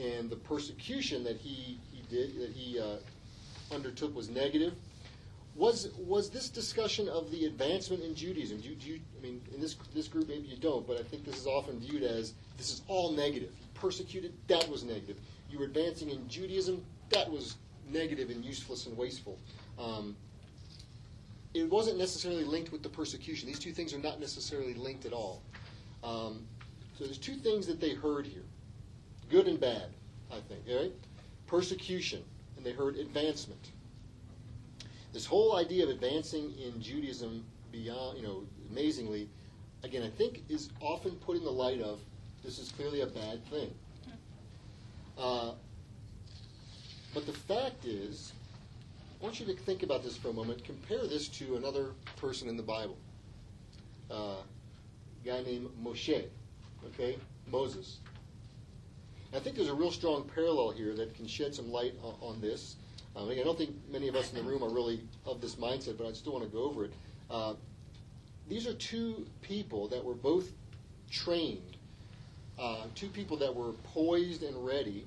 And 0.00 0.28
the 0.28 0.36
persecution 0.36 1.22
that 1.24 1.36
he, 1.36 1.78
he 1.92 2.02
did, 2.08 2.40
that 2.40 2.50
he 2.50 2.80
uh, 2.80 2.96
undertook 3.72 4.14
was 4.14 4.28
negative. 4.28 4.74
Was 5.56 5.88
was 5.96 6.30
this 6.30 6.48
discussion 6.48 7.08
of 7.08 7.30
the 7.30 7.44
advancement 7.46 8.02
in 8.02 8.14
Judaism? 8.14 8.60
Do 8.60 8.70
you, 8.70 8.74
do 8.74 8.88
you, 8.88 9.00
I 9.16 9.22
mean, 9.22 9.40
in 9.54 9.60
this 9.60 9.76
this 9.94 10.08
group 10.08 10.28
maybe 10.28 10.48
you 10.48 10.56
don't, 10.56 10.86
but 10.86 10.98
I 10.98 11.04
think 11.04 11.24
this 11.24 11.38
is 11.38 11.46
often 11.46 11.78
viewed 11.78 12.02
as 12.02 12.34
this 12.56 12.70
is 12.70 12.82
all 12.88 13.12
negative. 13.12 13.50
You 13.60 13.66
Persecuted, 13.74 14.32
that 14.48 14.68
was 14.68 14.82
negative. 14.82 15.16
You 15.50 15.60
were 15.60 15.66
advancing 15.66 16.10
in 16.10 16.28
Judaism, 16.28 16.84
that 17.10 17.30
was 17.30 17.56
negative 17.88 18.30
and 18.30 18.44
useless 18.44 18.86
and 18.86 18.96
wasteful. 18.96 19.38
Um, 19.78 20.16
it 21.52 21.70
wasn't 21.70 21.98
necessarily 21.98 22.44
linked 22.44 22.72
with 22.72 22.82
the 22.82 22.88
persecution. 22.88 23.46
These 23.46 23.60
two 23.60 23.72
things 23.72 23.94
are 23.94 23.98
not 23.98 24.18
necessarily 24.18 24.74
linked 24.74 25.06
at 25.06 25.12
all. 25.12 25.42
Um, 26.02 26.44
so 26.98 27.04
there's 27.04 27.18
two 27.18 27.36
things 27.36 27.66
that 27.66 27.80
they 27.80 27.94
heard 27.94 28.26
here, 28.26 28.42
good 29.30 29.46
and 29.46 29.60
bad, 29.60 29.86
I 30.32 30.40
think. 30.48 30.62
Right, 30.68 30.92
persecution, 31.46 32.24
and 32.56 32.66
they 32.66 32.72
heard 32.72 32.96
advancement. 32.96 33.70
This 35.14 35.24
whole 35.24 35.56
idea 35.56 35.84
of 35.84 35.90
advancing 35.90 36.52
in 36.58 36.82
Judaism 36.82 37.44
beyond, 37.70 38.18
you 38.18 38.24
know, 38.24 38.42
amazingly, 38.68 39.30
again, 39.84 40.02
I 40.02 40.10
think 40.10 40.42
is 40.48 40.70
often 40.80 41.12
put 41.12 41.36
in 41.36 41.44
the 41.44 41.52
light 41.52 41.80
of 41.80 42.00
this 42.44 42.58
is 42.58 42.72
clearly 42.72 43.02
a 43.02 43.06
bad 43.06 43.46
thing. 43.46 43.72
Uh, 45.16 45.52
But 47.14 47.26
the 47.26 47.32
fact 47.32 47.84
is, 47.84 48.32
I 49.20 49.24
want 49.24 49.38
you 49.38 49.46
to 49.46 49.54
think 49.54 49.84
about 49.84 50.02
this 50.02 50.16
for 50.16 50.30
a 50.30 50.32
moment. 50.32 50.64
Compare 50.64 51.06
this 51.06 51.28
to 51.28 51.54
another 51.54 51.92
person 52.16 52.48
in 52.48 52.56
the 52.56 52.62
Bible. 52.64 52.98
Uh, 54.10 54.34
a 54.34 55.24
guy 55.24 55.40
named 55.44 55.68
Moshe, 55.80 56.24
okay? 56.86 57.16
Moses. 57.52 57.98
I 59.32 59.38
think 59.38 59.54
there's 59.54 59.68
a 59.68 59.74
real 59.74 59.92
strong 59.92 60.28
parallel 60.34 60.72
here 60.72 60.92
that 60.94 61.14
can 61.14 61.28
shed 61.28 61.54
some 61.54 61.70
light 61.70 61.94
on, 62.02 62.14
on 62.20 62.40
this. 62.40 62.74
Um, 63.16 63.30
again, 63.30 63.42
I 63.42 63.44
don't 63.44 63.58
think 63.58 63.74
many 63.90 64.08
of 64.08 64.16
us 64.16 64.32
in 64.32 64.36
the 64.36 64.42
room 64.42 64.62
are 64.62 64.72
really 64.72 65.00
of 65.24 65.40
this 65.40 65.54
mindset, 65.54 65.96
but 65.96 66.06
I 66.06 66.12
still 66.12 66.32
want 66.32 66.44
to 66.44 66.50
go 66.50 66.64
over 66.64 66.84
it. 66.84 66.92
Uh, 67.30 67.54
these 68.48 68.66
are 68.66 68.74
two 68.74 69.26
people 69.40 69.88
that 69.88 70.04
were 70.04 70.14
both 70.14 70.50
trained, 71.10 71.76
uh, 72.58 72.84
two 72.94 73.08
people 73.08 73.36
that 73.38 73.54
were 73.54 73.72
poised 73.94 74.42
and 74.42 74.64
ready, 74.64 75.06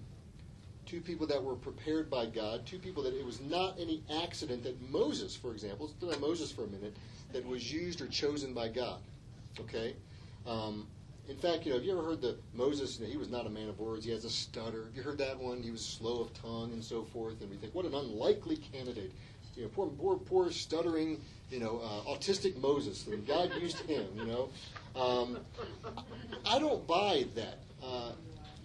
two 0.86 1.02
people 1.02 1.28
that 1.28 1.44
were 1.44 1.56
prepared 1.56 2.10
by 2.10 2.26
God, 2.26 2.66
two 2.66 2.80
people 2.80 3.04
that 3.04 3.14
it 3.14 3.26
was 3.26 3.42
not 3.42 3.78
any 3.78 4.02
accident 4.24 4.64
that 4.64 4.82
Moses, 4.90 5.36
for 5.36 5.52
example, 5.52 5.92
let's 6.02 6.20
Moses 6.20 6.52
for 6.52 6.64
a 6.64 6.68
minute, 6.68 6.96
that 7.34 7.46
was 7.46 7.72
used 7.72 8.02
or 8.02 8.08
chosen 8.08 8.54
by 8.54 8.70
God. 8.70 9.00
Okay? 9.60 9.96
Um, 10.46 10.88
in 11.28 11.38
fact, 11.38 11.66
you 11.66 11.72
know, 11.72 11.78
have 11.78 11.86
you 11.86 11.92
ever 11.92 12.04
heard 12.04 12.22
the 12.22 12.38
Moses? 12.54 13.00
You 13.00 13.06
know, 13.06 13.12
he 13.12 13.18
was 13.18 13.30
not 13.30 13.46
a 13.46 13.50
man 13.50 13.68
of 13.70 13.80
words. 13.80 14.06
He 14.06 14.12
has 14.12 14.26
a 14.26 14.30
stutter. 14.30 14.86
Have 14.86 14.96
you 14.96 15.04
heard 15.04 15.18
that 15.18 15.38
one? 15.38 15.62
He 15.62 15.72
was 15.72 15.86
slow 15.86 16.22
of 16.22 16.34
tongue 16.34 16.72
and 16.72 16.84
so 16.84 17.04
forth. 17.04 17.42
And 17.42 17.50
we 17.50 17.58
think, 17.58 17.76
what 17.76 17.86
an 17.86 17.94
unlikely 17.94 18.58
candidate. 18.58 19.12
You 19.56 19.64
know, 19.64 19.70
poor, 19.70 19.88
poor, 19.88 20.18
poor 20.18 20.52
stuttering, 20.52 21.20
you 21.50 21.60
know, 21.60 21.82
uh, 21.84 22.10
autistic 22.10 22.56
Moses. 22.58 23.08
And 23.08 23.26
God 23.28 23.52
used 23.60 23.80
him. 23.82 24.06
You 24.16 24.26
know, 24.26 24.50
um, 24.96 25.40
I 26.46 26.60
don't 26.60 26.86
buy 26.88 27.26
that. 27.36 27.60
Uh, 27.84 28.12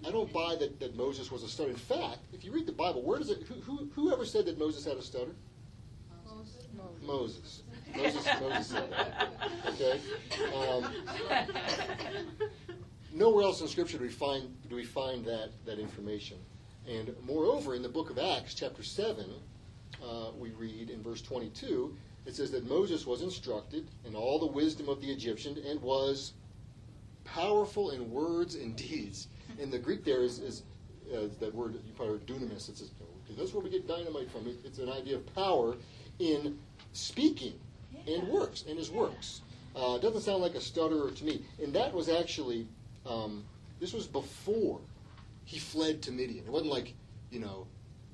I 0.06 0.10
don't 0.10 0.32
buy 0.32 0.56
that, 0.58 0.80
that 0.80 0.96
Moses 0.96 1.30
was 1.30 1.42
a 1.42 1.48
stutter. 1.48 1.70
In 1.70 1.76
fact, 1.76 2.18
if 2.32 2.44
you 2.44 2.52
read 2.52 2.66
the 2.66 2.72
Bible, 2.72 3.02
where 3.02 3.18
does 3.18 3.30
it? 3.30 3.42
Who, 3.44 3.54
who, 3.54 3.88
whoever 3.94 4.24
said 4.24 4.46
that 4.46 4.58
Moses 4.58 4.84
had 4.84 4.96
a 4.96 5.02
stutter? 5.02 5.34
Moses. 6.26 6.66
Moses, 7.00 7.61
Moses 7.96 8.24
said 8.68 8.90
that. 8.90 9.30
Okay. 9.68 10.00
Um, 10.56 10.92
nowhere 13.12 13.44
else 13.44 13.60
in 13.60 13.68
Scripture 13.68 13.98
do 13.98 14.04
we 14.04 14.10
find 14.10 14.48
do 14.68 14.76
we 14.76 14.84
find 14.84 15.24
that 15.26 15.50
that 15.66 15.78
information. 15.78 16.38
And 16.88 17.14
moreover, 17.24 17.74
in 17.74 17.82
the 17.82 17.88
book 17.88 18.10
of 18.10 18.18
Acts, 18.18 18.54
chapter 18.54 18.82
seven, 18.82 19.26
uh, 20.04 20.30
we 20.38 20.50
read 20.50 20.90
in 20.90 21.02
verse 21.02 21.22
twenty-two, 21.22 21.96
it 22.26 22.34
says 22.34 22.50
that 22.50 22.68
Moses 22.68 23.06
was 23.06 23.22
instructed 23.22 23.86
in 24.04 24.14
all 24.14 24.38
the 24.38 24.46
wisdom 24.46 24.88
of 24.88 25.00
the 25.00 25.10
Egyptian 25.10 25.58
and 25.68 25.80
was 25.80 26.32
powerful 27.24 27.90
in 27.90 28.10
words 28.10 28.56
and 28.56 28.74
deeds. 28.74 29.28
And 29.60 29.72
the 29.72 29.78
Greek 29.78 30.04
there 30.04 30.22
is, 30.22 30.40
is 30.40 30.62
uh, 31.14 31.28
that 31.38 31.54
word 31.54 31.74
you 31.74 31.92
probably 31.94 32.14
heard 32.14 32.26
dunamis. 32.26 32.68
It's 32.68 32.82
a, 32.82 32.84
that's 33.36 33.54
where 33.54 33.62
we 33.62 33.70
get 33.70 33.86
dynamite 33.86 34.30
from. 34.30 34.48
It, 34.48 34.56
it's 34.64 34.78
an 34.78 34.90
idea 34.90 35.16
of 35.16 35.34
power 35.34 35.76
in 36.18 36.58
speaking 36.92 37.54
and 38.06 38.28
works 38.28 38.64
and 38.68 38.78
his 38.78 38.90
works. 38.90 39.42
Uh, 39.74 39.98
doesn't 39.98 40.20
sound 40.20 40.42
like 40.42 40.54
a 40.54 40.60
stutterer 40.60 41.10
to 41.10 41.24
me. 41.24 41.42
And 41.62 41.72
that 41.74 41.92
was 41.94 42.08
actually 42.08 42.66
um, 43.06 43.44
this 43.80 43.92
was 43.92 44.06
before 44.06 44.80
he 45.44 45.58
fled 45.58 46.02
to 46.02 46.12
Midian. 46.12 46.44
It 46.44 46.50
wasn't 46.50 46.70
like 46.70 46.94
you 47.30 47.40
know 47.40 47.66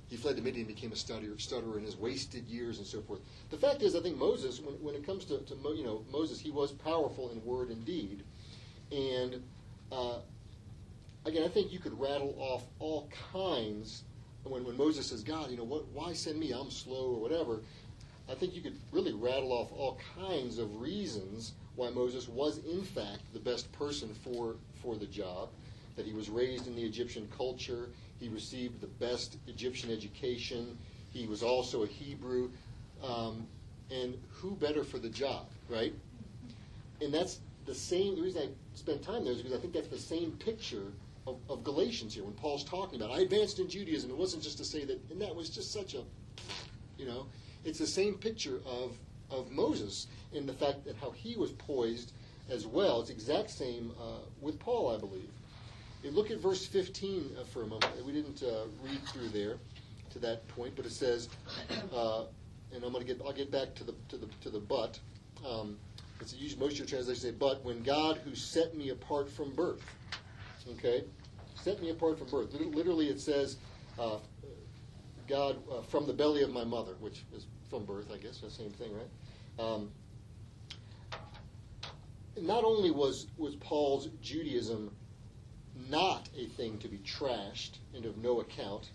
he 0.08 0.16
fled 0.16 0.36
to 0.36 0.42
Midian 0.42 0.66
and 0.66 0.74
became 0.74 0.92
a 0.92 0.96
stutterer, 0.96 1.38
stutterer 1.38 1.78
in 1.78 1.84
his 1.84 1.96
wasted 1.96 2.46
years 2.46 2.78
and 2.78 2.86
so 2.86 3.02
forth. 3.02 3.20
The 3.50 3.58
fact 3.58 3.82
is, 3.82 3.94
I 3.94 4.00
think 4.00 4.16
Moses, 4.16 4.60
when, 4.60 4.74
when 4.76 4.94
it 4.94 5.04
comes 5.04 5.26
to, 5.26 5.38
to 5.38 5.54
you 5.76 5.84
know 5.84 6.04
Moses, 6.10 6.40
he 6.40 6.50
was 6.50 6.72
powerful 6.72 7.30
in 7.30 7.44
word 7.44 7.68
and 7.68 7.84
deed, 7.84 8.22
and 8.90 9.42
uh, 9.92 10.18
again, 11.26 11.44
I 11.44 11.48
think 11.48 11.72
you 11.72 11.78
could 11.78 11.98
rattle 11.98 12.34
off 12.38 12.64
all 12.78 13.08
kinds. 13.32 14.04
When, 14.44 14.64
when 14.64 14.78
Moses 14.78 15.08
says, 15.08 15.22
God, 15.22 15.50
you 15.50 15.58
know, 15.58 15.64
what, 15.64 15.86
why 15.88 16.14
send 16.14 16.38
me? 16.40 16.52
I'm 16.52 16.70
slow 16.70 17.10
or 17.10 17.20
whatever. 17.20 17.60
I 18.30 18.34
think 18.34 18.54
you 18.54 18.60
could 18.60 18.76
really 18.92 19.12
rattle 19.12 19.52
off 19.52 19.72
all 19.72 19.98
kinds 20.16 20.58
of 20.58 20.80
reasons 20.80 21.52
why 21.76 21.90
Moses 21.90 22.28
was, 22.28 22.58
in 22.58 22.82
fact, 22.82 23.20
the 23.32 23.40
best 23.40 23.70
person 23.72 24.14
for, 24.22 24.56
for 24.82 24.96
the 24.96 25.06
job. 25.06 25.48
That 25.96 26.06
he 26.06 26.12
was 26.12 26.28
raised 26.28 26.66
in 26.66 26.76
the 26.76 26.82
Egyptian 26.82 27.28
culture, 27.36 27.88
he 28.20 28.28
received 28.28 28.80
the 28.80 28.86
best 28.86 29.36
Egyptian 29.48 29.90
education, 29.90 30.78
he 31.10 31.26
was 31.26 31.42
also 31.42 31.82
a 31.82 31.86
Hebrew. 31.86 32.50
Um, 33.02 33.46
and 33.90 34.14
who 34.30 34.54
better 34.56 34.84
for 34.84 34.98
the 34.98 35.08
job, 35.08 35.46
right? 35.68 35.94
And 37.00 37.12
that's 37.12 37.40
the 37.66 37.74
same, 37.74 38.16
the 38.16 38.22
reason 38.22 38.42
I 38.42 38.78
spent 38.78 39.02
time 39.02 39.24
there 39.24 39.32
is 39.32 39.38
because 39.38 39.56
I 39.56 39.60
think 39.60 39.72
that's 39.72 39.88
the 39.88 39.98
same 39.98 40.32
picture 40.32 40.92
of, 41.26 41.38
of 41.48 41.64
Galatians 41.64 42.14
here 42.14 42.24
when 42.24 42.34
Paul's 42.34 42.64
talking 42.64 43.00
about. 43.00 43.16
I 43.16 43.20
advanced 43.20 43.58
in 43.58 43.68
Judaism. 43.68 44.10
It 44.10 44.16
wasn't 44.16 44.42
just 44.42 44.58
to 44.58 44.64
say 44.64 44.84
that, 44.84 44.98
and 45.10 45.20
that 45.20 45.34
was 45.34 45.48
just 45.48 45.72
such 45.72 45.94
a, 45.94 46.02
you 46.98 47.06
know, 47.06 47.26
it's 47.68 47.78
the 47.78 47.86
same 47.86 48.14
picture 48.14 48.60
of 48.66 48.96
of 49.30 49.50
Moses 49.50 50.06
in 50.32 50.46
the 50.46 50.54
fact 50.54 50.84
that 50.86 50.96
how 50.96 51.10
he 51.10 51.36
was 51.36 51.52
poised 51.52 52.12
as 52.50 52.66
well. 52.66 53.00
It's 53.00 53.10
exact 53.10 53.50
same 53.50 53.92
uh, 54.00 54.20
with 54.40 54.58
Paul, 54.58 54.94
I 54.96 54.98
believe. 54.98 55.28
And 56.02 56.14
look 56.14 56.30
at 56.30 56.38
verse 56.38 56.64
15 56.64 57.36
uh, 57.38 57.44
for 57.44 57.62
a 57.62 57.66
moment. 57.66 58.06
We 58.06 58.12
didn't 58.12 58.42
uh, 58.42 58.64
read 58.82 59.02
through 59.08 59.28
there 59.28 59.58
to 60.10 60.18
that 60.20 60.48
point, 60.48 60.74
but 60.76 60.86
it 60.86 60.92
says, 60.92 61.28
uh, 61.94 62.24
and 62.74 62.82
I'm 62.82 62.92
going 62.92 63.06
to 63.06 63.14
get 63.14 63.20
I'll 63.24 63.32
get 63.32 63.50
back 63.50 63.74
to 63.74 63.84
the 63.84 63.94
to 64.08 64.16
the 64.16 64.26
to 64.42 64.50
the 64.50 64.60
but. 64.60 64.98
Um, 65.46 65.76
it's 66.20 66.34
used 66.34 66.58
most 66.58 66.72
of 66.72 66.78
your 66.78 66.86
translations 66.88 67.22
say, 67.22 67.30
but 67.30 67.64
when 67.64 67.82
God 67.82 68.18
who 68.24 68.34
set 68.34 68.74
me 68.76 68.88
apart 68.88 69.30
from 69.30 69.54
birth. 69.54 69.82
Okay? 70.72 71.04
Set 71.54 71.80
me 71.80 71.90
apart 71.90 72.18
from 72.18 72.28
birth. 72.28 72.52
Literally, 72.52 73.08
it 73.08 73.20
says, 73.20 73.56
uh, 73.98 74.16
God 75.28 75.58
uh, 75.70 75.82
from 75.82 76.06
the 76.06 76.12
belly 76.12 76.42
of 76.42 76.50
my 76.50 76.64
mother, 76.64 76.94
which 77.00 77.24
is 77.36 77.46
from 77.68 77.84
birth, 77.84 78.10
I 78.12 78.18
guess, 78.18 78.38
the 78.38 78.50
same 78.50 78.70
thing, 78.70 78.90
right? 78.94 79.64
Um, 79.64 79.90
not 82.40 82.64
only 82.64 82.90
was, 82.90 83.26
was 83.36 83.56
Paul's 83.56 84.08
Judaism 84.22 84.90
not 85.90 86.28
a 86.36 86.46
thing 86.46 86.78
to 86.78 86.88
be 86.88 86.98
trashed 86.98 87.78
and 87.94 88.04
of 88.04 88.16
no 88.18 88.40
account, 88.40 88.90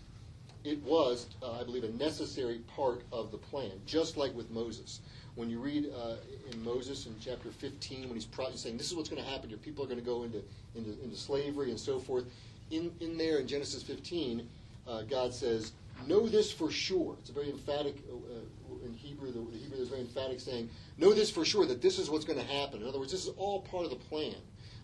it 0.64 0.82
was, 0.82 1.26
uh, 1.42 1.60
I 1.60 1.64
believe, 1.64 1.84
a 1.84 1.90
necessary 1.90 2.60
part 2.74 3.02
of 3.12 3.30
the 3.30 3.36
plan, 3.36 3.72
just 3.86 4.16
like 4.16 4.34
with 4.34 4.50
Moses. 4.50 5.00
When 5.34 5.50
you 5.50 5.60
read 5.60 5.92
uh, 5.94 6.14
in 6.50 6.64
Moses 6.64 7.06
in 7.06 7.14
chapter 7.20 7.50
15, 7.50 8.04
when 8.04 8.14
he's 8.14 8.24
pro- 8.24 8.50
saying, 8.52 8.78
This 8.78 8.88
is 8.90 8.96
what's 8.96 9.10
going 9.10 9.22
to 9.22 9.28
happen, 9.28 9.50
your 9.50 9.58
people 9.58 9.84
are 9.84 9.88
going 9.88 9.98
to 9.98 10.04
go 10.04 10.22
into, 10.22 10.42
into, 10.74 10.90
into 11.02 11.16
slavery 11.16 11.70
and 11.70 11.78
so 11.78 11.98
forth, 11.98 12.24
in, 12.70 12.90
in 13.00 13.18
there 13.18 13.38
in 13.38 13.46
Genesis 13.46 13.82
15, 13.82 14.48
uh, 14.88 15.02
God 15.02 15.34
says, 15.34 15.72
Know 16.06 16.26
this 16.26 16.50
for 16.50 16.70
sure. 16.70 17.16
It's 17.20 17.30
a 17.30 17.32
very 17.32 17.50
emphatic, 17.50 17.96
uh, 18.10 18.38
in 18.84 18.92
Hebrew, 18.94 19.32
the, 19.32 19.40
the 19.50 19.58
Hebrew 19.58 19.78
is 19.78 19.88
very 19.88 20.02
emphatic 20.02 20.40
saying, 20.40 20.68
Know 20.98 21.12
this 21.12 21.30
for 21.30 21.44
sure, 21.44 21.66
that 21.66 21.82
this 21.82 21.98
is 21.98 22.10
what's 22.10 22.24
going 22.24 22.38
to 22.38 22.44
happen. 22.44 22.82
In 22.82 22.88
other 22.88 22.98
words, 22.98 23.12
this 23.12 23.24
is 23.24 23.32
all 23.36 23.62
part 23.62 23.84
of 23.84 23.90
the 23.90 23.96
plan 23.96 24.36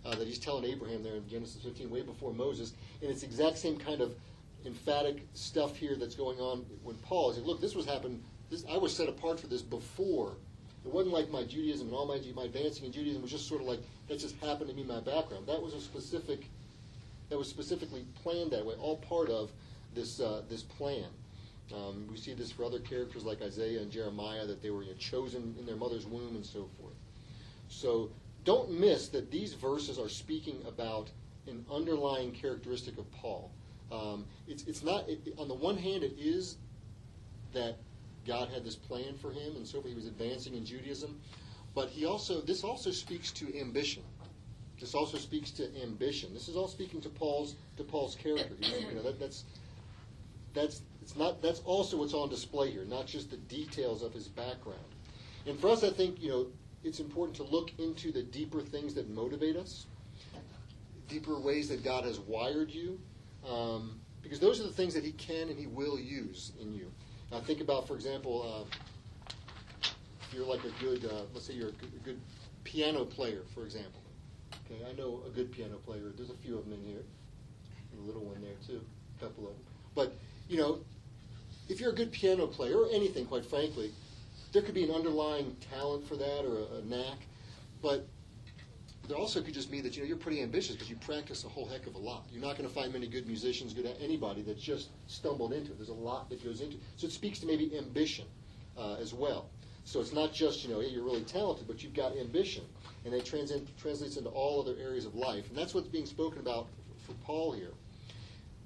uh, 0.05 0.15
that 0.15 0.27
he's 0.27 0.39
telling 0.39 0.65
Abraham 0.65 1.03
there 1.03 1.17
in 1.17 1.29
Genesis 1.29 1.63
15, 1.63 1.91
way 1.91 2.03
before 2.03 2.33
Moses. 2.33 2.73
And 3.03 3.11
it's 3.11 3.23
exact 3.23 3.59
same 3.59 3.79
kind 3.79 4.01
of 4.01 4.13
emphatic 4.67 5.27
stuff 5.35 5.77
here 5.77 5.97
that's 5.97 6.15
going 6.15 6.39
on 6.39 6.65
when 6.83 6.97
Paul 6.97 7.31
is 7.31 7.37
saying, 7.37 7.47
Look, 7.47 7.61
this 7.61 7.75
was 7.75 7.87
happened, 7.87 8.23
this, 8.51 8.65
I 8.71 8.77
was 8.77 8.95
set 8.95 9.09
apart 9.09 9.41
for 9.41 9.47
this 9.47 9.63
before. 9.63 10.37
It 10.85 10.93
wasn't 10.93 11.15
like 11.15 11.31
my 11.31 11.45
Judaism 11.45 11.89
and 11.89 11.97
all 11.97 12.07
my, 12.07 12.21
my 12.35 12.45
advancing 12.45 12.87
in 12.87 12.93
Judaism 12.93 13.21
was 13.21 13.31
just 13.31 13.47
sort 13.47 13.61
of 13.61 13.67
like, 13.67 13.81
that 14.09 14.19
just 14.19 14.35
happened 14.37 14.71
to 14.71 14.77
be 14.77 14.83
my 14.83 15.01
background. 15.01 15.47
That 15.47 15.61
was 15.61 15.75
a 15.75 15.81
specific, 15.81 16.47
that 17.29 17.37
was 17.37 17.49
specifically 17.49 18.07
planned 18.23 18.53
that 18.53 18.65
way, 18.65 18.75
all 18.81 18.97
part 18.97 19.29
of 19.29 19.51
this, 19.95 20.21
uh, 20.21 20.43
this 20.49 20.63
plan. 20.63 21.05
Um, 21.73 22.07
we 22.11 22.17
see 22.17 22.35
this 22.35 22.51
for 22.51 22.65
other 22.65 22.79
characters 22.81 23.25
like 23.25 23.43
Isaiah 23.43 23.81
and 23.81 23.91
Jeremiah, 23.91 24.47
that 24.47 24.63
they 24.63 24.71
were 24.71 24.83
you 24.83 24.91
know, 24.91 24.97
chosen 24.97 25.55
in 25.59 25.67
their 25.67 25.77
mother's 25.77 26.07
womb 26.07 26.37
and 26.37 26.45
so 26.45 26.69
forth. 26.81 26.95
So 27.69 28.11
don't 28.45 28.71
miss 28.71 29.09
that 29.09 29.31
these 29.31 29.55
verses 29.55 29.99
are 29.99 30.09
speaking 30.09 30.63
about 30.67 31.11
an 31.47 31.65
underlying 31.73 32.33
characteristic 32.33 32.99
of 32.99 33.11
Paul. 33.13 33.51
Um, 33.93 34.25
it's, 34.47 34.65
it's 34.65 34.83
not, 34.83 35.09
it, 35.09 35.35
on 35.39 35.49
the 35.49 35.55
one 35.55 35.77
hand, 35.77 36.03
it 36.03 36.15
is 36.19 36.57
that 37.53 37.77
God 38.27 38.49
had 38.49 38.65
this 38.65 38.77
plan 38.77 39.17
for 39.21 39.31
him 39.33 39.57
and 39.57 39.67
so 39.67 39.81
forth. 39.81 39.89
He 39.89 39.95
was 39.95 40.07
advancing 40.07 40.55
in 40.55 40.65
Judaism. 40.65 41.21
But 41.75 41.89
he 41.89 42.05
also, 42.05 42.41
this 42.41 42.65
also 42.65 42.91
speaks 42.91 43.31
to 43.33 43.59
ambition. 43.59 44.03
This 44.81 44.95
also 44.95 45.19
speaks 45.19 45.51
to 45.53 45.69
ambition. 45.83 46.33
This 46.33 46.49
is 46.49 46.57
all 46.57 46.69
speaking 46.69 47.01
to 47.03 47.09
Paul's 47.09 47.55
to 47.77 47.85
Paul's 47.85 48.17
character. 48.17 48.55
You 48.61 48.97
know, 48.97 49.03
that, 49.03 49.21
that's 49.21 49.45
that's 50.55 50.83
it's 51.11 51.19
not 51.19 51.43
that's 51.43 51.61
also 51.65 51.97
what's 51.97 52.15
on 52.15 52.29
display 52.29 52.71
here, 52.71 52.85
not 52.85 53.07
just 53.07 53.31
the 53.31 53.37
details 53.37 54.03
of 54.03 54.13
his 54.13 54.29
background. 54.29 54.79
And 55.45 55.59
for 55.59 55.69
us, 55.69 55.83
I 55.83 55.91
think 55.91 56.23
you 56.23 56.29
know 56.29 56.47
it's 56.85 57.01
important 57.01 57.37
to 57.39 57.43
look 57.43 57.73
into 57.79 58.13
the 58.13 58.23
deeper 58.23 58.61
things 58.61 58.95
that 58.95 59.11
motivate 59.11 59.57
us, 59.57 59.87
deeper 61.09 61.37
ways 61.41 61.69
that 61.69 61.83
God 61.83 62.05
has 62.05 62.21
wired 62.21 62.71
you, 62.71 63.01
um, 63.45 63.99
because 64.23 64.39
those 64.39 64.61
are 64.61 64.63
the 64.63 64.73
things 64.73 64.95
that 64.95 65.05
He 65.05 65.11
can 65.13 65.49
and 65.49 65.59
He 65.59 65.67
will 65.67 65.99
use 65.99 66.53
in 66.61 66.73
you. 66.73 66.93
Now, 67.33 67.41
think 67.41 67.61
about, 67.61 67.89
for 67.89 67.95
example, 67.95 68.69
uh, 68.71 69.35
if 70.23 70.33
you're 70.33 70.47
like 70.47 70.63
a 70.63 70.83
good, 70.83 71.05
uh, 71.05 71.23
let's 71.35 71.47
say 71.47 71.55
you're 71.55 71.71
a 71.71 71.73
good, 71.73 71.93
a 71.93 72.05
good 72.05 72.21
piano 72.63 73.05
player, 73.05 73.43
for 73.53 73.65
example. 73.65 74.01
Okay, 74.65 74.81
I 74.89 74.93
know 74.93 75.23
a 75.27 75.31
good 75.31 75.51
piano 75.51 75.77
player. 75.85 76.13
There's 76.17 76.31
a 76.31 76.37
few 76.37 76.57
of 76.57 76.65
them 76.67 76.75
in 76.75 76.85
here. 76.85 77.03
A 77.99 78.07
little 78.07 78.23
one 78.23 78.41
there 78.41 78.53
too, 78.65 78.81
a 79.19 79.25
couple 79.25 79.49
of 79.49 79.55
them. 79.55 79.65
But 79.97 80.15
you 80.49 80.57
know, 80.57 80.81
if 81.71 81.81
you're 81.81 81.91
a 81.91 81.95
good 81.95 82.11
piano 82.11 82.47
player 82.47 82.77
or 82.79 82.89
anything, 82.93 83.25
quite 83.25 83.47
frankly, 83.47 83.93
there 84.53 84.63
could 84.63 84.75
be 84.75 84.83
an 84.83 84.91
underlying 84.91 85.57
talent 85.71 86.07
for 86.07 86.17
that 86.17 86.45
or 86.45 86.59
a, 86.59 86.79
a 86.79 86.83
knack, 86.83 87.19
but 87.81 88.07
there 89.07 89.17
also 89.17 89.41
could 89.41 89.55
just 89.55 89.71
be 89.71 89.81
that 89.81 89.97
you 89.97 90.03
know 90.03 90.09
you're 90.09 90.17
pretty 90.17 90.43
ambitious 90.43 90.75
because 90.75 90.91
you 90.91 90.97
practice 90.97 91.45
a 91.45 91.49
whole 91.49 91.67
heck 91.67 91.87
of 91.87 91.95
a 91.95 91.99
lot. 91.99 92.25
You're 92.33 92.43
not 92.43 92.57
going 92.57 92.69
to 92.69 92.75
find 92.75 92.93
many 92.93 93.07
good 93.07 93.27
musicians, 93.27 93.73
good 93.73 93.87
at 93.87 93.97
anybody 94.01 94.43
that's 94.43 94.63
just 94.63 94.91
stumbled 95.07 95.53
into 95.53 95.71
it. 95.71 95.79
There's 95.79 95.89
a 95.89 95.95
lot 95.95 96.29
that 96.31 96.45
goes 96.45 96.61
into 96.61 96.77
it. 96.77 96.83
So 96.97 97.07
it 97.07 97.13
speaks 97.13 97.39
to 97.41 97.47
maybe 97.47 97.77
ambition 97.79 98.27
uh, 98.77 98.95
as 98.95 99.15
well. 99.15 99.49
So 99.85 100.01
it's 100.01 100.13
not 100.13 100.33
just 100.33 100.65
you 100.65 100.73
know 100.73 100.81
hey, 100.81 100.89
you're 100.89 101.05
really 101.05 101.23
talented, 101.23 101.69
but 101.69 101.83
you've 101.83 101.95
got 101.95 102.17
ambition, 102.17 102.65
and 103.05 103.15
it 103.15 103.25
trans- 103.25 103.53
translates 103.81 104.17
into 104.17 104.31
all 104.31 104.61
other 104.61 104.75
areas 104.81 105.07
of 105.07 105.15
life, 105.15 105.49
and 105.49 105.57
that's 105.57 105.73
what's 105.73 105.89
being 105.89 106.07
spoken 106.07 106.41
about 106.41 106.67
for 107.07 107.13
Paul 107.25 107.53
here. 107.53 107.73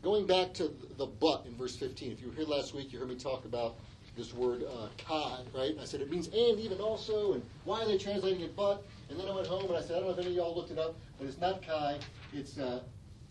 Going 0.05 0.27
back 0.27 0.53
to 0.55 0.71
the 0.99 1.07
but 1.07 1.47
in 1.47 1.55
verse 1.55 1.77
15, 1.77 2.13
if 2.13 2.21
you 2.21 2.29
were 2.29 2.35
here 2.35 2.45
last 2.45 2.75
week, 2.75 2.93
you 2.93 2.99
heard 2.99 3.09
me 3.09 3.15
talk 3.15 3.47
about 3.47 3.77
this 4.19 4.35
word 4.35 4.63
uh, 4.63 4.89
kai, 4.99 5.39
right? 5.57 5.75
I 5.81 5.87
said 5.87 6.03
it 6.03 6.11
means 6.11 6.27
and, 6.27 6.61
even, 6.61 6.79
also, 6.79 7.33
and 7.33 7.43
why 7.65 7.81
are 7.81 7.87
they 7.87 7.97
translating 7.97 8.43
it 8.43 8.55
but? 8.55 8.85
And 9.09 9.19
then 9.19 9.27
I 9.27 9.35
went 9.35 9.47
home 9.47 9.65
and 9.65 9.77
I 9.79 9.81
said, 9.81 9.93
I 9.93 10.01
don't 10.01 10.09
know 10.09 10.11
if 10.11 10.19
any 10.19 10.27
of 10.29 10.35
y'all 10.35 10.55
looked 10.55 10.71
it 10.71 10.79
up, 10.79 10.95
but 11.19 11.27
it's 11.27 11.41
not 11.41 11.67
kai, 11.67 11.97
it's 12.35 12.59
uh, 12.59 12.81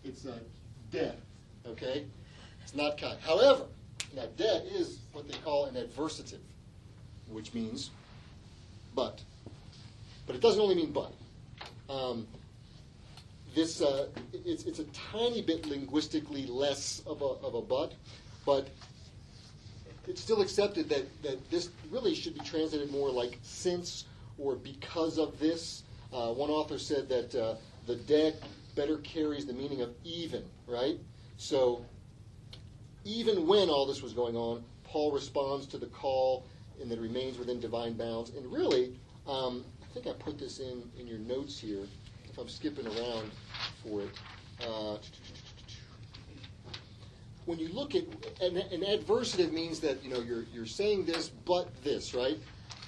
it's 0.04 0.26
uh, 0.26 0.36
de, 0.90 1.14
okay? 1.64 2.06
It's 2.64 2.74
not 2.74 2.98
kai. 2.98 3.14
However, 3.24 3.66
now 4.16 4.26
de 4.36 4.64
is 4.74 4.98
what 5.12 5.28
they 5.28 5.38
call 5.44 5.66
an 5.66 5.76
adversative, 5.76 6.42
which 7.28 7.54
means 7.54 7.90
but. 8.96 9.22
But 10.26 10.34
it 10.34 10.42
doesn't 10.42 10.60
only 10.60 10.74
mean 10.74 10.90
but. 10.90 11.12
Um, 11.88 12.26
this 13.54 13.80
uh, 13.80 14.08
it's, 14.32 14.64
it's 14.64 14.78
a 14.78 14.84
tiny 15.12 15.42
bit 15.42 15.66
linguistically 15.66 16.46
less 16.46 17.02
of 17.06 17.22
a, 17.22 17.46
of 17.46 17.54
a 17.54 17.62
but, 17.62 17.92
but 18.44 18.68
it's 20.06 20.20
still 20.20 20.42
accepted 20.42 20.88
that, 20.88 21.04
that 21.22 21.50
this 21.50 21.70
really 21.90 22.14
should 22.14 22.34
be 22.34 22.40
translated 22.40 22.90
more 22.90 23.10
like 23.10 23.38
since 23.42 24.04
or 24.38 24.56
because 24.56 25.18
of 25.18 25.38
this. 25.38 25.82
Uh, 26.12 26.32
one 26.32 26.50
author 26.50 26.78
said 26.78 27.08
that 27.08 27.34
uh, 27.34 27.54
the 27.86 27.96
de 27.96 28.34
better 28.74 28.98
carries 28.98 29.46
the 29.46 29.52
meaning 29.52 29.80
of 29.80 29.94
even, 30.04 30.44
right? 30.66 30.98
So 31.36 31.84
even 33.04 33.46
when 33.46 33.68
all 33.68 33.86
this 33.86 34.02
was 34.02 34.12
going 34.12 34.36
on, 34.36 34.64
Paul 34.84 35.12
responds 35.12 35.66
to 35.68 35.78
the 35.78 35.86
call 35.86 36.44
and 36.80 36.90
that 36.90 36.98
remains 36.98 37.38
within 37.38 37.60
divine 37.60 37.94
bounds. 37.94 38.30
And 38.30 38.50
really, 38.52 38.98
um, 39.26 39.64
I 39.82 39.86
think 39.94 40.06
I 40.06 40.12
put 40.12 40.38
this 40.38 40.58
in, 40.58 40.82
in 40.98 41.06
your 41.06 41.18
notes 41.18 41.58
here 41.58 41.86
if 42.28 42.38
I'm 42.38 42.48
skipping 42.48 42.86
around 42.86 43.30
for 43.84 44.02
it. 44.02 44.10
Uh, 44.66 44.96
when 47.46 47.58
you 47.58 47.68
look 47.68 47.94
at 47.94 48.04
an, 48.40 48.56
an 48.56 48.82
adversative 48.82 49.52
means 49.52 49.80
that 49.80 50.02
you 50.02 50.10
know 50.10 50.20
you're 50.20 50.44
you're 50.52 50.66
saying 50.66 51.04
this 51.04 51.28
but 51.28 51.68
this 51.82 52.14
right? 52.14 52.38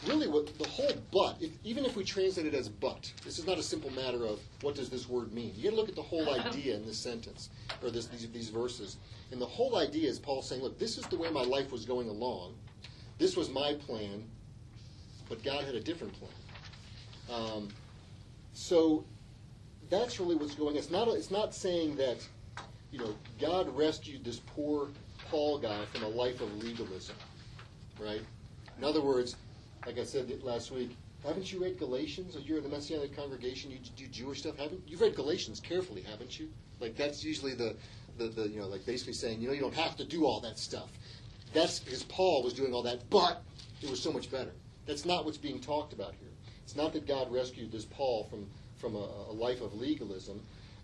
Really 0.06 0.28
what 0.28 0.56
the 0.58 0.68
whole 0.68 0.92
but 1.12 1.36
if, 1.40 1.50
even 1.64 1.84
if 1.84 1.96
we 1.96 2.04
translate 2.04 2.46
it 2.46 2.54
as 2.54 2.68
but 2.68 3.12
this 3.24 3.38
is 3.38 3.46
not 3.46 3.58
a 3.58 3.62
simple 3.62 3.90
matter 3.90 4.24
of 4.24 4.40
what 4.60 4.74
does 4.74 4.88
this 4.88 5.08
word 5.08 5.32
mean. 5.32 5.52
You 5.56 5.64
got 5.64 5.70
to 5.70 5.76
look 5.76 5.88
at 5.88 5.96
the 5.96 6.02
whole 6.02 6.28
idea 6.40 6.76
in 6.76 6.86
this 6.86 6.98
sentence 6.98 7.50
or 7.82 7.90
this 7.90 8.06
these, 8.06 8.28
these 8.30 8.48
verses. 8.48 8.98
And 9.32 9.40
the 9.40 9.46
whole 9.46 9.76
idea 9.76 10.08
is 10.08 10.18
paul 10.18 10.42
saying 10.42 10.62
look 10.62 10.78
this 10.78 10.98
is 10.98 11.06
the 11.06 11.16
way 11.16 11.30
my 11.30 11.42
life 11.42 11.72
was 11.72 11.84
going 11.84 12.08
along. 12.08 12.54
This 13.18 13.36
was 13.36 13.50
my 13.50 13.74
plan 13.74 14.24
but 15.28 15.42
god 15.42 15.64
had 15.64 15.74
a 15.74 15.80
different 15.80 16.14
plan. 16.14 16.30
Um, 17.28 17.68
so 18.52 19.04
that's 19.90 20.18
really 20.20 20.36
what's 20.36 20.54
going. 20.54 20.76
It's 20.76 20.90
not. 20.90 21.08
It's 21.08 21.30
not 21.30 21.54
saying 21.54 21.96
that, 21.96 22.18
you 22.90 22.98
know, 22.98 23.14
God 23.40 23.74
rescued 23.76 24.24
this 24.24 24.40
poor 24.40 24.88
Paul 25.30 25.58
guy 25.58 25.84
from 25.86 26.04
a 26.04 26.08
life 26.08 26.40
of 26.40 26.62
legalism, 26.62 27.16
right? 28.00 28.20
In 28.78 28.84
other 28.84 29.00
words, 29.00 29.36
like 29.86 29.98
I 29.98 30.04
said 30.04 30.30
last 30.42 30.70
week, 30.70 30.96
haven't 31.24 31.52
you 31.52 31.62
read 31.62 31.78
Galatians? 31.78 32.36
Or 32.36 32.40
You're 32.40 32.58
in 32.58 32.64
the 32.64 32.70
Messianic 32.70 33.16
congregation. 33.16 33.70
You 33.70 33.78
do 33.96 34.06
Jewish 34.06 34.40
stuff, 34.40 34.56
haven't? 34.56 34.78
You? 34.86 34.92
You've 34.92 35.00
read 35.00 35.16
Galatians 35.16 35.60
carefully, 35.60 36.02
haven't 36.02 36.38
you? 36.38 36.48
Like 36.80 36.96
that's 36.96 37.24
usually 37.24 37.54
the, 37.54 37.74
the, 38.18 38.28
the 38.28 38.48
you 38.48 38.60
know, 38.60 38.66
like 38.66 38.84
basically 38.86 39.14
saying, 39.14 39.40
you 39.40 39.48
know, 39.48 39.54
you 39.54 39.60
don't 39.60 39.74
have 39.74 39.96
to 39.96 40.04
do 40.04 40.24
all 40.24 40.40
that 40.40 40.58
stuff. 40.58 40.90
That's 41.52 41.78
because 41.78 42.02
Paul 42.04 42.42
was 42.42 42.52
doing 42.52 42.74
all 42.74 42.82
that, 42.82 43.08
but 43.08 43.42
it 43.82 43.90
was 43.90 44.02
so 44.02 44.12
much 44.12 44.30
better. 44.30 44.52
That's 44.86 45.04
not 45.04 45.24
what's 45.24 45.38
being 45.38 45.60
talked 45.60 45.92
about 45.92 46.14
here. 46.20 46.28
It's 46.62 46.76
not 46.76 46.92
that 46.92 47.06
God 47.06 47.32
rescued 47.32 47.72
this 47.72 47.84
Paul 47.84 48.24
from 48.24 48.46
from 48.78 48.94
a, 48.94 49.08
a 49.28 49.32
life 49.32 49.60
of 49.60 49.74
legalism. 49.74 50.40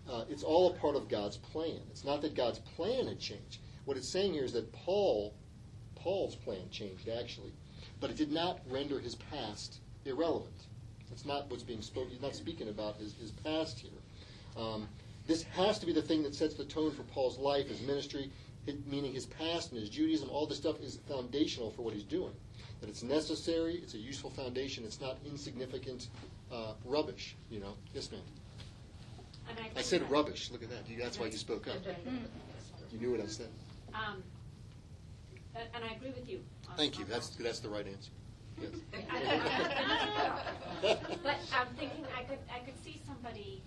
Uh, 0.09 0.25
it's 0.29 0.43
all 0.43 0.71
a 0.71 0.73
part 0.77 0.95
of 0.95 1.07
God's 1.07 1.37
plan. 1.37 1.79
It's 1.91 2.03
not 2.03 2.21
that 2.21 2.35
God's 2.35 2.59
plan 2.59 3.07
had 3.07 3.19
changed. 3.19 3.59
What 3.85 3.97
it's 3.97 4.09
saying 4.09 4.33
here 4.33 4.43
is 4.43 4.53
that 4.53 4.71
Paul, 4.71 5.33
Paul's 5.95 6.35
plan 6.35 6.69
changed 6.71 7.09
actually, 7.09 7.53
but 7.99 8.09
it 8.09 8.17
did 8.17 8.31
not 8.31 8.59
render 8.69 8.99
his 8.99 9.15
past 9.15 9.79
irrelevant. 10.05 10.67
That's 11.09 11.25
not 11.25 11.49
what's 11.49 11.63
being 11.63 11.81
spoken. 11.81 12.11
He's 12.11 12.21
not 12.21 12.35
speaking 12.35 12.69
about 12.69 12.97
his, 12.97 13.13
his 13.13 13.31
past 13.31 13.79
here. 13.79 13.91
Um, 14.57 14.87
this 15.27 15.43
has 15.43 15.79
to 15.79 15.85
be 15.85 15.93
the 15.93 16.01
thing 16.01 16.23
that 16.23 16.35
sets 16.35 16.55
the 16.55 16.65
tone 16.65 16.91
for 16.91 17.03
Paul's 17.03 17.37
life, 17.37 17.67
his 17.67 17.81
ministry, 17.81 18.31
it, 18.67 18.85
meaning 18.87 19.13
his 19.13 19.25
past 19.25 19.71
and 19.71 19.79
his 19.79 19.89
Judaism. 19.89 20.29
All 20.29 20.45
this 20.45 20.57
stuff 20.57 20.81
is 20.81 20.99
foundational 21.07 21.71
for 21.71 21.81
what 21.81 21.93
he's 21.93 22.03
doing. 22.03 22.33
That 22.81 22.89
it's 22.89 23.03
necessary, 23.03 23.75
it's 23.75 23.93
a 23.93 23.99
useful 23.99 24.29
foundation, 24.31 24.83
it's 24.83 24.99
not 24.99 25.17
insignificant 25.25 26.07
uh, 26.53 26.73
rubbish, 26.85 27.35
you 27.49 27.59
know. 27.59 27.73
Yes, 27.93 28.11
ma'am. 28.11 28.21
And 29.49 29.59
I 29.59 29.63
think 29.69 29.85
said 29.85 30.09
rubbish. 30.09 30.51
Look 30.51 30.63
at 30.63 30.69
that. 30.69 30.87
You, 30.89 30.97
that's 30.97 31.19
why 31.19 31.25
you 31.25 31.33
spoke 31.37 31.67
up. 31.67 31.75
You 32.91 32.99
knew 32.99 33.11
what 33.11 33.21
I 33.21 33.25
said. 33.25 33.49
Um, 33.93 34.23
and 35.55 35.67
and 35.75 35.83
I 35.83 35.93
agree 35.95 36.11
with 36.11 36.29
you. 36.29 36.39
on- 36.69 36.77
Thank 36.77 36.99
you. 36.99 37.05
That's 37.05 37.29
that's 37.29 37.59
the 37.59 37.69
right 37.69 37.85
answer. 37.87 38.11
Yes. 38.61 38.71
But 41.23 41.37
I'm 41.57 41.67
thinking 41.75 42.05
I 42.15 42.23
could, 42.23 42.37
I 42.53 42.59
could 42.59 42.77
see 42.83 43.01
somebody, 43.07 43.61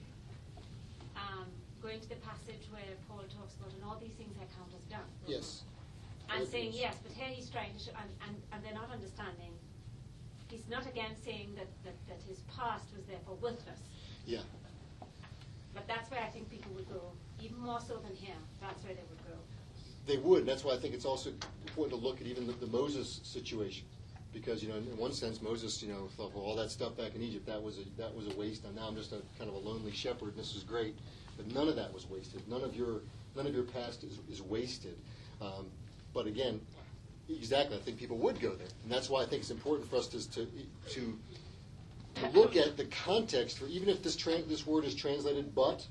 um, 1.17 1.47
going 1.83 2.01
to 2.01 2.09
the 2.09 2.17
passage 2.17 2.69
where 2.71 2.83
Paul 3.09 3.25
talks 3.37 3.55
about, 3.57 3.73
and 3.75 3.83
all 3.85 3.99
these 4.01 4.15
things 4.15 4.35
I 4.39 4.47
count 4.57 4.71
as 4.77 4.85
done. 4.91 5.09
Yes. 5.27 5.63
And 6.33 6.47
saying, 6.47 6.73
yes, 6.75 6.97
but 7.03 7.13
here 7.13 7.29
he's 7.29 7.49
trying 7.51 7.73
to 7.75 7.79
show, 7.79 7.93
and, 8.01 8.11
and, 8.27 8.37
and 8.53 8.63
they're 8.65 8.75
not 8.75 8.91
understanding. 8.93 9.53
He's 10.57 10.69
not 10.71 10.87
again 10.87 11.11
saying 11.23 11.51
that, 11.57 11.67
that, 11.85 11.95
that 12.09 12.19
his 12.27 12.39
past 12.57 12.87
was 12.97 13.05
therefore 13.05 13.37
worthless. 13.43 13.81
Yeah. 14.25 14.41
But 15.75 15.87
that's 15.87 16.11
where 16.11 16.21
I 16.21 16.29
think 16.29 16.51
people 16.51 16.73
would 16.75 16.89
go, 16.89 17.13
even 17.43 17.59
more 17.59 17.81
so 17.81 17.99
than 17.99 18.17
him. 18.17 18.39
That's 18.63 18.83
where 18.83 18.95
they 18.95 19.03
would 19.11 19.19
go. 19.29 19.37
They 20.07 20.17
would. 20.17 20.41
And 20.41 20.49
that's 20.49 20.65
why 20.65 20.73
I 20.73 20.79
think 20.79 20.95
it's 20.95 21.05
also 21.05 21.31
important 21.67 22.01
to 22.01 22.07
look 22.07 22.23
at 22.23 22.27
even 22.27 22.47
the, 22.47 22.55
the 22.55 22.69
Moses 22.69 23.21
situation, 23.23 23.85
because 24.33 24.63
you 24.63 24.71
know, 24.71 24.77
in 24.77 24.97
one 24.97 25.13
sense, 25.13 25.43
Moses, 25.43 25.83
you 25.83 25.93
know, 25.93 26.09
thought, 26.17 26.35
well, 26.35 26.43
all 26.43 26.57
that 26.57 26.71
stuff 26.71 26.97
back 26.97 27.15
in 27.15 27.23
Egypt, 27.23 27.45
that 27.47 27.63
was 27.63 27.79
a 27.79 28.01
that 28.01 28.15
was 28.15 28.27
a 28.27 28.35
waste. 28.37 28.65
And 28.65 28.75
now 28.75 28.89
I'm 28.89 28.97
just 28.97 29.13
a 29.13 29.21
kind 29.39 29.51
of 29.51 29.55
a 29.57 29.59
lonely 29.59 29.93
shepherd, 29.93 30.29
and 30.29 30.39
this 30.39 30.55
is 30.55 30.63
great. 30.63 30.97
But 31.37 31.53
none 31.53 31.69
of 31.69 31.77
that 31.77 31.93
was 31.93 32.09
wasted. 32.09 32.49
None 32.49 32.63
of 32.63 32.75
your 32.75 33.03
none 33.37 33.47
of 33.47 33.55
your 33.55 33.65
past 33.65 34.05
is, 34.05 34.21
is 34.31 34.41
wasted. 34.41 34.97
Um, 35.43 35.67
but 36.15 36.27
again, 36.27 36.63
exactly, 37.29 37.77
I 37.77 37.81
think 37.81 37.99
people 37.99 38.17
would 38.19 38.41
go 38.41 38.55
there, 38.55 38.69
and 38.83 38.93
that's 38.93 39.09
why 39.11 39.23
I 39.23 39.27
think 39.27 39.43
it's 39.43 39.51
important 39.51 39.89
for 39.89 39.97
us 39.97 40.07
to 40.09 40.31
to 40.31 40.47
to, 40.91 41.19
look 42.33 42.57
at 42.57 42.79
the 42.79 42.87
context 42.87 43.59
for 43.59 43.67
even 43.67 43.91
if 43.91 44.03
this 44.03 44.17
tran 44.17 44.49
this 44.49 44.67
word 44.67 44.85
is 44.85 44.95
translated 44.95 45.55
but, 45.55 45.87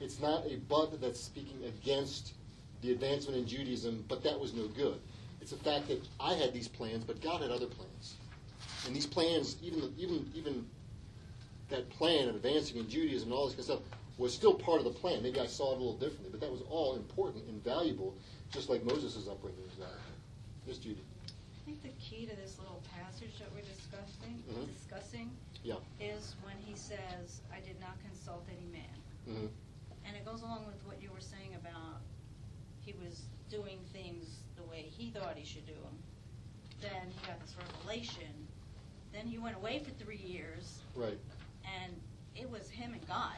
it's 0.00 0.20
not 0.20 0.44
a 0.46 0.56
but 0.68 1.00
that's 1.00 1.20
speaking 1.20 1.62
against 1.64 2.34
the 2.82 2.92
advancement 2.92 3.38
in 3.38 3.46
Judaism, 3.46 4.04
but 4.08 4.22
that 4.22 4.38
was 4.38 4.54
no 4.54 4.66
good. 4.68 4.98
It's 5.40 5.50
the 5.50 5.56
fact 5.56 5.88
that 5.88 6.00
I 6.20 6.34
had 6.34 6.52
these 6.52 6.68
plans, 6.68 7.04
but 7.04 7.20
God 7.20 7.42
had 7.42 7.50
other 7.50 7.66
plans, 7.66 8.14
and 8.86 8.94
these 8.94 9.06
plans, 9.06 9.56
even 9.62 9.92
even 9.98 10.30
even 10.34 10.66
that 11.70 11.88
plan 11.90 12.28
of 12.28 12.36
advancing 12.36 12.78
in 12.78 12.88
Judaism 12.88 13.28
and 13.30 13.38
all 13.38 13.46
this 13.46 13.54
kind 13.54 13.60
of 13.60 13.64
stuff, 13.64 13.98
was 14.16 14.34
still 14.34 14.54
part 14.54 14.78
of 14.78 14.84
the 14.84 14.90
plan. 14.90 15.22
Maybe 15.22 15.38
I 15.38 15.46
saw 15.46 15.72
it 15.72 15.76
a 15.76 15.78
little 15.78 15.98
differently, 15.98 16.30
but 16.30 16.40
that 16.40 16.50
was 16.50 16.62
all 16.68 16.96
important 16.96 17.44
and 17.48 17.62
valuable, 17.62 18.14
just 18.52 18.68
like 18.68 18.84
Moses' 18.84 19.28
upbringing 19.28 19.62
was 19.62 19.74
valuable. 19.74 20.07
Yes, 20.68 20.76
Judy. 20.76 21.00
I 21.00 21.64
think 21.64 21.82
the 21.82 21.88
key 21.98 22.26
to 22.26 22.36
this 22.36 22.58
little 22.58 22.82
passage 22.94 23.38
that 23.38 23.50
we're 23.54 23.62
discussing, 23.62 24.42
Mhm. 24.46 24.66
discussing, 24.66 25.30
Yeah. 25.64 25.78
is 25.98 26.36
when 26.42 26.58
he 26.58 26.76
says, 26.76 27.40
"I 27.50 27.60
did 27.60 27.80
not 27.80 27.98
consult 28.02 28.46
any 28.50 28.66
man," 28.66 29.02
hmm 29.24 29.46
and 30.04 30.16
it 30.16 30.24
goes 30.26 30.40
along 30.42 30.66
with 30.66 30.82
what 30.86 31.00
you 31.02 31.10
were 31.10 31.20
saying 31.20 31.54
about 31.54 32.00
he 32.84 32.92
was 32.94 33.24
doing 33.50 33.78
things 33.92 34.40
the 34.56 34.62
way 34.64 34.82
he 34.82 35.10
thought 35.10 35.36
he 35.36 35.44
should 35.44 35.66
do 35.66 35.74
them. 35.74 36.02
Then 36.80 37.10
he 37.10 37.26
got 37.26 37.40
this 37.40 37.54
revelation. 37.56 38.48
Then 39.12 39.26
he 39.26 39.38
went 39.38 39.56
away 39.56 39.80
for 39.80 39.90
three 39.90 40.16
years, 40.18 40.80
Right. 40.94 41.18
and 41.64 42.00
it 42.34 42.48
was 42.48 42.68
him 42.70 42.92
and 42.94 43.06
God. 43.06 43.36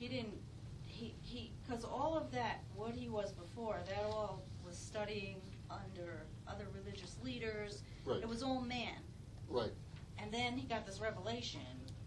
He 0.00 0.08
didn't. 0.08 0.40
He 0.86 1.14
he 1.22 1.52
because 1.62 1.84
all 1.84 2.16
of 2.16 2.30
that, 2.32 2.62
what 2.74 2.94
he 2.94 3.08
was 3.08 3.32
before, 3.32 3.80
that 3.86 4.04
all 4.04 4.42
was 4.64 4.76
studying 4.76 5.40
under 5.84 6.22
other 6.48 6.66
religious 6.74 7.16
leaders. 7.24 7.82
Right. 8.04 8.20
It 8.22 8.28
was 8.28 8.42
all 8.42 8.60
man. 8.60 8.98
Right. 9.48 9.72
And 10.18 10.32
then 10.32 10.56
he 10.56 10.66
got 10.66 10.86
this 10.86 11.00
revelation, 11.00 11.60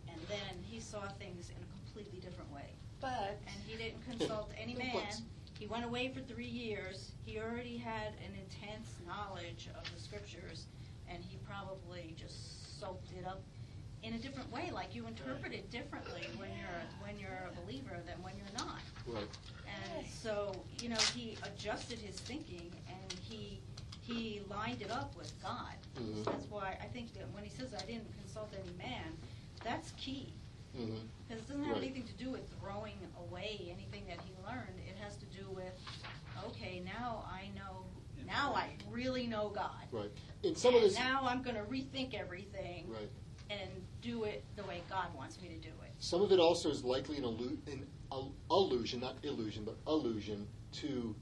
and 0.08 0.20
then 0.30 0.64
he 0.64 0.80
saw 0.80 1.08
things 1.20 1.50
in 1.50 1.56
a 1.58 1.68
completely 1.86 2.20
different 2.20 2.52
way. 2.54 2.70
But 3.02 3.40
And 3.48 3.56
he 3.68 3.78
didn't 3.78 4.02
consult 4.10 4.52
any 4.62 4.74
No 4.74 4.80
man. 4.80 4.94
buts. 4.94 5.22
he 5.60 5.68
went 5.68 5.86
away 5.86 6.10
for 6.14 6.22
three 6.22 6.46
years. 6.48 7.12
He 7.26 7.40
already 7.40 7.78
had 7.78 8.14
an 8.26 8.34
intense 8.40 8.90
knowledge 9.08 9.70
of 9.78 9.84
the 9.94 10.00
scriptures, 10.00 10.66
and 11.10 11.24
he 11.24 11.38
probably 11.48 12.16
just 12.18 12.80
soaked 12.80 13.12
it 13.20 13.26
up 13.28 13.42
in 14.04 14.14
a 14.14 14.18
different 14.20 14.52
way, 14.52 14.70
like 14.72 14.94
you 14.94 15.08
interpret 15.08 15.52
it 15.52 15.70
differently 15.72 16.22
when 16.38 16.50
you're 16.50 16.84
when 17.02 17.20
you're 17.20 17.50
a 17.52 17.62
believer 17.66 17.98
than 18.06 18.22
when 18.24 18.34
you're 18.38 18.56
not. 18.66 18.80
Right. 19.08 19.28
And 19.98 20.06
so, 20.08 20.56
you 20.80 20.90
know, 20.90 20.98
he 21.16 21.38
adjusted 21.44 21.98
his 21.98 22.16
thinking 22.20 22.72
and 23.10 23.20
he 23.20 23.60
he 24.02 24.42
lined 24.50 24.82
it 24.84 24.92
up 24.92 25.16
with 25.18 25.32
God. 25.42 25.74
Mhm. 25.96 26.24
That's 26.26 26.46
why 26.52 26.78
I 26.80 26.86
think 26.86 27.14
that 27.16 27.28
when 27.34 27.44
he 27.44 27.50
says 27.50 27.74
I 27.74 27.84
didn't 27.86 28.14
consult 28.20 28.50
any 28.54 28.72
man, 28.78 29.18
that's 29.64 29.92
key. 29.98 30.32
Mhm. 30.78 31.00
Because 31.28 31.42
it 31.42 31.48
doesn't 31.48 31.64
have 31.64 31.76
Right. 31.78 31.84
anything 31.86 32.04
to 32.06 32.14
do 32.14 32.30
with 32.30 32.48
throwing 32.60 32.98
away 33.28 33.68
anything 33.76 34.06
that 34.08 34.20
he 34.22 34.32
learned. 34.46 34.78
It 34.88 34.96
has 34.98 35.18
to 35.18 35.26
do 35.28 35.50
with, 35.50 35.74
okay, 36.44 36.82
now 36.82 37.26
I 37.28 37.48
know, 37.56 37.86
now 38.28 38.54
I 38.54 38.76
really 38.92 39.26
know 39.26 39.50
God. 39.50 39.88
Right. 39.92 40.12
And 40.44 40.56
some 40.56 40.76
of 40.76 40.84
And 40.84 40.92
this. 40.92 41.00
now 41.00 41.24
I'm 41.24 41.42
going 41.42 41.56
to 41.56 41.64
rethink 41.64 42.14
everything 42.14 42.88
Right. 42.88 43.10
and 43.50 43.72
do 44.02 44.26
it 44.26 44.44
the 44.56 44.64
way 44.66 44.84
God 44.88 45.12
wants 45.16 45.42
me 45.42 45.48
to 45.48 45.58
do 45.58 45.70
it. 45.84 45.94
Some 45.98 46.22
of 46.22 46.32
it 46.32 46.40
also 46.40 46.70
is 46.70 46.84
likely 46.84 47.18
an, 47.18 47.24
allu- 47.24 47.66
an 47.72 47.88
al- 48.12 48.36
allusion, 48.52 49.00
not 49.00 49.24
illusion, 49.26 49.64
but 49.66 49.78
allusion 49.88 50.48
to 50.74 51.16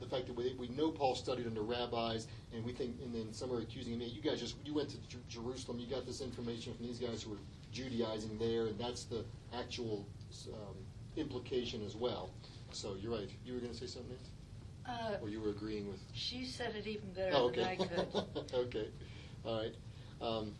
the 0.00 0.06
fact 0.06 0.26
that 0.26 0.36
we, 0.36 0.54
we 0.58 0.68
know 0.68 0.90
Paul 0.90 1.14
studied 1.14 1.46
under 1.46 1.62
rabbis, 1.62 2.26
and 2.52 2.64
we 2.64 2.72
think, 2.72 2.96
and 3.02 3.14
then 3.14 3.32
some 3.32 3.52
are 3.52 3.60
accusing 3.60 3.94
him, 3.94 4.00
"Hey, 4.00 4.06
you 4.06 4.20
guys 4.22 4.40
just, 4.40 4.56
you 4.64 4.74
went 4.74 4.90
to 4.90 4.96
Jer- 5.08 5.18
Jerusalem, 5.28 5.78
you 5.78 5.86
got 5.86 6.06
this 6.06 6.20
information 6.20 6.74
from 6.74 6.86
these 6.86 6.98
guys 6.98 7.22
who 7.22 7.30
were 7.30 7.38
Judaizing 7.72 8.38
there, 8.38 8.66
and 8.66 8.78
that's 8.78 9.04
the 9.04 9.24
actual 9.56 10.06
um, 10.52 10.76
implication 11.16 11.84
as 11.84 11.96
well. 11.96 12.30
So 12.72 12.94
you're 13.00 13.12
right. 13.12 13.28
You 13.44 13.54
were 13.54 13.60
going 13.60 13.72
to 13.72 13.78
say 13.78 13.86
something, 13.86 14.10
Nancy? 14.10 14.30
Uh, 14.86 15.16
Or 15.22 15.28
you 15.28 15.40
were 15.40 15.50
agreeing 15.50 15.88
with? 15.88 16.00
she 16.12 16.44
said 16.44 16.74
it 16.76 16.86
even 16.86 17.12
better 17.12 17.30
Oh, 17.34 17.50
than 17.50 17.60
okay. 17.64 17.70
I 17.70 17.76
could. 17.76 18.54
okay, 18.54 18.88
all 19.44 19.60
right. 19.62 19.74
Um, 20.20 20.52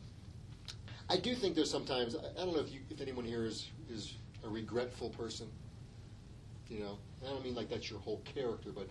I 1.10 1.16
do 1.18 1.34
think 1.34 1.54
there's 1.54 1.70
sometimes 1.70 2.16
I, 2.16 2.40
I 2.40 2.44
don't 2.44 2.54
know 2.54 2.60
if 2.60 2.72
you 2.72 2.80
if 2.90 3.00
anyone 3.00 3.24
here 3.24 3.44
is 3.44 3.68
is 3.90 4.16
a 4.44 4.48
regretful 4.48 5.10
person. 5.10 5.46
You 6.68 6.80
know, 6.80 6.98
I 7.24 7.28
don't 7.30 7.44
mean 7.44 7.54
like 7.54 7.68
that's 7.68 7.90
your 7.90 8.00
whole 8.00 8.22
character, 8.24 8.70
but 8.74 8.88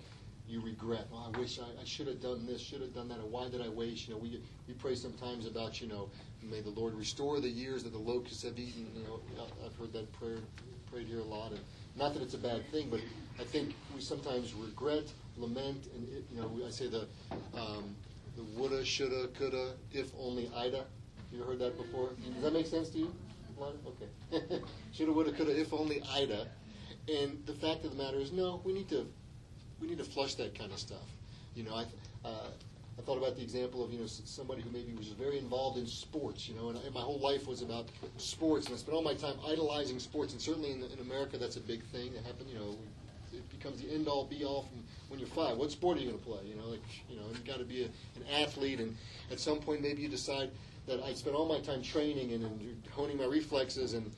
you 0.47 0.61
regret. 0.61 1.07
Oh, 1.13 1.31
I 1.33 1.37
wish 1.37 1.59
I, 1.59 1.81
I 1.81 1.85
should 1.85 2.07
have 2.07 2.21
done 2.21 2.45
this, 2.45 2.61
should 2.61 2.81
have 2.81 2.93
done 2.93 3.07
that, 3.09 3.19
or 3.19 3.27
why 3.27 3.49
did 3.49 3.61
I 3.61 3.69
waste? 3.69 4.07
You 4.07 4.15
know, 4.15 4.19
we 4.19 4.41
we 4.67 4.73
pray 4.73 4.95
sometimes 4.95 5.45
about 5.47 5.81
you 5.81 5.87
know, 5.87 6.09
may 6.41 6.61
the 6.61 6.69
Lord 6.69 6.93
restore 6.95 7.39
the 7.39 7.49
years 7.49 7.83
that 7.83 7.93
the 7.93 7.99
locusts 7.99 8.43
have 8.43 8.57
eaten. 8.59 8.87
You 8.95 9.03
know, 9.03 9.19
I've 9.65 9.75
heard 9.77 9.93
that 9.93 10.11
prayer 10.13 10.39
prayed 10.91 11.07
here 11.07 11.19
a 11.19 11.23
lot, 11.23 11.51
and 11.51 11.61
not 11.95 12.13
that 12.13 12.21
it's 12.21 12.33
a 12.33 12.39
bad 12.39 12.69
thing, 12.71 12.89
but 12.89 12.99
I 13.39 13.43
think 13.43 13.73
we 13.95 14.01
sometimes 14.01 14.53
regret, 14.53 15.05
lament, 15.37 15.87
and 15.95 16.07
it, 16.09 16.25
you 16.31 16.41
know, 16.41 16.51
I 16.65 16.69
say 16.69 16.87
the 16.87 17.07
um, 17.57 17.95
the 18.35 18.43
woulda, 18.43 18.83
shoulda, 18.83 19.27
coulda, 19.37 19.73
if 19.91 20.11
only 20.19 20.49
Ida. 20.55 20.85
You 21.31 21.43
heard 21.43 21.59
that 21.59 21.77
before? 21.77 22.09
Does 22.33 22.43
that 22.43 22.53
make 22.53 22.67
sense 22.67 22.89
to 22.89 22.99
you? 22.99 23.13
Okay. 23.87 24.61
shoulda, 24.91 25.13
woulda, 25.13 25.31
coulda, 25.31 25.59
if 25.59 25.73
only 25.73 26.01
Ida. 26.13 26.47
And 27.07 27.43
the 27.45 27.53
fact 27.53 27.83
of 27.85 27.97
the 27.97 28.03
matter 28.03 28.17
is, 28.17 28.31
no, 28.31 28.61
we 28.63 28.71
need 28.73 28.87
to 28.89 29.07
we 29.83 29.89
need 29.89 29.97
to 29.97 30.05
flush 30.05 30.35
that 30.35 30.57
kind 30.57 30.71
of 30.71 30.79
stuff. 30.79 31.05
You 31.55 31.63
know, 31.63 31.75
I 31.75 31.85
uh, 32.25 32.49
I 32.97 33.01
thought 33.01 33.17
about 33.17 33.35
the 33.35 33.41
example 33.41 33.83
of 33.83 33.91
you 33.91 33.99
know 33.99 34.05
somebody 34.07 34.61
who 34.61 34.69
maybe 34.69 34.93
was 34.93 35.09
very 35.09 35.37
involved 35.37 35.77
in 35.77 35.85
sports. 35.85 36.47
You 36.47 36.55
know, 36.55 36.69
and, 36.69 36.77
and 36.79 36.93
my 36.93 37.01
whole 37.01 37.19
life 37.19 37.47
was 37.47 37.61
about 37.61 37.89
sports, 38.17 38.67
and 38.67 38.75
I 38.75 38.77
spent 38.77 38.95
all 38.95 39.03
my 39.03 39.13
time 39.13 39.35
idolizing 39.45 39.99
sports. 39.99 40.31
And 40.31 40.41
certainly 40.41 40.71
in, 40.71 40.81
in 40.83 40.99
America, 41.01 41.37
that's 41.37 41.57
a 41.57 41.61
big 41.61 41.83
thing 41.85 42.13
that 42.13 42.23
happened. 42.23 42.49
You 42.49 42.59
know, 42.59 42.77
it 43.33 43.47
becomes 43.49 43.81
the 43.81 43.93
end 43.93 44.07
all 44.07 44.25
be 44.25 44.45
all 44.45 44.63
from 44.63 44.83
when 45.09 45.19
you're 45.19 45.29
five. 45.29 45.57
What 45.57 45.69
sport 45.71 45.97
are 45.97 46.01
you 46.01 46.07
going 46.07 46.19
to 46.19 46.25
play? 46.25 46.45
You 46.45 46.55
know, 46.55 46.67
like 46.67 46.87
you 47.09 47.17
know, 47.17 47.25
you 47.29 47.39
got 47.45 47.59
to 47.59 47.65
be 47.65 47.83
a, 47.83 47.85
an 47.85 48.41
athlete, 48.41 48.79
and 48.79 48.95
at 49.31 49.39
some 49.39 49.59
point 49.59 49.81
maybe 49.81 50.01
you 50.01 50.09
decide 50.09 50.49
that 50.87 51.03
I 51.03 51.13
spent 51.13 51.35
all 51.35 51.47
my 51.47 51.59
time 51.59 51.81
training 51.81 52.31
and, 52.31 52.43
and 52.45 52.83
honing 52.91 53.17
my 53.17 53.25
reflexes, 53.25 53.93
and 53.93 54.09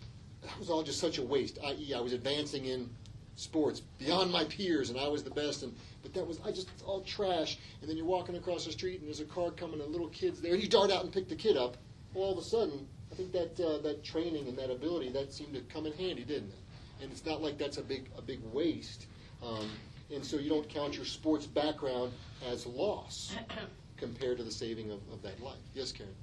that 0.43 0.59
was 0.59 0.69
all 0.69 0.83
just 0.83 0.99
such 0.99 1.17
a 1.17 1.23
waste. 1.23 1.57
I.e., 1.63 1.93
I 1.95 2.01
was 2.01 2.13
advancing 2.13 2.65
in 2.65 2.89
sports 3.35 3.81
beyond 3.99 4.31
my 4.31 4.43
peers, 4.45 4.89
and 4.89 4.99
I 4.99 5.07
was 5.07 5.23
the 5.23 5.29
best. 5.29 5.63
And 5.63 5.73
but 6.01 6.13
that 6.13 6.25
was 6.25 6.39
I 6.43 6.51
just 6.51 6.69
it's 6.69 6.83
all 6.83 7.01
trash. 7.01 7.57
And 7.81 7.89
then 7.89 7.97
you're 7.97 8.05
walking 8.05 8.35
across 8.35 8.65
the 8.65 8.71
street, 8.71 8.99
and 8.99 9.07
there's 9.07 9.19
a 9.19 9.25
car 9.25 9.51
coming, 9.51 9.81
and 9.81 9.91
little 9.91 10.09
kids 10.09 10.41
there, 10.41 10.53
and 10.53 10.61
you 10.61 10.69
dart 10.69 10.91
out 10.91 11.03
and 11.03 11.13
pick 11.13 11.27
the 11.27 11.35
kid 11.35 11.57
up. 11.57 11.77
Well, 12.13 12.25
all 12.25 12.31
of 12.33 12.37
a 12.37 12.47
sudden, 12.47 12.87
I 13.11 13.15
think 13.15 13.31
that 13.33 13.59
uh, 13.59 13.79
that 13.79 14.03
training 14.03 14.47
and 14.47 14.57
that 14.57 14.71
ability 14.71 15.09
that 15.09 15.33
seemed 15.33 15.53
to 15.53 15.61
come 15.61 15.85
in 15.85 15.93
handy, 15.93 16.23
didn't 16.23 16.49
it? 16.49 17.03
And 17.03 17.11
it's 17.11 17.25
not 17.25 17.41
like 17.41 17.57
that's 17.57 17.77
a 17.77 17.83
big 17.83 18.09
a 18.17 18.21
big 18.21 18.39
waste. 18.51 19.07
Um, 19.43 19.69
and 20.13 20.23
so 20.23 20.37
you 20.37 20.49
don't 20.49 20.67
count 20.69 20.95
your 20.95 21.05
sports 21.05 21.45
background 21.45 22.13
as 22.47 22.65
loss 22.65 23.35
compared 23.97 24.37
to 24.37 24.43
the 24.43 24.51
saving 24.51 24.91
of, 24.91 24.99
of 25.11 25.21
that 25.23 25.41
life. 25.41 25.57
Yes, 25.73 25.91
Karen. 25.91 26.13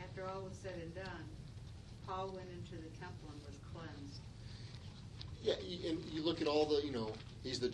After 0.00 0.26
all 0.26 0.42
was 0.42 0.56
said 0.62 0.74
and 0.80 0.94
done, 0.94 1.24
Paul 2.06 2.28
went 2.28 2.48
into 2.48 2.82
the 2.82 2.88
temple 2.98 3.28
and 3.32 3.40
was 3.46 3.58
cleansed. 3.72 4.20
Yeah, 5.46 5.54
and 5.88 6.04
you 6.12 6.22
look 6.22 6.42
at 6.42 6.48
all 6.48 6.66
the, 6.66 6.84
you 6.84 6.90
know, 6.90 7.12
he's 7.44 7.60
the, 7.60 7.68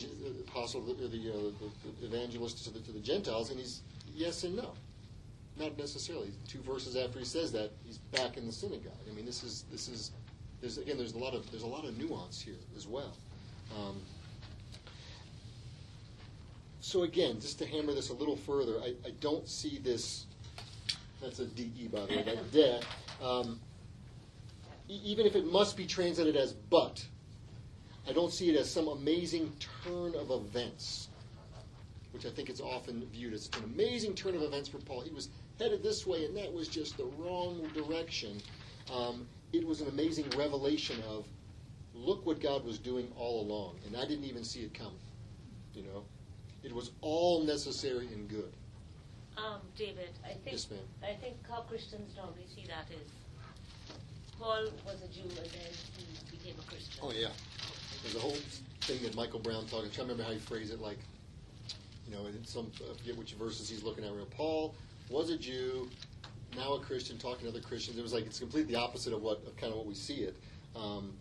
apostle, 0.47 0.83
the, 0.83 0.93
the, 1.09 1.31
uh, 1.31 1.37
the, 2.01 2.07
evangelist 2.07 2.62
to 2.64 2.70
the, 2.70 2.81
to 2.81 2.93
the 2.93 3.01
Gentiles, 3.01 3.49
and 3.49 3.59
he's 3.59 3.81
yes 4.14 4.45
and 4.45 4.55
no. 4.55 4.75
Not 5.57 5.79
necessarily. 5.79 6.33
Two 6.47 6.61
verses 6.61 6.97
after 6.97 7.18
he 7.18 7.25
says 7.25 7.51
that, 7.53 7.70
he's 7.87 7.97
back 7.97 8.37
in 8.37 8.47
the 8.47 8.53
synagogue. 8.53 8.93
I 9.11 9.14
mean, 9.14 9.25
this 9.25 9.43
is 9.43 9.64
this 9.70 9.89
is 9.89 10.12
there's 10.61 10.77
again 10.77 10.99
there's 10.99 11.14
a 11.14 11.18
lot 11.18 11.35
of 11.35 11.51
there's 11.51 11.62
a 11.62 11.66
lot 11.66 11.87
of 11.87 11.97
nuance 11.97 12.43
here 12.43 12.55
as 12.77 12.87
well. 12.87 13.16
Um, 13.79 14.01
so 16.81 17.05
again, 17.05 17.41
just 17.41 17.59
to 17.61 17.66
hammer 17.66 17.95
this 17.95 18.11
a 18.11 18.14
little 18.14 18.37
further, 18.37 18.81
I, 18.81 18.95
I 19.07 19.12
don't 19.20 19.49
see 19.49 19.79
this. 19.83 20.27
That's 21.23 21.39
a 21.39 21.47
de 21.47 21.89
by 21.91 22.01
the 22.01 22.16
way. 22.16 22.23
That 22.23 22.53
de. 22.53 22.81
Um, 23.25 23.61
even 24.89 25.27
if 25.27 25.37
it 25.37 25.51
must 25.51 25.77
be 25.77 25.87
translated 25.87 26.37
as 26.37 26.53
but, 26.53 27.07
I 28.09 28.12
don't 28.12 28.32
see 28.32 28.50
it 28.50 28.57
as 28.57 28.70
some 28.70 28.88
amazing 28.88 29.53
turn 29.84 30.14
of 30.14 30.30
events, 30.30 31.09
which 32.12 32.26
I 32.26 32.30
think 32.30 32.50
it's 32.50 32.61
often 32.61 33.07
viewed 33.12 33.32
as 33.32 33.48
an 33.57 33.64
amazing 33.64 34.14
turn 34.14 34.34
of 34.34 34.42
events 34.42 34.68
for 34.68 34.78
Paul. 34.78 35.03
He 35.03 35.11
was 35.11 35.28
headed 35.59 35.82
this 35.82 36.07
way, 36.07 36.24
and 36.24 36.36
that 36.36 36.53
was 36.53 36.68
just 36.68 36.96
the 36.96 37.05
wrong 37.18 37.68
direction. 37.74 38.40
Um, 38.92 39.28
it 39.53 39.66
was 39.66 39.80
an 39.80 39.88
amazing 39.88 40.28
revelation 40.36 41.00
of, 41.09 41.26
look 41.94 42.26
what 42.26 42.40
God 42.40 42.64
was 42.64 42.78
doing 42.78 43.09
all 43.16 43.42
along, 43.42 43.76
and 43.86 43.96
I 43.96 44.07
didn't 44.07 44.24
even 44.24 44.44
see 44.44 44.61
it 44.61 44.74
coming. 44.74 44.98
You 45.74 45.84
know, 45.84 46.05
it 46.64 46.74
was 46.74 46.90
all 47.00 47.44
necessary 47.44 48.09
and 48.09 48.28
good. 48.28 48.53
Um, 49.36 49.61
David, 49.76 50.11
I 50.24 50.34
think 50.44 50.53
Yes. 50.53 50.68
I 51.03 51.14
think 51.14 51.36
how 51.48 51.62
Christians 51.62 52.14
normally 52.16 52.46
see 52.55 52.66
that 52.68 52.86
is 52.90 53.09
Paul 54.38 54.66
was 54.84 55.00
a 55.03 55.09
Jew 55.09 55.22
and 55.22 55.36
then 55.36 55.72
he 55.96 56.36
became 56.36 56.55
a 56.59 56.62
Christian. 56.70 57.00
Oh 57.03 57.12
yeah, 57.12 57.28
there's 58.03 58.16
a 58.16 58.20
whole 58.20 58.36
thing 58.82 59.03
that 59.03 59.14
Michael 59.14 59.38
Brown 59.40 59.66
talked. 59.66 59.84
I'm 59.84 59.90
trying 59.90 60.09
to 60.09 60.12
remember 60.14 60.24
how 60.24 60.32
he 60.32 60.38
phrased 60.38 60.72
it. 60.72 60.80
Like, 60.80 60.98
you 62.09 62.14
know, 62.14 62.26
in 62.26 62.44
some 62.44 62.70
I 62.90 62.96
forget 62.96 63.16
which 63.16 63.32
verses 63.34 63.68
he's 63.68 63.82
looking 63.82 64.05
at. 64.05 64.12
Where 64.12 64.24
Paul 64.24 64.74
was 65.09 65.30
a 65.30 65.36
Jew, 65.38 65.88
now 66.57 66.74
a 66.74 66.80
Christian, 66.80 67.18
talking 67.18 67.42
to 67.42 67.48
other 67.48 67.61
Christians. 67.61 67.98
It 67.98 68.03
was 68.03 68.12
like 68.12 68.26
it's 68.26 68.38
completely 68.38 68.74
the 68.74 68.80
opposite 68.80 69.12
of 69.12 69.22
what 69.22 69.42
of 69.46 69.57
kind 69.57 69.72
of 69.72 69.78
what 69.78 69.86
we 69.86 69.94
see 69.94 70.22
it. 70.22 70.36
Um, 70.74 71.12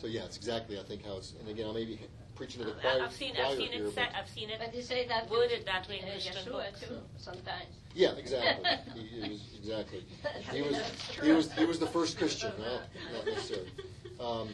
so 0.00 0.06
yeah, 0.06 0.24
it's 0.24 0.36
exactly 0.36 0.78
I 0.78 0.82
think 0.82 1.04
how 1.04 1.16
it's. 1.18 1.34
And 1.38 1.48
again, 1.48 1.68
I 1.68 1.72
may 1.72 1.84
be 1.84 2.00
preaching 2.34 2.60
to 2.62 2.68
the 2.68 2.72
choir, 2.80 3.02
I've 3.02 3.12
seen 3.12 3.34
choir 3.34 3.46
I've 3.46 3.56
seen 3.56 3.72
here, 3.72 3.82
it 3.82 3.84
but- 3.84 3.94
said, 3.94 4.08
I've 4.18 4.28
seen 4.28 4.50
it 4.50 4.58
But 4.58 4.74
you 4.74 4.82
say 4.82 5.06
that 5.06 5.30
worded 5.30 5.64
that 5.66 5.88
way 5.88 6.00
in 6.00 6.10
Christian 6.10 6.32
Yeshua 6.34 6.50
books. 6.50 6.80
too, 6.80 6.98
sometimes. 7.18 7.68
Yeah, 7.94 8.12
exactly. 8.16 8.70
he, 8.94 9.20
he 9.20 9.28
was, 9.30 9.40
exactly. 9.58 10.04
He 10.50 10.62
was, 10.62 10.76
he 11.22 11.32
was, 11.32 11.52
he 11.52 11.64
was 11.66 11.78
the 11.78 11.86
first 11.86 12.16
Christian. 12.18 12.50
No, 12.58 12.78
not 13.12 13.26
necessarily. 13.26 13.70
Um, 14.18 14.48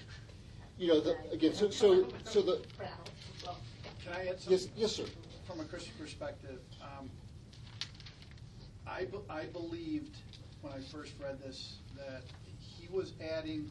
you 0.79 0.89
know, 0.89 1.01
the, 1.01 1.16
again, 1.33 1.55
so, 1.55 1.70
so, 1.70 2.07
so 2.24 2.41
the, 2.43 2.61
Can 4.05 4.12
I 4.12 4.29
add 4.29 4.41
something? 4.41 4.53
yes, 4.53 4.68
yes, 4.76 4.93
sir. 4.93 5.05
From 5.47 5.61
a 5.61 5.64
Christian 5.64 5.95
perspective, 5.99 6.61
um, 6.83 7.11
I, 8.87 9.05
be- 9.05 9.18
I 9.29 9.47
believed 9.47 10.16
when 10.62 10.72
I 10.72 10.81
first 10.81 11.12
read 11.22 11.41
this 11.41 11.76
that 11.97 12.22
he 12.59 12.89
was 12.91 13.12
adding 13.20 13.70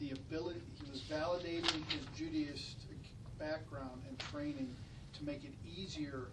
the 0.00 0.12
ability, 0.12 0.60
he 0.82 0.90
was 0.90 1.00
validating 1.02 1.82
his 1.90 2.04
Judaistic 2.16 2.98
background 3.38 4.02
and 4.08 4.18
training 4.18 4.74
to 5.18 5.24
make 5.24 5.44
it 5.44 5.52
easier 5.66 6.28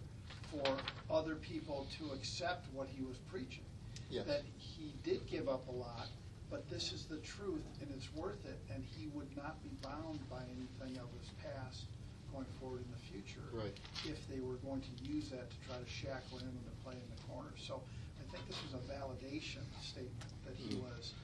for 0.50 0.76
other 1.10 1.34
people 1.36 1.86
to 1.98 2.12
accept 2.12 2.66
what 2.72 2.88
he 2.88 3.02
was 3.02 3.16
preaching. 3.30 3.64
Yes. 4.10 4.26
That 4.26 4.42
he 4.58 4.94
did 5.02 5.26
give 5.26 5.48
up 5.48 5.66
a 5.68 5.72
lot, 5.72 6.08
but 6.52 6.68
this 6.68 6.92
is 6.92 7.06
the 7.06 7.16
truth 7.24 7.64
and 7.80 7.90
it's 7.96 8.12
worth 8.12 8.44
it, 8.44 8.60
and 8.72 8.84
he 8.84 9.08
would 9.08 9.34
not 9.34 9.56
be 9.64 9.70
bound 9.80 10.20
by 10.28 10.44
anything 10.52 11.00
of 11.00 11.08
his 11.18 11.32
past 11.40 11.88
going 12.30 12.44
forward 12.60 12.84
in 12.84 12.92
the 12.92 13.00
future 13.08 13.48
Right. 13.50 13.72
if 14.04 14.28
they 14.28 14.40
were 14.40 14.56
going 14.56 14.82
to 14.82 14.92
use 15.02 15.30
that 15.30 15.50
to 15.50 15.56
try 15.66 15.78
to 15.80 15.88
shackle 15.88 16.38
him 16.38 16.52
into 16.52 16.70
play 16.84 16.92
in 16.92 17.08
the 17.16 17.22
corner. 17.24 17.56
So 17.56 17.82
I 18.20 18.24
think 18.30 18.46
this 18.46 18.60
was 18.68 18.74
a 18.76 18.84
validation 18.84 19.64
statement 19.80 20.28
that 20.44 20.54
he 20.54 20.74
Mhm. 20.76 20.82
was, 20.82 21.14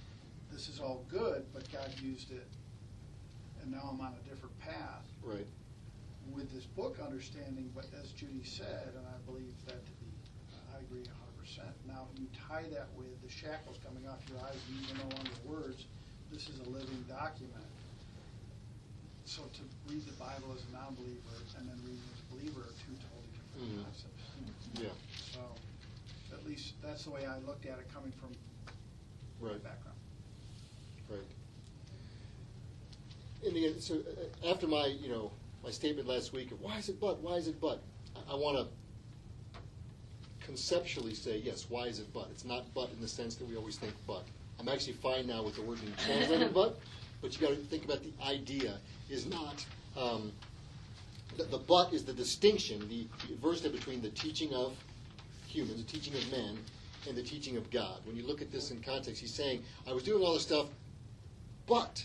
this 0.50 0.68
is 0.70 0.80
all 0.80 1.04
good, 1.08 1.44
but 1.52 1.70
God 1.70 1.92
used 2.00 2.30
it, 2.30 2.48
and 3.60 3.70
now 3.70 3.90
I'm 3.92 4.00
on 4.00 4.14
a 4.14 4.28
different 4.28 4.58
path 4.58 5.04
Right. 5.22 5.46
with 6.32 6.50
this 6.52 6.64
book 6.64 7.00
understanding, 7.00 7.70
but 7.74 7.84
as 7.92 8.12
Judy 8.12 8.44
said, 8.44 8.94
and 8.96 9.06
I 9.06 9.18
believe 9.26 9.54
that 9.66 9.84
to 9.84 9.92
be, 9.92 10.10
I 10.72 10.78
agree 10.80 11.04
percent. 11.48 11.72
Now, 11.86 12.08
you 12.20 12.26
tie 12.36 12.68
that 12.76 12.88
with 12.96 13.08
the 13.24 13.30
shackles 13.32 13.80
coming 13.84 14.04
off 14.08 14.20
your 14.28 14.38
eyes, 14.44 14.60
and 14.68 15.00
are 15.00 15.08
no 15.08 15.16
longer 15.16 15.38
words, 15.44 15.84
this 16.30 16.48
is 16.48 16.60
a 16.60 16.68
living 16.68 17.04
document. 17.08 17.64
So 19.24 19.42
to 19.42 19.62
read 19.88 20.04
the 20.04 20.12
Bible 20.20 20.52
as 20.56 20.64
a 20.68 20.72
non-believer 20.72 21.36
and 21.58 21.68
then 21.68 21.76
read 21.84 21.96
it 21.96 22.08
as 22.12 22.20
a 22.20 22.28
believer 22.36 22.60
are 22.68 22.76
two 22.84 22.96
totally 23.08 23.32
different 23.32 23.64
Mhm. 23.64 23.84
concepts. 23.84 24.24
Yeah. 24.76 24.96
So, 25.32 25.40
at 26.36 26.44
least, 26.46 26.74
that's 26.82 27.04
the 27.04 27.10
way 27.10 27.24
I 27.26 27.38
looked 27.40 27.66
at 27.66 27.78
it 27.78 27.92
coming 27.92 28.12
from 28.12 28.30
my 29.40 29.48
Right. 29.48 29.62
background. 29.62 29.98
Right. 31.08 31.20
And 33.44 33.56
again, 33.56 33.80
so 33.80 34.00
uh, 34.00 34.48
after 34.48 34.66
my, 34.66 34.86
you 34.86 35.08
know, 35.08 35.32
my 35.62 35.70
statement 35.70 36.08
last 36.08 36.32
week 36.32 36.50
of 36.50 36.60
why 36.60 36.78
is 36.78 36.88
it 36.88 37.00
but, 37.00 37.20
why 37.20 37.36
is 37.36 37.48
it 37.48 37.60
but, 37.60 37.82
I, 38.16 38.32
I 38.32 38.34
want 38.34 38.58
to 38.58 38.68
conceptually 40.48 41.12
say, 41.12 41.42
yes, 41.44 41.66
why 41.68 41.84
is 41.84 41.98
it 41.98 42.06
but? 42.14 42.26
It's 42.30 42.46
not 42.46 42.64
but 42.74 42.88
in 42.90 43.02
the 43.02 43.06
sense 43.06 43.34
that 43.36 43.46
we 43.46 43.54
always 43.54 43.76
think 43.76 43.92
but. 44.06 44.22
I'm 44.58 44.68
actually 44.68 44.94
fine 44.94 45.26
now 45.26 45.42
with 45.42 45.56
the 45.56 45.62
word 45.62 45.78
being 45.80 45.92
translated 45.98 46.54
but, 46.54 46.78
but 47.20 47.34
you 47.34 47.46
got 47.46 47.54
to 47.54 47.62
think 47.64 47.84
about 47.84 48.00
the 48.02 48.12
idea 48.26 48.78
is 49.10 49.26
not, 49.26 49.64
um, 49.94 50.32
the, 51.36 51.44
the 51.44 51.58
but 51.58 51.92
is 51.92 52.02
the 52.02 52.14
distinction, 52.14 52.88
the, 52.88 53.06
adversity 53.30 53.68
between 53.68 54.00
the 54.00 54.08
teaching 54.08 54.54
of 54.54 54.74
humans, 55.46 55.84
the 55.84 55.92
teaching 55.92 56.14
of 56.14 56.30
men, 56.32 56.58
and 57.06 57.14
the 57.14 57.22
teaching 57.22 57.58
of 57.58 57.70
God. 57.70 57.98
When 58.06 58.16
you 58.16 58.26
look 58.26 58.40
at 58.40 58.50
this 58.50 58.70
in 58.70 58.80
context, 58.80 59.20
he's 59.20 59.34
saying, 59.34 59.62
I 59.86 59.92
was 59.92 60.02
doing 60.02 60.24
all 60.24 60.32
this 60.32 60.44
stuff, 60.44 60.68
but 61.66 62.02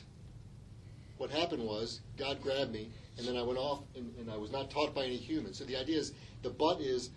what 1.18 1.30
happened 1.30 1.64
was 1.64 2.02
God 2.18 2.42
grabbed 2.42 2.74
me, 2.74 2.90
and 3.18 3.26
then 3.26 3.38
I 3.38 3.42
went 3.42 3.58
off, 3.58 3.80
and, 3.96 4.14
and 4.20 4.30
I 4.30 4.36
was 4.36 4.52
not 4.52 4.70
taught 4.70 4.94
by 4.94 5.06
any 5.06 5.16
human. 5.16 5.54
So 5.54 5.64
the 5.64 5.78
idea 5.78 5.98
is 5.98 6.12
the 6.42 6.50
but 6.50 6.82
is 6.82 7.10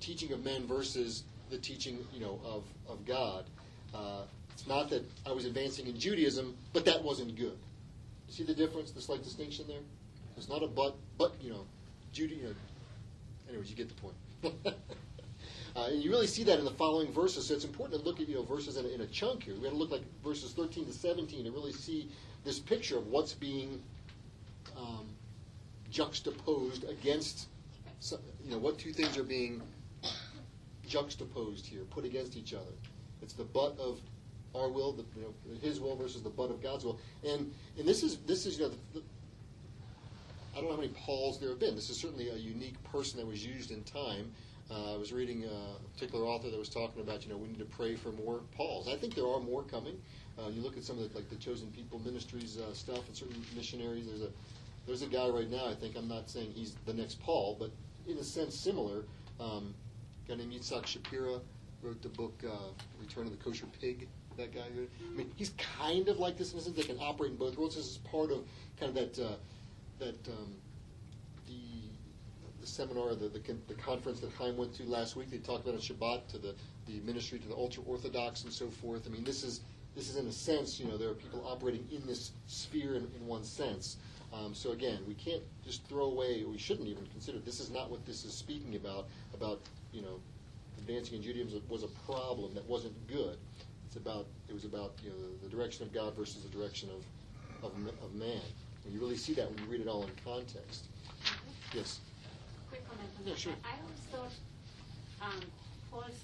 teaching 0.00 0.32
of 0.32 0.44
men 0.44 0.66
versus 0.66 1.24
the 1.50 1.58
teaching, 1.58 2.04
you 2.12 2.20
know, 2.20 2.40
of 2.44 2.64
of 2.88 3.04
God. 3.06 3.44
Uh, 3.94 4.22
it's 4.52 4.66
not 4.66 4.90
that 4.90 5.04
I 5.26 5.32
was 5.32 5.44
advancing 5.44 5.86
in 5.86 5.98
Judaism, 5.98 6.56
but 6.72 6.84
that 6.84 7.02
wasn't 7.02 7.34
good. 7.36 7.56
You 8.28 8.34
see 8.34 8.44
the 8.44 8.54
difference, 8.54 8.90
the 8.90 9.00
slight 9.00 9.22
distinction 9.22 9.66
there? 9.66 9.80
It's 10.36 10.48
not 10.48 10.62
a 10.62 10.66
but, 10.66 10.96
but 11.18 11.34
you 11.40 11.50
know, 11.50 11.64
Judy. 12.12 12.36
You 12.36 12.42
know, 12.44 12.54
anyways, 13.48 13.70
you 13.70 13.76
get 13.76 13.88
the 13.88 13.94
point. 13.94 14.76
Uh, 15.76 15.84
and 15.84 16.02
you 16.02 16.10
really 16.10 16.26
see 16.26 16.42
that 16.42 16.58
in 16.58 16.64
the 16.64 16.70
following 16.72 17.12
verses. 17.12 17.46
So 17.46 17.54
it's 17.54 17.64
important 17.64 18.00
to 18.00 18.04
look 18.04 18.20
at 18.20 18.28
you 18.28 18.34
know 18.34 18.42
verses 18.42 18.76
in 18.76 18.84
a, 18.84 18.88
in 18.88 19.02
a 19.02 19.06
chunk 19.06 19.44
here. 19.44 19.54
We 19.54 19.62
got 19.62 19.70
to 19.70 19.76
look 19.76 19.92
like 19.92 20.02
verses 20.22 20.52
13 20.52 20.84
to 20.86 20.92
17 20.92 21.44
to 21.44 21.50
really 21.52 21.72
see 21.72 22.08
this 22.44 22.58
picture 22.58 22.98
of 22.98 23.06
what's 23.06 23.34
being 23.34 23.80
um, 24.76 25.06
juxtaposed 25.90 26.88
against. 26.90 27.46
You 28.44 28.50
know 28.50 28.58
what 28.58 28.78
two 28.78 28.92
things 28.92 29.16
are 29.16 29.22
being 29.22 29.62
juxtaposed 30.90 31.64
here, 31.64 31.82
put 31.84 32.04
against 32.04 32.36
each 32.36 32.52
other. 32.52 32.74
It's 33.22 33.32
the 33.32 33.44
but 33.44 33.78
of 33.78 34.00
our 34.54 34.68
will, 34.68 34.92
the, 34.92 35.04
you 35.16 35.22
know, 35.22 35.58
His 35.62 35.80
will 35.80 35.96
versus 35.96 36.22
the 36.22 36.30
but 36.30 36.50
of 36.50 36.60
God's 36.62 36.84
will. 36.84 36.98
And 37.24 37.52
and 37.78 37.86
this 37.86 38.02
is 38.02 38.18
this 38.26 38.44
is 38.44 38.58
you 38.58 38.64
know. 38.64 38.70
The, 38.70 38.98
the, 38.98 39.04
I 40.52 40.56
don't 40.56 40.64
know 40.64 40.72
how 40.72 40.80
many 40.80 40.92
Pauls 41.06 41.38
there 41.38 41.50
have 41.50 41.60
been. 41.60 41.76
This 41.76 41.90
is 41.90 41.96
certainly 41.96 42.28
a 42.28 42.34
unique 42.34 42.82
person 42.90 43.20
that 43.20 43.26
was 43.26 43.46
used 43.46 43.70
in 43.70 43.84
time. 43.84 44.32
Uh, 44.68 44.94
I 44.94 44.96
was 44.96 45.12
reading 45.12 45.44
a 45.44 45.94
particular 45.94 46.26
author 46.26 46.50
that 46.50 46.58
was 46.58 46.68
talking 46.68 47.00
about, 47.00 47.24
you 47.24 47.30
know, 47.30 47.36
we 47.36 47.48
need 47.48 47.60
to 47.60 47.64
pray 47.64 47.94
for 47.94 48.10
more 48.10 48.40
Pauls. 48.56 48.88
I 48.88 48.96
think 48.96 49.14
there 49.14 49.28
are 49.28 49.38
more 49.38 49.62
coming. 49.62 50.00
Uh, 50.38 50.48
you 50.48 50.60
look 50.60 50.76
at 50.76 50.82
some 50.82 50.98
of 50.98 51.08
the, 51.08 51.16
like 51.16 51.30
the 51.30 51.36
Chosen 51.36 51.68
People 51.68 52.00
Ministries 52.00 52.58
uh, 52.58 52.72
stuff 52.74 53.06
and 53.06 53.16
certain 53.16 53.44
missionaries. 53.56 54.06
There's 54.06 54.22
a 54.22 54.30
there's 54.86 55.02
a 55.02 55.06
guy 55.06 55.28
right 55.28 55.48
now. 55.48 55.66
I 55.66 55.74
think 55.74 55.96
I'm 55.96 56.08
not 56.08 56.28
saying 56.28 56.50
he's 56.52 56.74
the 56.86 56.94
next 56.94 57.20
Paul, 57.20 57.56
but 57.60 57.70
in 58.08 58.18
a 58.18 58.24
sense 58.24 58.54
similar. 58.56 59.04
Um, 59.38 59.74
guy 60.30 60.36
named 60.36 60.52
Yitzhak 60.52 60.84
Shapira 60.84 61.40
wrote 61.82 62.02
the 62.02 62.08
book 62.08 62.40
uh, 62.46 62.54
Return 63.00 63.26
of 63.26 63.32
the 63.36 63.42
Kosher 63.42 63.66
Pig. 63.80 64.06
That 64.36 64.54
guy. 64.54 64.60
I 64.60 65.16
mean, 65.16 65.30
he's 65.34 65.52
kind 65.58 66.08
of 66.08 66.18
like 66.18 66.38
this 66.38 66.52
in 66.52 66.58
a 66.58 66.62
sense. 66.62 66.76
They 66.76 66.82
can 66.82 66.98
operate 67.00 67.32
in 67.32 67.36
both 67.36 67.58
worlds. 67.58 67.74
This 67.74 67.86
is 67.86 67.98
part 67.98 68.30
of 68.30 68.46
kind 68.78 68.90
of 68.90 68.94
that 68.94 69.22
uh, 69.22 69.32
that 69.98 70.28
um, 70.28 70.54
the 71.46 71.90
the 72.60 72.66
seminar, 72.66 73.14
the, 73.14 73.28
the, 73.28 73.40
the 73.66 73.74
conference 73.74 74.20
that 74.20 74.30
Chaim 74.32 74.56
went 74.56 74.72
to 74.74 74.84
last 74.84 75.16
week, 75.16 75.30
they 75.30 75.38
talked 75.38 75.66
about 75.66 75.74
on 75.74 75.80
Shabbat 75.80 76.28
to 76.28 76.38
the, 76.38 76.54
the 76.86 77.00
ministry 77.00 77.38
to 77.38 77.48
the 77.48 77.54
ultra 77.54 77.82
orthodox 77.84 78.44
and 78.44 78.52
so 78.52 78.68
forth. 78.68 79.06
I 79.06 79.10
mean, 79.10 79.24
this 79.24 79.42
is 79.42 79.62
this 79.96 80.08
is 80.08 80.16
in 80.16 80.26
a 80.28 80.32
sense, 80.32 80.78
you 80.78 80.86
know, 80.86 80.96
there 80.96 81.08
are 81.08 81.14
people 81.14 81.42
operating 81.44 81.84
in 81.90 82.06
this 82.06 82.30
sphere 82.46 82.94
in, 82.94 83.08
in 83.18 83.26
one 83.26 83.42
sense. 83.42 83.96
Um, 84.32 84.54
so 84.54 84.70
again, 84.70 85.00
we 85.08 85.14
can't 85.14 85.42
just 85.64 85.84
throw 85.88 86.04
away, 86.04 86.44
we 86.44 86.58
shouldn't 86.58 86.86
even 86.86 87.04
consider. 87.06 87.40
This 87.40 87.58
is 87.58 87.70
not 87.70 87.90
what 87.90 88.06
this 88.06 88.24
is 88.24 88.32
speaking 88.32 88.76
about. 88.76 89.08
About 89.34 89.60
you 89.92 90.02
know, 90.02 90.20
advancing 90.78 91.16
in 91.16 91.22
Judaism 91.22 91.62
was 91.68 91.82
a 91.82 91.88
problem 92.06 92.54
that 92.54 92.64
wasn't 92.68 92.94
good. 93.08 93.36
It's 93.86 93.96
about 93.96 94.26
it 94.48 94.54
was 94.54 94.64
about 94.64 94.92
you 95.02 95.10
know 95.10 95.16
the, 95.16 95.48
the 95.48 95.56
direction 95.56 95.84
of 95.84 95.92
God 95.92 96.14
versus 96.16 96.42
the 96.44 96.48
direction 96.56 96.88
of 96.90 97.02
of, 97.64 97.72
of 98.02 98.14
man. 98.14 98.40
And 98.84 98.94
you 98.94 99.00
really 99.00 99.16
see 99.16 99.34
that 99.34 99.50
when 99.50 99.58
you 99.58 99.70
read 99.70 99.80
it 99.82 99.88
all 99.88 100.04
in 100.04 100.10
context. 100.24 100.84
Yes. 101.74 102.00
Quick 102.70 102.86
comment 102.88 103.08
on 103.18 103.26
Yeah, 103.26 103.32
that. 103.34 103.38
sure. 103.38 103.52
I 103.64 103.74
always 103.82 104.00
thought, 104.10 104.32
um, 105.20 105.40
Paul's, 105.90 106.16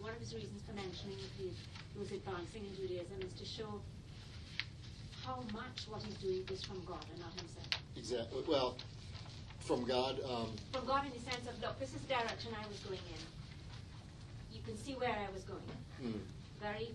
one 0.00 0.12
of 0.14 0.20
his 0.20 0.34
reasons 0.34 0.62
for 0.66 0.72
mentioning 0.72 1.18
that 1.18 1.32
he 1.36 1.50
was 1.98 2.10
advancing 2.12 2.64
in 2.64 2.74
Judaism 2.76 3.20
is 3.20 3.32
to 3.38 3.44
show 3.44 3.80
how 5.22 5.42
much 5.52 5.84
what 5.88 6.02
he's 6.02 6.14
doing 6.16 6.44
is 6.50 6.64
from 6.64 6.82
God 6.86 7.04
and 7.12 7.20
not 7.20 7.32
himself. 7.38 7.66
Exactly. 7.96 8.42
Well, 8.48 8.78
from 9.64 9.84
God. 9.84 10.20
Um, 10.28 10.52
From 10.72 10.84
God 10.86 11.06
in 11.06 11.12
the 11.12 11.24
sense 11.24 11.48
of, 11.48 11.56
look, 11.60 11.78
this 11.80 11.94
is 11.94 12.00
the 12.02 12.08
direction 12.12 12.52
I 12.52 12.66
was 12.68 12.78
going 12.84 13.00
in. 13.08 13.22
You 14.52 14.60
can 14.62 14.76
see 14.76 14.92
where 14.94 15.10
I 15.16 15.32
was 15.32 15.42
going. 15.44 15.64
mm, 16.02 16.20
Very, 16.60 16.92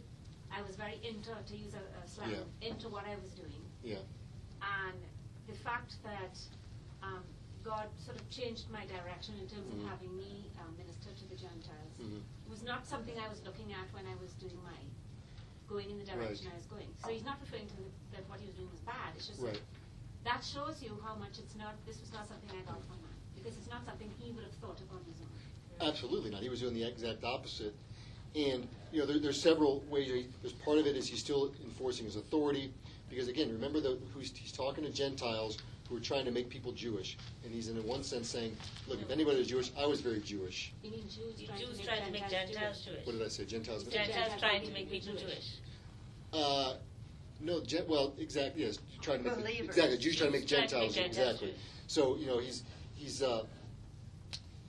I 0.53 0.61
was 0.61 0.75
very 0.77 1.01
into, 1.03 1.33
to 1.33 1.55
use 1.57 1.73
a, 1.73 1.81
a 1.81 2.07
slang, 2.07 2.31
Yeah. 2.31 2.69
into 2.69 2.87
what 2.89 3.05
I 3.05 3.15
was 3.21 3.31
doing. 3.33 3.61
yeah. 3.83 3.97
And 4.61 4.99
the 5.47 5.53
fact 5.65 5.95
that 6.03 6.35
um, 7.01 7.23
God 7.63 7.87
sort 7.97 8.19
of 8.19 8.29
changed 8.29 8.69
my 8.69 8.85
direction 8.85 9.33
in 9.41 9.47
terms 9.47 9.65
Mhm. 9.71 9.81
of 9.83 9.89
having 9.89 10.15
me 10.17 10.51
um, 10.61 10.75
minister 10.77 11.09
to 11.15 11.25
the 11.29 11.35
Gentiles 11.35 11.93
Mhm. 11.99 12.21
was 12.49 12.61
not 12.63 12.85
something 12.85 13.17
I 13.17 13.27
was 13.29 13.41
looking 13.43 13.73
at 13.73 13.87
when 13.93 14.05
I 14.05 14.15
was 14.21 14.33
doing 14.33 14.59
my, 14.63 14.77
going 15.67 15.89
in 15.89 15.97
the 15.97 16.05
direction 16.05 16.45
Right. 16.47 16.53
I 16.53 16.57
was 16.57 16.65
going. 16.67 16.89
So 17.01 17.09
he's 17.09 17.23
not 17.23 17.39
referring 17.41 17.67
to 17.67 17.75
the, 17.77 17.87
that 18.13 18.29
what 18.29 18.39
he 18.39 18.47
was 18.47 18.55
doing 18.55 18.69
was 18.71 18.81
bad. 18.81 19.15
It's 19.15 19.27
just 19.27 19.39
Right. 19.41 19.61
That, 20.23 20.39
that 20.39 20.43
shows 20.43 20.81
you 20.81 20.97
how 21.03 21.15
much 21.15 21.39
it's 21.39 21.55
not, 21.55 21.75
this 21.85 21.99
was 21.99 22.11
not 22.13 22.27
something 22.27 22.49
I 22.51 22.61
got 22.65 22.81
from 22.85 22.97
man. 23.01 23.15
Because 23.35 23.57
it's 23.57 23.69
not 23.69 23.85
something 23.85 24.09
he 24.19 24.31
would 24.31 24.43
have 24.43 24.53
thought 24.55 24.79
of 24.79 24.91
on 24.91 25.01
his 25.07 25.21
own. 25.21 25.87
Absolutely 25.87 26.29
not. 26.29 26.41
He 26.41 26.49
was 26.49 26.59
doing 26.59 26.73
the 26.73 26.83
exact 26.83 27.23
opposite. 27.23 27.73
And 28.35 28.67
you 28.91 28.99
know, 28.99 29.05
there, 29.05 29.19
there's 29.19 29.41
several 29.41 29.83
ways. 29.89 30.27
There's 30.41 30.53
part 30.53 30.77
of 30.77 30.85
it 30.85 30.95
is 30.95 31.07
he's 31.07 31.19
still 31.19 31.53
enforcing 31.63 32.05
his 32.05 32.15
authority, 32.15 32.71
because 33.09 33.27
again, 33.27 33.51
remember 33.51 33.79
the, 33.79 33.97
who's, 34.13 34.31
he's 34.35 34.51
talking 34.51 34.83
to 34.83 34.91
Gentiles 34.91 35.57
who 35.89 35.97
are 35.97 36.01
trying 36.01 36.25
to 36.25 36.31
make 36.31 36.47
people 36.49 36.71
Jewish, 36.71 37.17
and 37.43 37.51
he's 37.51 37.69
in 37.69 37.83
one 37.87 38.03
sense 38.03 38.29
saying, 38.29 38.55
"Look, 38.87 39.01
if 39.01 39.09
anybody 39.09 39.39
was 39.39 39.47
Jewish, 39.47 39.71
I 39.79 39.87
was 39.87 40.01
very 40.01 40.19
Jewish." 40.19 40.71
You 40.83 40.91
mean 40.91 41.03
Jews 41.03 41.41
You 41.41 41.47
trying 41.47 41.59
Jews 41.59 41.69
to 41.71 41.77
make 41.77 41.85
trying 41.87 42.05
to 42.05 42.11
make 42.11 42.29
Gentiles 42.29 42.51
Gentiles 42.51 42.85
Jewish? 42.85 42.95
Jewish. 42.95 43.05
What 43.07 43.17
did 43.17 43.25
I 43.25 43.29
say? 43.29 43.45
Gentiles. 43.45 43.83
Gentiles 43.85 44.33
trying 44.39 44.65
to 44.65 44.71
make 44.71 44.91
people 44.91 45.13
Jewish. 45.15 45.55
Uh, 46.31 46.73
no, 47.41 47.63
gen, 47.63 47.83
well, 47.87 48.13
exactly. 48.19 48.63
Yes, 48.63 48.79
trying 49.01 49.23
to 49.23 49.29
make 49.29 49.35
Believers. 49.37 49.67
exactly 49.67 49.97
Jews 49.97 50.15
trying 50.17 50.31
to 50.31 50.39
make 50.39 50.47
trying 50.47 50.63
to 50.63 50.67
Gentiles 50.67 50.95
make 50.95 51.05
Gentiles 51.05 51.29
exactly. 51.29 51.51
Jews. 51.51 51.59
So 51.87 52.17
you 52.17 52.27
know 52.27 52.39
he's 52.39 52.63
he's 52.95 53.23
uh, 53.23 53.45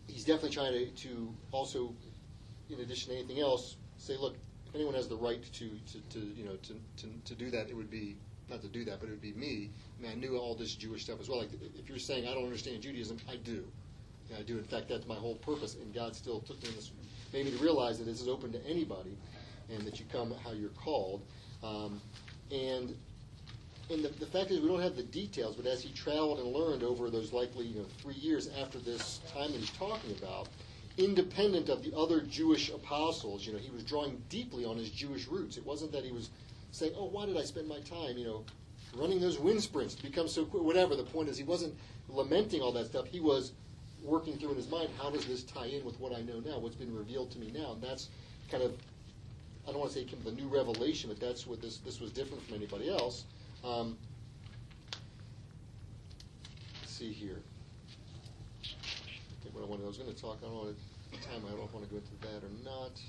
he's 0.06 0.24
definitely 0.24 0.50
trying 0.50 0.72
to, 0.72 0.86
to 0.86 1.34
also, 1.52 1.94
in 2.68 2.80
addition 2.80 3.12
to 3.12 3.18
anything 3.18 3.40
else, 3.40 3.76
say, 3.96 4.16
look, 4.16 4.36
if 4.68 4.74
anyone 4.74 4.94
has 4.94 5.08
the 5.08 5.16
right 5.16 5.42
to, 5.42 5.68
to, 5.68 6.00
to 6.10 6.18
you 6.18 6.44
know 6.44 6.56
to, 6.56 6.74
to, 6.98 7.08
to 7.24 7.34
do 7.34 7.50
that, 7.50 7.68
it 7.68 7.76
would 7.76 7.90
be 7.90 8.16
not 8.48 8.60
to 8.62 8.68
do 8.68 8.84
that, 8.84 9.00
but 9.00 9.08
it 9.08 9.12
would 9.12 9.20
be 9.20 9.32
me. 9.32 9.70
I 9.98 10.02
mean, 10.02 10.12
I 10.12 10.14
knew 10.14 10.36
all 10.36 10.54
this 10.54 10.74
Jewish 10.74 11.04
stuff 11.04 11.20
as 11.20 11.28
well. 11.28 11.38
Like 11.38 11.50
if 11.78 11.88
you're 11.88 11.98
saying 11.98 12.26
I 12.26 12.34
don't 12.34 12.44
understand 12.44 12.82
Judaism, 12.82 13.18
I 13.28 13.36
do. 13.36 13.64
Yeah, 14.28 14.38
I 14.38 14.42
do. 14.42 14.58
In 14.58 14.64
fact, 14.64 14.88
that's 14.88 15.06
my 15.06 15.16
whole 15.16 15.36
purpose, 15.36 15.74
and 15.74 15.92
God 15.92 16.14
still 16.14 16.40
took 16.40 16.62
me 16.62 16.68
in 16.68 16.76
this, 16.76 16.92
made 17.32 17.46
me 17.46 17.52
to 17.52 17.58
realize 17.58 17.98
that 17.98 18.04
this 18.04 18.20
is 18.20 18.28
open 18.28 18.52
to 18.52 18.64
anybody, 18.64 19.16
and 19.70 19.82
that 19.82 19.98
you 19.98 20.06
come 20.12 20.32
how 20.44 20.52
you're 20.52 20.70
called. 20.70 21.22
Um, 21.64 22.00
and 22.50 22.94
and 23.90 24.04
the, 24.04 24.08
the 24.08 24.26
fact 24.26 24.50
is, 24.50 24.60
we 24.60 24.68
don't 24.68 24.80
have 24.80 24.94
the 24.94 25.02
details, 25.02 25.56
but 25.56 25.66
as 25.66 25.82
he 25.82 25.92
traveled 25.92 26.38
and 26.38 26.48
learned 26.52 26.84
over 26.84 27.10
those 27.10 27.32
likely 27.32 27.66
you 27.66 27.80
know, 27.80 27.86
three 28.00 28.14
years 28.14 28.48
after 28.60 28.78
this 28.78 29.18
time 29.34 29.50
that 29.50 29.58
he's 29.58 29.70
talking 29.70 30.16
about, 30.16 30.48
independent 30.96 31.68
of 31.68 31.82
the 31.82 31.92
other 31.96 32.20
Jewish 32.20 32.70
apostles, 32.70 33.44
you 33.44 33.52
know, 33.52 33.58
he 33.58 33.70
was 33.70 33.82
drawing 33.82 34.22
deeply 34.28 34.64
on 34.64 34.76
his 34.76 34.90
Jewish 34.90 35.26
roots. 35.26 35.56
It 35.56 35.66
wasn't 35.66 35.90
that 35.92 36.04
he 36.04 36.12
was 36.12 36.30
saying, 36.70 36.92
"Oh, 36.96 37.06
why 37.06 37.26
did 37.26 37.36
I 37.36 37.42
spend 37.42 37.66
my 37.66 37.80
time, 37.80 38.16
you 38.16 38.24
know, 38.24 38.44
running 38.94 39.20
those 39.20 39.40
wind 39.40 39.60
sprints 39.60 39.94
to 39.96 40.02
become 40.04 40.28
so 40.28 40.44
quick?" 40.44 40.62
Whatever. 40.62 40.94
The 40.94 41.02
point 41.02 41.28
is, 41.28 41.36
he 41.36 41.44
wasn't 41.44 41.74
lamenting 42.08 42.60
all 42.60 42.72
that 42.72 42.86
stuff. 42.86 43.06
He 43.06 43.18
was 43.18 43.52
working 44.04 44.38
through 44.38 44.50
in 44.50 44.56
his 44.56 44.68
mind, 44.68 44.88
how 44.98 45.10
does 45.10 45.26
this 45.26 45.42
tie 45.42 45.66
in 45.66 45.84
with 45.84 45.98
what 46.00 46.14
I 46.14 46.22
know 46.22 46.40
now, 46.40 46.58
what's 46.58 46.76
been 46.76 46.94
revealed 46.94 47.30
to 47.32 47.38
me 47.38 47.50
now, 47.52 47.72
and 47.72 47.82
that's 47.82 48.08
kind 48.50 48.62
of 48.62 48.76
I 49.70 49.72
don't 49.72 49.82
want 49.82 49.92
to 49.92 49.98
say 49.98 50.02
it 50.02 50.08
came 50.08 50.18
with 50.24 50.34
a 50.34 50.36
new 50.36 50.48
revelation, 50.48 51.10
but 51.10 51.20
that's 51.20 51.46
what 51.46 51.62
this 51.62 51.76
this 51.76 52.00
was 52.00 52.10
different 52.10 52.44
from 52.44 52.56
anybody 52.56 52.90
else. 52.90 53.22
Um, 53.64 53.96
see 56.86 57.12
here. 57.12 57.40
I 58.64 58.66
think 59.44 59.54
what 59.54 59.62
I 59.62 59.68
wanted, 59.68 59.84
I 59.84 59.86
was 59.86 59.96
going 59.96 60.12
to 60.12 60.20
talk, 60.20 60.38
I 60.42 60.46
don't 60.46 60.56
want 60.56 60.76
to, 61.12 61.18
time, 61.20 61.42
I 61.46 61.50
don't 61.52 61.72
want 61.72 61.84
to 61.84 61.90
go 61.90 61.98
into 61.98 62.10
that 62.22 62.42
or 62.42 62.50
not. 62.64 63.00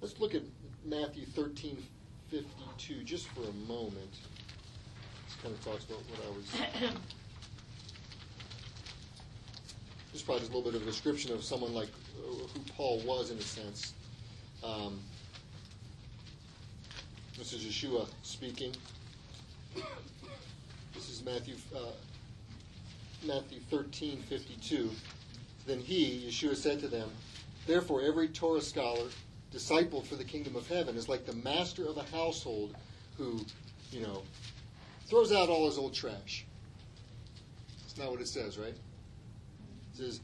Let's 0.00 0.20
look 0.20 0.36
at 0.36 0.42
Matthew 0.84 1.26
thirteen 1.26 1.76
fifty-two 2.30 3.02
just 3.02 3.26
for 3.30 3.40
a 3.40 3.52
moment. 3.66 4.12
This 5.26 5.36
kind 5.42 5.52
of 5.52 5.64
talks 5.64 5.84
about 5.86 6.02
what 6.08 6.20
I 6.24 6.30
was. 6.36 6.94
This 10.12 10.22
is 10.22 10.22
probably 10.22 10.44
a 10.44 10.46
little 10.46 10.62
bit 10.62 10.74
of 10.74 10.82
a 10.82 10.86
description 10.86 11.32
of 11.32 11.44
someone 11.44 11.74
like 11.74 11.88
uh, 12.18 12.30
who 12.30 12.60
Paul 12.76 13.00
was 13.04 13.30
in 13.30 13.38
a 13.38 13.42
sense. 13.42 13.92
Um, 14.64 15.00
this 17.36 17.52
is 17.52 17.62
Yeshua 17.62 18.08
speaking. 18.22 18.72
This 20.94 21.08
is 21.10 21.22
Matthew 21.24 21.54
uh, 21.76 21.92
Matthew 23.24 23.60
thirteen 23.70 24.22
fifty 24.22 24.56
two. 24.62 24.90
Then 25.66 25.78
he, 25.80 26.26
Yeshua, 26.26 26.56
said 26.56 26.80
to 26.80 26.88
them, 26.88 27.10
Therefore, 27.66 28.00
every 28.02 28.28
Torah 28.28 28.62
scholar 28.62 29.06
disciple 29.52 30.00
for 30.00 30.14
the 30.14 30.24
kingdom 30.24 30.56
of 30.56 30.66
heaven 30.66 30.96
is 30.96 31.08
like 31.08 31.26
the 31.26 31.34
master 31.34 31.86
of 31.86 31.98
a 31.98 32.04
household 32.04 32.74
who, 33.18 33.44
you 33.92 34.00
know, 34.00 34.22
throws 35.06 35.32
out 35.32 35.50
all 35.50 35.66
his 35.66 35.76
old 35.76 35.92
trash. 35.92 36.46
That's 37.82 37.98
not 37.98 38.10
what 38.10 38.20
it 38.22 38.28
says, 38.28 38.56
right? 38.56 38.74
Says, 39.98 40.20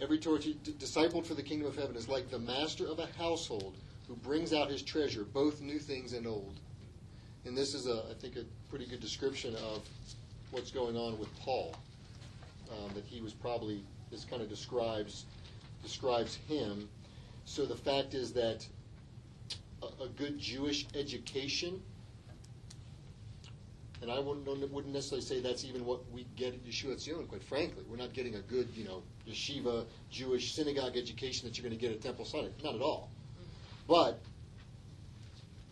Every 0.00 0.18
Torah 0.18 0.38
t- 0.38 0.56
discipled 0.78 1.26
for 1.26 1.34
the 1.34 1.42
kingdom 1.42 1.68
of 1.68 1.76
heaven 1.76 1.94
is 1.94 2.08
like 2.08 2.30
the 2.30 2.38
master 2.38 2.86
of 2.86 2.98
a 2.98 3.06
household 3.18 3.76
who 4.08 4.16
brings 4.16 4.54
out 4.54 4.70
his 4.70 4.80
treasure, 4.80 5.24
both 5.24 5.60
new 5.60 5.78
things 5.78 6.14
and 6.14 6.26
old. 6.26 6.58
And 7.44 7.54
this 7.54 7.74
is, 7.74 7.86
a, 7.86 8.04
I 8.10 8.14
think, 8.14 8.36
a 8.36 8.44
pretty 8.70 8.86
good 8.86 9.00
description 9.00 9.56
of 9.56 9.86
what's 10.52 10.70
going 10.70 10.96
on 10.96 11.18
with 11.18 11.28
Paul. 11.38 11.76
Um, 12.70 12.94
that 12.94 13.04
he 13.04 13.20
was 13.20 13.34
probably 13.34 13.84
this 14.10 14.24
kind 14.24 14.40
of 14.40 14.48
describes 14.48 15.26
describes 15.82 16.36
him. 16.48 16.88
So 17.44 17.66
the 17.66 17.76
fact 17.76 18.14
is 18.14 18.32
that 18.32 18.66
a, 19.82 20.04
a 20.04 20.08
good 20.16 20.38
Jewish 20.38 20.86
education, 20.94 21.82
and 24.02 24.10
I 24.10 24.18
wouldn't, 24.18 24.46
wouldn't 24.72 24.92
necessarily 24.92 25.24
say 25.24 25.40
that's 25.40 25.64
even 25.64 25.84
what 25.84 26.00
we 26.12 26.26
get 26.36 26.54
at 26.54 26.64
Yeshua 26.64 26.96
Tzion, 26.96 27.26
quite 27.28 27.42
frankly. 27.42 27.84
We're 27.88 27.96
not 27.96 28.12
getting 28.12 28.34
a 28.34 28.40
good, 28.40 28.68
you 28.74 28.84
know, 28.84 29.02
yeshiva, 29.28 29.86
Jewish 30.10 30.54
synagogue 30.54 30.96
education 30.96 31.48
that 31.48 31.56
you're 31.56 31.66
going 31.68 31.78
to 31.78 31.80
get 31.80 31.94
at 31.94 32.02
Temple 32.02 32.24
Sinai. 32.24 32.48
Not 32.62 32.74
at 32.74 32.82
all. 32.82 33.10
But 33.88 34.20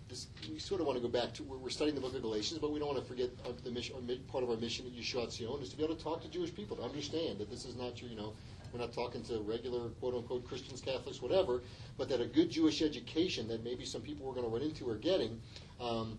this, 0.08 0.28
we 0.50 0.58
sort 0.58 0.80
of 0.80 0.86
want 0.86 0.98
to 0.98 1.02
go 1.02 1.08
back 1.08 1.34
to, 1.34 1.42
we're, 1.42 1.56
we're 1.56 1.70
studying 1.70 1.94
the 1.94 2.00
book 2.00 2.14
of 2.14 2.22
Galatians, 2.22 2.60
but 2.60 2.72
we 2.72 2.78
don't 2.78 2.88
want 2.88 3.00
to 3.00 3.04
forget 3.04 3.30
our, 3.46 3.52
the 3.64 3.70
mission, 3.70 3.96
our, 3.96 4.16
part 4.30 4.44
of 4.44 4.50
our 4.50 4.56
mission 4.56 4.86
at 4.86 4.92
Yeshua 4.92 5.26
Tzion 5.26 5.62
is 5.62 5.70
to 5.70 5.76
be 5.76 5.84
able 5.84 5.96
to 5.96 6.02
talk 6.02 6.22
to 6.22 6.28
Jewish 6.28 6.54
people, 6.54 6.76
to 6.76 6.82
understand 6.82 7.38
that 7.38 7.50
this 7.50 7.64
is 7.64 7.76
not 7.76 8.00
your, 8.00 8.10
you 8.10 8.16
know, 8.16 8.34
we're 8.72 8.80
not 8.80 8.92
talking 8.92 9.22
to 9.24 9.40
regular 9.40 9.88
quote 10.00 10.14
unquote 10.14 10.46
Christians, 10.46 10.80
Catholics, 10.80 11.20
whatever, 11.20 11.62
but 11.98 12.08
that 12.08 12.20
a 12.20 12.26
good 12.26 12.50
Jewish 12.50 12.80
education 12.80 13.46
that 13.48 13.62
maybe 13.62 13.84
some 13.84 14.00
people 14.00 14.26
we're 14.26 14.34
going 14.34 14.46
to 14.46 14.52
run 14.52 14.62
into 14.62 14.88
are 14.88 14.96
getting 14.96 15.38
um, 15.80 16.16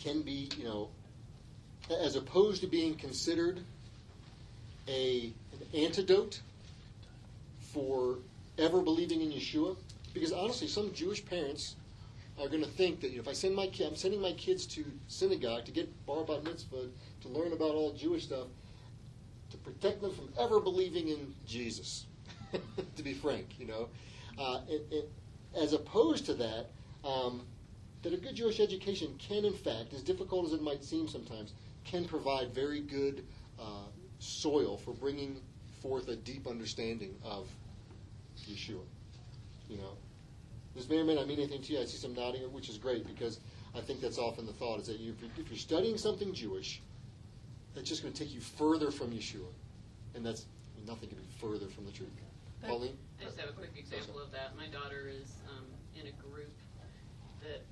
can 0.00 0.22
be, 0.22 0.48
you 0.56 0.64
know, 0.64 0.88
as 2.02 2.16
opposed 2.16 2.60
to 2.62 2.66
being 2.66 2.94
considered 2.94 3.60
a 4.88 5.32
an 5.52 5.80
antidote 5.82 6.40
for 7.72 8.18
ever 8.58 8.80
believing 8.80 9.20
in 9.20 9.30
Yeshua. 9.30 9.76
Because 10.12 10.32
honestly, 10.32 10.66
some 10.66 10.92
Jewish 10.92 11.24
parents 11.24 11.76
are 12.40 12.48
going 12.48 12.64
to 12.64 12.70
think 12.70 13.00
that 13.00 13.10
you 13.10 13.16
know, 13.16 13.22
if 13.22 13.28
I 13.28 13.32
send 13.32 13.54
my 13.54 13.66
kid, 13.66 13.86
I'm 13.86 13.96
sending 13.96 14.20
my 14.20 14.32
kids 14.32 14.66
to 14.68 14.84
synagogue 15.08 15.64
to 15.66 15.72
get 15.72 15.88
bar 16.06 16.24
mitzvah 16.42 16.88
to 17.22 17.28
learn 17.28 17.52
about 17.52 17.74
all 17.74 17.92
Jewish 17.92 18.24
stuff 18.24 18.48
to 19.50 19.56
protect 19.58 20.00
them 20.00 20.12
from 20.12 20.28
ever 20.38 20.60
believing 20.60 21.08
in 21.08 21.34
Jesus. 21.46 22.06
to 22.96 23.02
be 23.02 23.14
frank, 23.14 23.46
you 23.58 23.66
know, 23.66 23.88
uh, 24.38 24.60
it, 24.68 24.84
it, 24.90 25.10
as 25.56 25.72
opposed 25.72 26.26
to 26.26 26.34
that, 26.34 26.66
um, 27.04 27.42
that 28.02 28.12
a 28.12 28.16
good 28.16 28.34
Jewish 28.34 28.60
education 28.60 29.14
can, 29.18 29.44
in 29.44 29.52
fact, 29.52 29.92
as 29.92 30.02
difficult 30.02 30.46
as 30.46 30.52
it 30.52 30.62
might 30.62 30.82
seem 30.82 31.08
sometimes, 31.08 31.52
can 31.84 32.04
provide 32.04 32.54
very 32.54 32.80
good 32.80 33.24
uh, 33.58 33.88
soil 34.18 34.76
for 34.76 34.92
bringing 34.92 35.40
forth 35.82 36.08
a 36.08 36.16
deep 36.16 36.46
understanding 36.46 37.14
of 37.24 37.48
Yeshua. 38.48 38.84
You 39.68 39.76
know, 39.76 39.96
this 40.74 40.88
may 40.88 40.98
or 40.98 41.04
may 41.04 41.14
not 41.14 41.26
mean 41.26 41.38
anything 41.38 41.62
to 41.62 41.72
you. 41.72 41.80
I 41.80 41.84
see 41.84 41.96
some 41.96 42.14
nodding, 42.14 42.42
which 42.52 42.68
is 42.68 42.78
great 42.78 43.06
because 43.06 43.40
I 43.74 43.80
think 43.80 44.00
that's 44.00 44.18
often 44.18 44.46
the 44.46 44.52
thought 44.52 44.80
is 44.80 44.86
that 44.86 44.98
you, 44.98 45.14
if 45.38 45.48
you're 45.48 45.58
studying 45.58 45.96
something 45.96 46.32
Jewish, 46.34 46.80
that's 47.74 47.88
just 47.88 48.02
going 48.02 48.12
to 48.12 48.24
take 48.24 48.34
you 48.34 48.40
further 48.40 48.90
from 48.90 49.10
Yeshua, 49.10 49.46
and 50.14 50.24
that's 50.24 50.46
nothing 50.86 51.08
can 51.08 51.18
be 51.18 51.24
further 51.40 51.66
from 51.66 51.86
the 51.86 51.92
truth. 51.92 52.10
Pauline, 52.66 52.96
I 53.20 53.24
just 53.24 53.38
have 53.40 53.48
a 53.48 53.52
quick 53.52 53.70
example 53.76 54.20
of 54.20 54.30
that. 54.32 54.56
My 54.56 54.66
daughter 54.66 55.08
is 55.08 55.32
um, 55.48 55.64
in 55.98 56.08
a 56.08 56.12
group 56.28 56.52
that, 57.42 57.62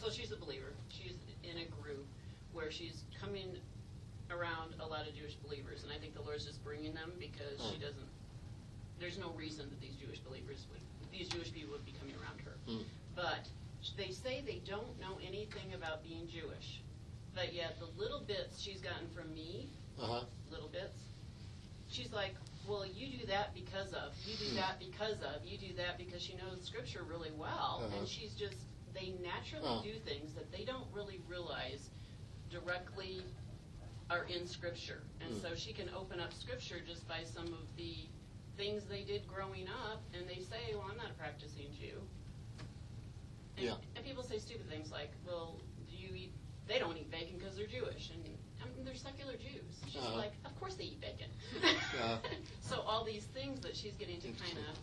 so 0.00 0.10
she's 0.10 0.32
a 0.32 0.36
believer. 0.36 0.72
She's 0.88 1.14
in 1.42 1.58
a 1.58 1.66
group 1.82 2.06
where 2.52 2.70
she's 2.70 3.02
coming 3.20 3.56
around 4.30 4.74
a 4.80 4.86
lot 4.86 5.06
of 5.06 5.14
Jewish 5.14 5.34
believers, 5.36 5.82
and 5.84 5.92
I 5.92 5.98
think 5.98 6.14
the 6.14 6.22
Lord's 6.22 6.44
just 6.44 6.62
bringing 6.64 6.94
them 6.94 7.12
because 7.18 7.60
she 7.70 7.78
doesn't. 7.78 8.08
There's 9.00 9.18
no 9.18 9.30
reason 9.36 9.68
that 9.70 9.80
these 9.80 9.94
Jewish 9.96 10.18
believers 10.20 10.66
would, 10.70 10.80
these 11.12 11.28
Jewish 11.28 11.52
people 11.52 11.72
would 11.72 11.84
be 11.84 11.92
coming 11.98 12.14
around 12.22 12.40
her. 12.46 12.54
Mm. 12.68 12.84
But 13.16 13.46
they 13.96 14.10
say 14.10 14.42
they 14.46 14.62
don't 14.66 14.98
know 15.00 15.18
anything 15.26 15.74
about 15.74 16.02
being 16.02 16.26
Jewish, 16.28 16.80
but 17.34 17.52
yet 17.52 17.76
the 17.78 17.86
little 18.00 18.20
bits 18.26 18.60
she's 18.60 18.80
gotten 18.80 19.08
from 19.14 19.32
me, 19.34 19.68
uh-huh. 20.00 20.24
little 20.50 20.68
bits, 20.68 20.96
she's 21.90 22.12
like, 22.12 22.34
well, 22.66 22.86
you 22.86 23.18
do 23.18 23.26
that 23.26 23.52
because 23.54 23.92
of, 23.92 24.14
you 24.24 24.36
do 24.48 24.54
that 24.56 24.78
because 24.78 25.20
of, 25.20 25.44
you 25.44 25.58
do 25.58 25.74
that 25.76 25.98
because 25.98 26.22
she 26.22 26.34
knows 26.36 26.62
Scripture 26.64 27.02
really 27.08 27.32
well, 27.36 27.82
Uh-huh. 27.84 27.98
and 27.98 28.08
she's 28.08 28.32
just, 28.32 28.56
they 28.94 29.10
naturally 29.22 29.66
Oh. 29.68 29.82
do 29.82 29.98
things 30.00 30.32
that 30.34 30.50
they 30.52 30.64
don't 30.64 30.86
really 30.92 31.20
realize 31.28 31.90
directly 32.50 33.22
are 34.10 34.24
in 34.24 34.46
Scripture. 34.46 35.02
And 35.20 35.32
Mm. 35.34 35.42
so 35.42 35.54
she 35.54 35.72
can 35.72 35.88
open 35.90 36.20
up 36.20 36.32
Scripture 36.32 36.80
just 36.80 37.06
by 37.08 37.24
some 37.24 37.52
of 37.52 37.76
the 37.76 38.06
things 38.56 38.84
they 38.84 39.02
did 39.02 39.26
growing 39.26 39.66
up, 39.68 40.02
and 40.12 40.28
they 40.28 40.40
say, 40.40 40.74
well, 40.74 40.86
I'm 40.90 40.96
not 40.96 41.10
a 41.10 41.14
practicing 41.14 41.72
Jew. 41.74 42.06
And, 43.56 43.66
Yeah. 43.66 43.76
and 43.96 44.04
people 44.04 44.22
say 44.22 44.38
stupid 44.38 44.68
things 44.68 44.90
like, 44.92 45.10
well, 45.26 45.58
do 45.90 45.96
you 45.96 46.14
eat, 46.14 46.32
they 46.66 46.78
don't 46.78 46.96
eat 46.96 47.10
bacon 47.10 47.36
because 47.38 47.56
they're 47.56 47.66
Jewish, 47.66 48.10
and 48.10 48.22
I 48.62 48.66
mean, 48.68 48.84
they're 48.84 48.94
secular 48.94 49.36
Jews. 49.36 49.80
She's 49.88 49.96
Uh-huh. 50.02 50.16
like, 50.16 50.32
of 50.44 50.54
course 50.60 50.74
they 50.76 50.84
eat 50.84 51.00
bacon. 51.00 51.30
Yeah. 51.62 52.18
so 52.60 52.80
all 52.82 53.04
these 53.04 53.24
things 53.26 53.60
that 53.60 53.74
she's 53.76 53.94
getting 53.96 54.20
to 54.20 54.28
kind 54.32 54.58
of, 54.58 54.78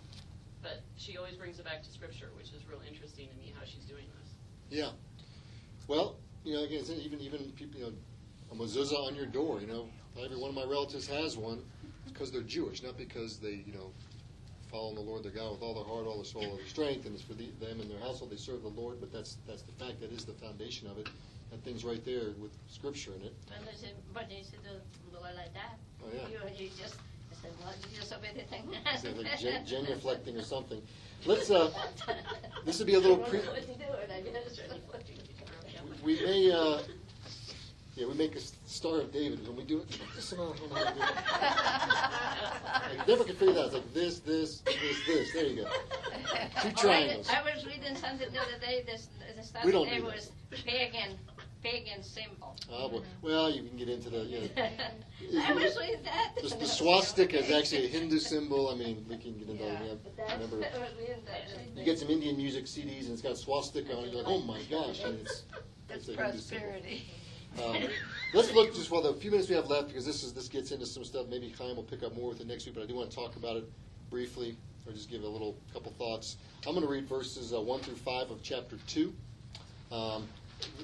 but 0.61 0.81
she 0.97 1.17
always 1.17 1.35
brings 1.35 1.59
it 1.59 1.65
back 1.65 1.83
to 1.83 1.89
Scripture, 1.89 2.29
which 2.37 2.53
is 2.53 2.67
real 2.69 2.81
interesting 2.87 3.27
to 3.27 3.35
me 3.35 3.53
how 3.57 3.65
she's 3.65 3.85
doing 3.85 4.05
this. 4.19 4.29
Yeah. 4.69 4.91
Well, 5.87 6.17
you 6.43 6.53
know, 6.53 6.63
again, 6.63 6.79
it's 6.79 6.89
even 6.89 7.19
even 7.19 7.51
people, 7.51 7.79
you 7.79 7.85
know, 7.85 7.93
a 8.51 8.55
mezuzah 8.55 9.07
on 9.07 9.15
your 9.15 9.25
door. 9.25 9.59
You 9.59 9.67
know, 9.67 9.89
every 10.23 10.37
one 10.37 10.49
of 10.49 10.55
my 10.55 10.65
relatives 10.65 11.07
has 11.07 11.37
one 11.37 11.61
because 12.05 12.31
they're 12.31 12.41
Jewish, 12.41 12.83
not 12.83 12.97
because 12.97 13.37
they, 13.37 13.63
you 13.65 13.73
know, 13.73 13.91
follow 14.71 14.95
the 14.95 15.01
Lord 15.01 15.23
their 15.23 15.31
God 15.31 15.51
with 15.51 15.61
all 15.61 15.73
their 15.73 15.83
heart, 15.83 16.05
all 16.07 16.15
their 16.15 16.25
soul, 16.25 16.45
all 16.45 16.55
their 16.55 16.65
strength, 16.67 17.05
and 17.05 17.13
it's 17.13 17.23
for 17.23 17.33
the, 17.33 17.49
them 17.59 17.81
and 17.81 17.89
their 17.89 17.99
household. 17.99 18.31
They 18.31 18.37
serve 18.37 18.61
the 18.63 18.69
Lord, 18.69 18.99
but 18.99 19.11
that's 19.11 19.37
that's 19.47 19.63
the 19.63 19.73
fact. 19.73 19.99
That 19.99 20.11
is 20.11 20.25
the 20.25 20.33
foundation 20.33 20.89
of 20.89 20.97
it. 20.97 21.09
That 21.51 21.61
thing's 21.65 21.83
right 21.83 22.03
there 22.05 22.31
with 22.39 22.51
Scripture 22.69 23.11
in 23.19 23.27
it. 23.27 23.35
When 23.51 23.65
they 23.65 23.75
said, 23.75 23.91
but 24.13 24.29
they 24.29 24.41
said, 24.41 24.63
don't 24.63 24.79
do 25.11 25.17
it 25.17 25.35
like 25.35 25.53
that. 25.53 25.75
Oh 26.01 26.07
yeah. 26.15 26.31
You, 26.31 26.39
you 26.55 26.71
just, 26.81 26.95
I 26.95 27.10
said, 27.41 27.51
well, 27.63 27.73
you 27.91 27.97
just 27.97 28.13
obey 28.13 28.29
the 28.35 28.43
thing. 28.43 28.63
Gen- 29.39 29.65
genuflecting 29.85 30.37
or 30.39 30.43
something. 30.43 30.81
Let's. 31.25 31.49
Uh, 31.51 31.71
this 32.65 32.77
would 32.79 32.87
be 32.87 32.95
a 32.95 32.99
little 32.99 33.17
pre. 33.17 33.39
I 33.39 33.41
don't 33.41 33.45
know 33.45 33.51
what 33.53 33.67
to 33.67 33.73
do, 33.73 33.83
and 34.03 34.11
I. 34.11 34.23
We 36.03 36.15
may, 36.25 36.51
uh, 36.51 36.79
yeah, 37.95 38.07
we 38.07 38.13
make 38.15 38.33
a 38.33 38.37
s- 38.39 38.53
Star 38.65 39.01
of 39.01 39.11
David 39.11 39.45
when 39.47 39.55
we 39.57 39.63
do 39.63 39.81
it. 39.81 39.99
This 40.15 40.31
amount, 40.31 40.57
how 40.59 40.65
am 40.65 40.73
I 40.73 40.75
do 40.93 40.99
it? 43.01 43.07
Never 43.07 43.23
could 43.23 43.37
figure 43.37 43.53
that. 43.53 43.65
It's 43.65 43.73
like 43.75 43.93
this, 43.93 44.19
this, 44.19 44.61
this, 44.61 45.05
this. 45.05 45.31
There 45.33 45.45
you 45.45 45.57
go. 45.63 45.69
Two 46.63 46.71
triangles. 46.71 47.29
I 47.29 47.41
was 47.43 47.63
reading 47.67 47.95
something 47.95 48.31
the 48.31 48.39
other 48.39 48.57
day, 48.59 48.81
this, 48.87 49.09
the 49.19 49.25
We 49.37 49.43
study 49.43 49.71
don't 49.71 49.85
there 49.87 49.99
do 49.99 50.05
that. 50.05 50.15
was 50.15 50.31
pagan, 50.65 51.19
pagan 51.63 52.03
symbol. 52.03 52.55
Oh, 52.71 52.89
boy. 52.89 53.01
well, 53.21 53.49
you 53.49 53.63
can 53.63 53.77
get 53.77 53.89
into 53.89 54.09
the. 54.09 54.19
You 54.19 54.41
know, 54.41 54.47
I 55.41 55.53
was 55.53 55.77
reading 55.77 56.03
that. 56.03 56.35
the, 56.41 56.55
the 56.55 56.65
swastika 56.65 57.39
is 57.39 57.51
actually 57.51 57.85
a 57.85 57.89
Hindu 57.89 58.19
symbol. 58.19 58.69
I 58.69 58.75
mean, 58.75 59.05
we 59.09 59.17
can 59.17 59.37
get 59.37 59.49
into 59.49 59.63
Yeah, 59.63 59.73
that. 59.73 59.85
Yeah, 59.85 59.93
but 60.03 60.17
that's, 60.17 60.29
I 60.31 60.33
remember, 60.35 60.57
that. 60.59 61.75
you 61.75 61.83
get 61.83 61.99
some 61.99 62.09
Indian 62.09 62.37
music 62.37 62.65
CDs 62.65 63.03
and 63.05 63.11
it's 63.13 63.21
got 63.21 63.37
swastika 63.37 63.95
on 63.95 64.05
it. 64.05 64.13
You're 64.13 64.23
like, 64.23 64.31
oh 64.31 64.41
my 64.41 64.61
gosh, 64.69 65.03
and 65.03 65.19
it's 65.19 65.43
It's 65.89 66.07
it's 66.07 66.09
a 66.09 66.13
prosperity. 66.13 67.03
Um, 67.63 67.75
let's 68.33 68.53
look 68.53 68.73
just 68.73 68.89
while 68.91 69.01
the 69.01 69.13
few 69.13 69.29
minutes 69.29 69.49
we 69.49 69.55
have 69.55 69.67
left, 69.67 69.89
because 69.89 70.05
this 70.05 70.23
is 70.23 70.33
this 70.33 70.47
gets 70.47 70.71
into 70.71 70.85
some 70.85 71.03
stuff. 71.03 71.27
Maybe 71.29 71.53
Chaim 71.57 71.75
will 71.75 71.83
pick 71.83 72.01
up 72.01 72.15
more 72.15 72.29
with 72.29 72.39
it 72.39 72.47
next 72.47 72.65
week, 72.65 72.75
but 72.75 72.83
I 72.83 72.87
do 72.87 72.95
want 72.95 73.09
to 73.09 73.15
talk 73.15 73.35
about 73.35 73.57
it 73.57 73.65
briefly, 74.09 74.55
or 74.87 74.93
just 74.93 75.09
give 75.09 75.23
a 75.23 75.27
little 75.27 75.57
couple 75.73 75.91
thoughts. 75.91 76.37
I'm 76.65 76.73
going 76.73 76.85
to 76.85 76.91
read 76.91 77.07
verses 77.09 77.53
uh, 77.53 77.59
one 77.59 77.81
through 77.81 77.95
five 77.95 78.31
of 78.31 78.41
chapter 78.41 78.77
two. 78.87 79.13
Um, 79.91 80.27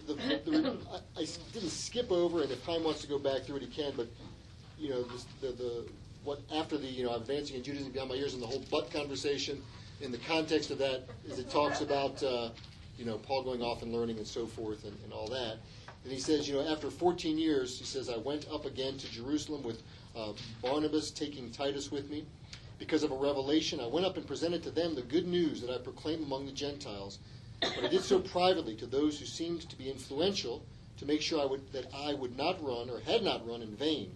the, 0.07 0.13
the, 0.13 0.77
I, 0.91 1.21
I 1.21 1.25
didn't 1.53 1.69
skip 1.69 2.11
over, 2.11 2.41
and 2.41 2.51
if 2.51 2.63
Chaim 2.65 2.83
wants 2.83 3.01
to 3.01 3.07
go 3.07 3.19
back 3.19 3.43
through 3.43 3.57
it, 3.57 3.63
he 3.63 3.67
can. 3.67 3.93
But 3.95 4.07
you 4.77 4.89
know, 4.89 5.03
this, 5.03 5.25
the 5.41 5.51
the 5.51 5.85
what 6.23 6.41
after 6.53 6.77
the 6.77 6.87
you 6.87 7.03
know 7.03 7.15
advancing 7.15 7.55
in 7.55 7.63
Judaism 7.63 7.91
beyond 7.91 8.09
my 8.09 8.15
years 8.15 8.33
and 8.33 8.41
the 8.41 8.47
whole 8.47 8.63
but 8.71 8.91
conversation. 8.91 9.61
In 9.99 10.11
the 10.11 10.19
context 10.19 10.69
of 10.69 10.77
that, 10.77 11.05
is 11.27 11.39
it 11.39 11.49
talks 11.49 11.81
about 11.81 12.21
uh, 12.21 12.49
you 12.99 13.05
know 13.05 13.17
Paul 13.17 13.43
going 13.43 13.63
off 13.63 13.81
and 13.81 13.91
learning 13.91 14.17
and 14.17 14.27
so 14.27 14.45
forth 14.45 14.83
and, 14.83 14.95
and 15.03 15.11
all 15.11 15.27
that. 15.29 15.57
And 16.07 16.13
he 16.13 16.21
says, 16.21 16.47
you 16.47 16.53
know, 16.53 16.65
after 16.71 16.89
14 16.89 17.37
years, 17.37 17.77
he 17.77 17.83
says, 17.83 18.09
I 18.09 18.15
went 18.15 18.47
up 18.49 18.65
again 18.65 18.97
to 18.97 19.11
Jerusalem 19.11 19.61
with 19.61 19.81
uh, 20.15 20.31
Barnabas, 20.61 21.11
taking 21.11 21.51
Titus 21.51 21.91
with 21.91 22.09
me. 22.09 22.25
Because 22.79 23.03
of 23.03 23.11
a 23.11 23.15
revelation, 23.15 23.81
I 23.81 23.87
went 23.87 24.05
up 24.05 24.15
and 24.15 24.25
presented 24.25 24.63
to 24.63 24.71
them 24.71 24.95
the 24.95 25.01
good 25.01 25.27
news 25.27 25.59
that 25.59 25.69
I 25.69 25.79
proclaim 25.79 26.23
among 26.23 26.45
the 26.45 26.53
Gentiles. 26.53 27.19
But 27.59 27.83
I 27.83 27.87
did 27.87 28.03
so 28.03 28.19
privately 28.19 28.75
to 28.75 28.85
those 28.85 29.19
who 29.19 29.25
seemed 29.25 29.69
to 29.69 29.75
be 29.77 29.89
influential, 29.89 30.63
to 30.97 31.05
make 31.05 31.21
sure 31.21 31.41
I 31.41 31.45
would, 31.45 31.71
that 31.71 31.87
I 31.93 32.13
would 32.13 32.37
not 32.37 32.63
run 32.63 32.89
or 32.89 32.99
had 32.99 33.23
not 33.23 33.47
run 33.47 33.61
in 33.61 33.75
vain. 33.75 34.15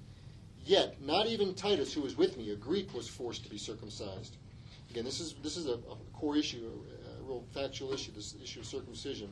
Yet, 0.63 1.01
not 1.01 1.27
even 1.27 1.55
Titus, 1.55 1.93
who 1.93 2.01
was 2.01 2.17
with 2.17 2.37
me, 2.37 2.51
a 2.51 2.55
Greek, 2.55 2.93
was 2.93 3.07
forced 3.07 3.43
to 3.43 3.49
be 3.49 3.57
circumcised. 3.57 4.35
Again, 4.91 5.05
this 5.05 5.19
is 5.19 5.35
this 5.41 5.57
is 5.57 5.67
a, 5.67 5.73
a 5.73 5.97
core 6.13 6.37
issue, 6.37 6.69
a, 6.69 7.21
a 7.21 7.23
real 7.23 7.43
factual 7.53 7.93
issue, 7.93 8.11
this 8.11 8.35
issue 8.43 8.59
of 8.59 8.65
circumcision. 8.65 9.31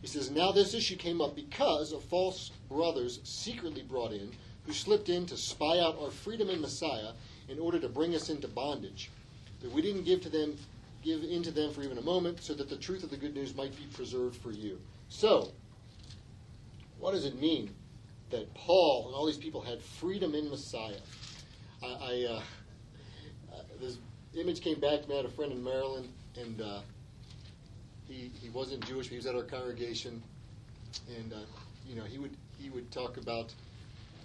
He 0.00 0.06
says, 0.06 0.30
Now 0.30 0.52
this 0.52 0.72
issue 0.72 0.96
came 0.96 1.20
up 1.20 1.36
because 1.36 1.92
of 1.92 2.02
false 2.04 2.50
brothers 2.68 3.20
secretly 3.24 3.82
brought 3.82 4.12
in, 4.12 4.30
who 4.64 4.72
slipped 4.72 5.08
in 5.08 5.26
to 5.26 5.36
spy 5.36 5.78
out 5.78 6.00
our 6.00 6.10
freedom 6.10 6.48
in 6.48 6.60
Messiah 6.60 7.12
in 7.48 7.58
order 7.58 7.78
to 7.78 7.88
bring 7.88 8.14
us 8.14 8.30
into 8.30 8.48
bondage. 8.48 9.10
That 9.60 9.72
we 9.72 9.82
didn't 9.82 10.04
give 10.04 10.22
to 10.22 10.30
them 10.30 10.56
give 11.02 11.22
in 11.22 11.42
to 11.42 11.50
them 11.50 11.72
for 11.72 11.82
even 11.82 11.98
a 11.98 12.02
moment, 12.02 12.42
so 12.42 12.54
that 12.54 12.68
the 12.68 12.76
truth 12.76 13.02
of 13.02 13.10
the 13.10 13.16
good 13.16 13.34
news 13.34 13.54
might 13.54 13.76
be 13.76 13.84
preserved 13.92 14.36
for 14.36 14.50
you. 14.50 14.78
So, 15.08 15.52
what 16.98 17.12
does 17.12 17.24
it 17.24 17.40
mean 17.40 17.74
that 18.30 18.52
Paul 18.54 19.06
and 19.06 19.14
all 19.14 19.26
these 19.26 19.36
people 19.36 19.60
had 19.60 19.80
freedom 19.80 20.34
in 20.34 20.48
Messiah? 20.50 21.00
I, 21.82 21.86
I 21.86 22.26
uh, 22.28 22.42
uh, 23.52 23.62
this 23.80 23.98
image 24.34 24.60
came 24.60 24.78
back 24.78 25.02
to 25.02 25.08
me. 25.08 25.14
I 25.14 25.16
had 25.18 25.26
a 25.26 25.30
friend 25.30 25.52
in 25.52 25.62
Maryland, 25.62 26.08
and 26.36 26.60
uh, 26.60 26.80
he 28.06 28.30
he 28.40 28.50
wasn't 28.50 28.86
Jewish, 28.86 29.06
but 29.06 29.12
he 29.12 29.16
was 29.16 29.26
at 29.26 29.34
our 29.34 29.42
congregation, 29.42 30.22
and 31.16 31.32
uh, 31.32 31.36
you 31.88 31.96
know 31.96 32.04
he 32.04 32.18
would 32.18 32.36
he 32.58 32.70
would 32.70 32.90
talk 32.90 33.16
about 33.16 33.54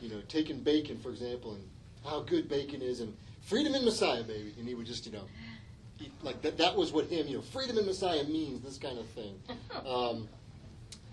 you 0.01 0.09
know 0.09 0.21
taking 0.28 0.59
bacon, 0.59 0.99
for 0.99 1.09
example, 1.09 1.53
and 1.53 1.63
how 2.05 2.21
good 2.21 2.49
bacon 2.49 2.82
is, 2.82 2.99
and 2.99 3.15
freedom 3.41 3.73
in 3.73 3.86
Messiah, 3.86 4.23
baby, 4.23 4.53
and 4.59 4.67
he 4.67 4.76
would 4.76 4.86
just 4.86 5.05
you 5.05 5.11
know. 5.13 5.23
Like 6.22 6.41
that, 6.41 6.58
that 6.58 6.76
was 6.76 6.91
what 6.91 7.06
him, 7.06 7.28
you 7.28 7.38
know, 7.38 7.41
freedom 7.41 7.78
in 7.78 7.86
Messiah 7.86 8.24
means, 8.24 8.64
this 8.64 8.78
kind 8.78 8.98
of 8.98 9.08
thing. 9.10 9.39
Um, 9.86 10.28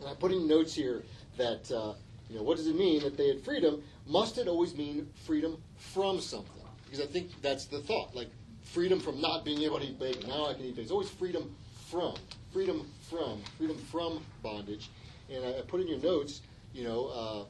and 0.00 0.08
I 0.08 0.14
put 0.14 0.32
in 0.32 0.48
notes 0.48 0.74
here 0.74 1.02
that, 1.36 1.70
uh, 1.70 1.92
you 2.28 2.36
know, 2.36 2.42
what 2.42 2.56
does 2.56 2.66
it 2.66 2.74
mean 2.74 3.02
that 3.02 3.16
they 3.16 3.28
had 3.28 3.40
freedom? 3.40 3.82
Must 4.06 4.38
it 4.38 4.48
always 4.48 4.74
mean 4.74 5.08
freedom 5.26 5.62
from 5.76 6.20
something? 6.20 6.62
Because 6.84 7.00
I 7.00 7.06
think 7.06 7.30
that's 7.42 7.66
the 7.66 7.80
thought. 7.80 8.14
Like, 8.14 8.28
freedom 8.62 8.98
from 8.98 9.20
not 9.20 9.44
being 9.44 9.62
able 9.62 9.78
to 9.78 9.84
eat 9.84 9.98
bacon. 9.98 10.28
Now 10.28 10.46
I 10.46 10.54
can 10.54 10.62
eat 10.62 10.70
bacon. 10.70 10.82
It's 10.84 10.90
always 10.90 11.10
freedom 11.10 11.54
from. 11.90 12.14
Freedom 12.52 12.86
from. 13.10 13.42
Freedom 13.58 13.76
from 13.76 14.24
bondage. 14.42 14.90
And 15.30 15.44
I, 15.44 15.58
I 15.58 15.60
put 15.62 15.80
in 15.80 15.88
your 15.88 15.98
notes, 15.98 16.40
you 16.72 16.84
know, 16.84 17.06
uh, 17.08 17.44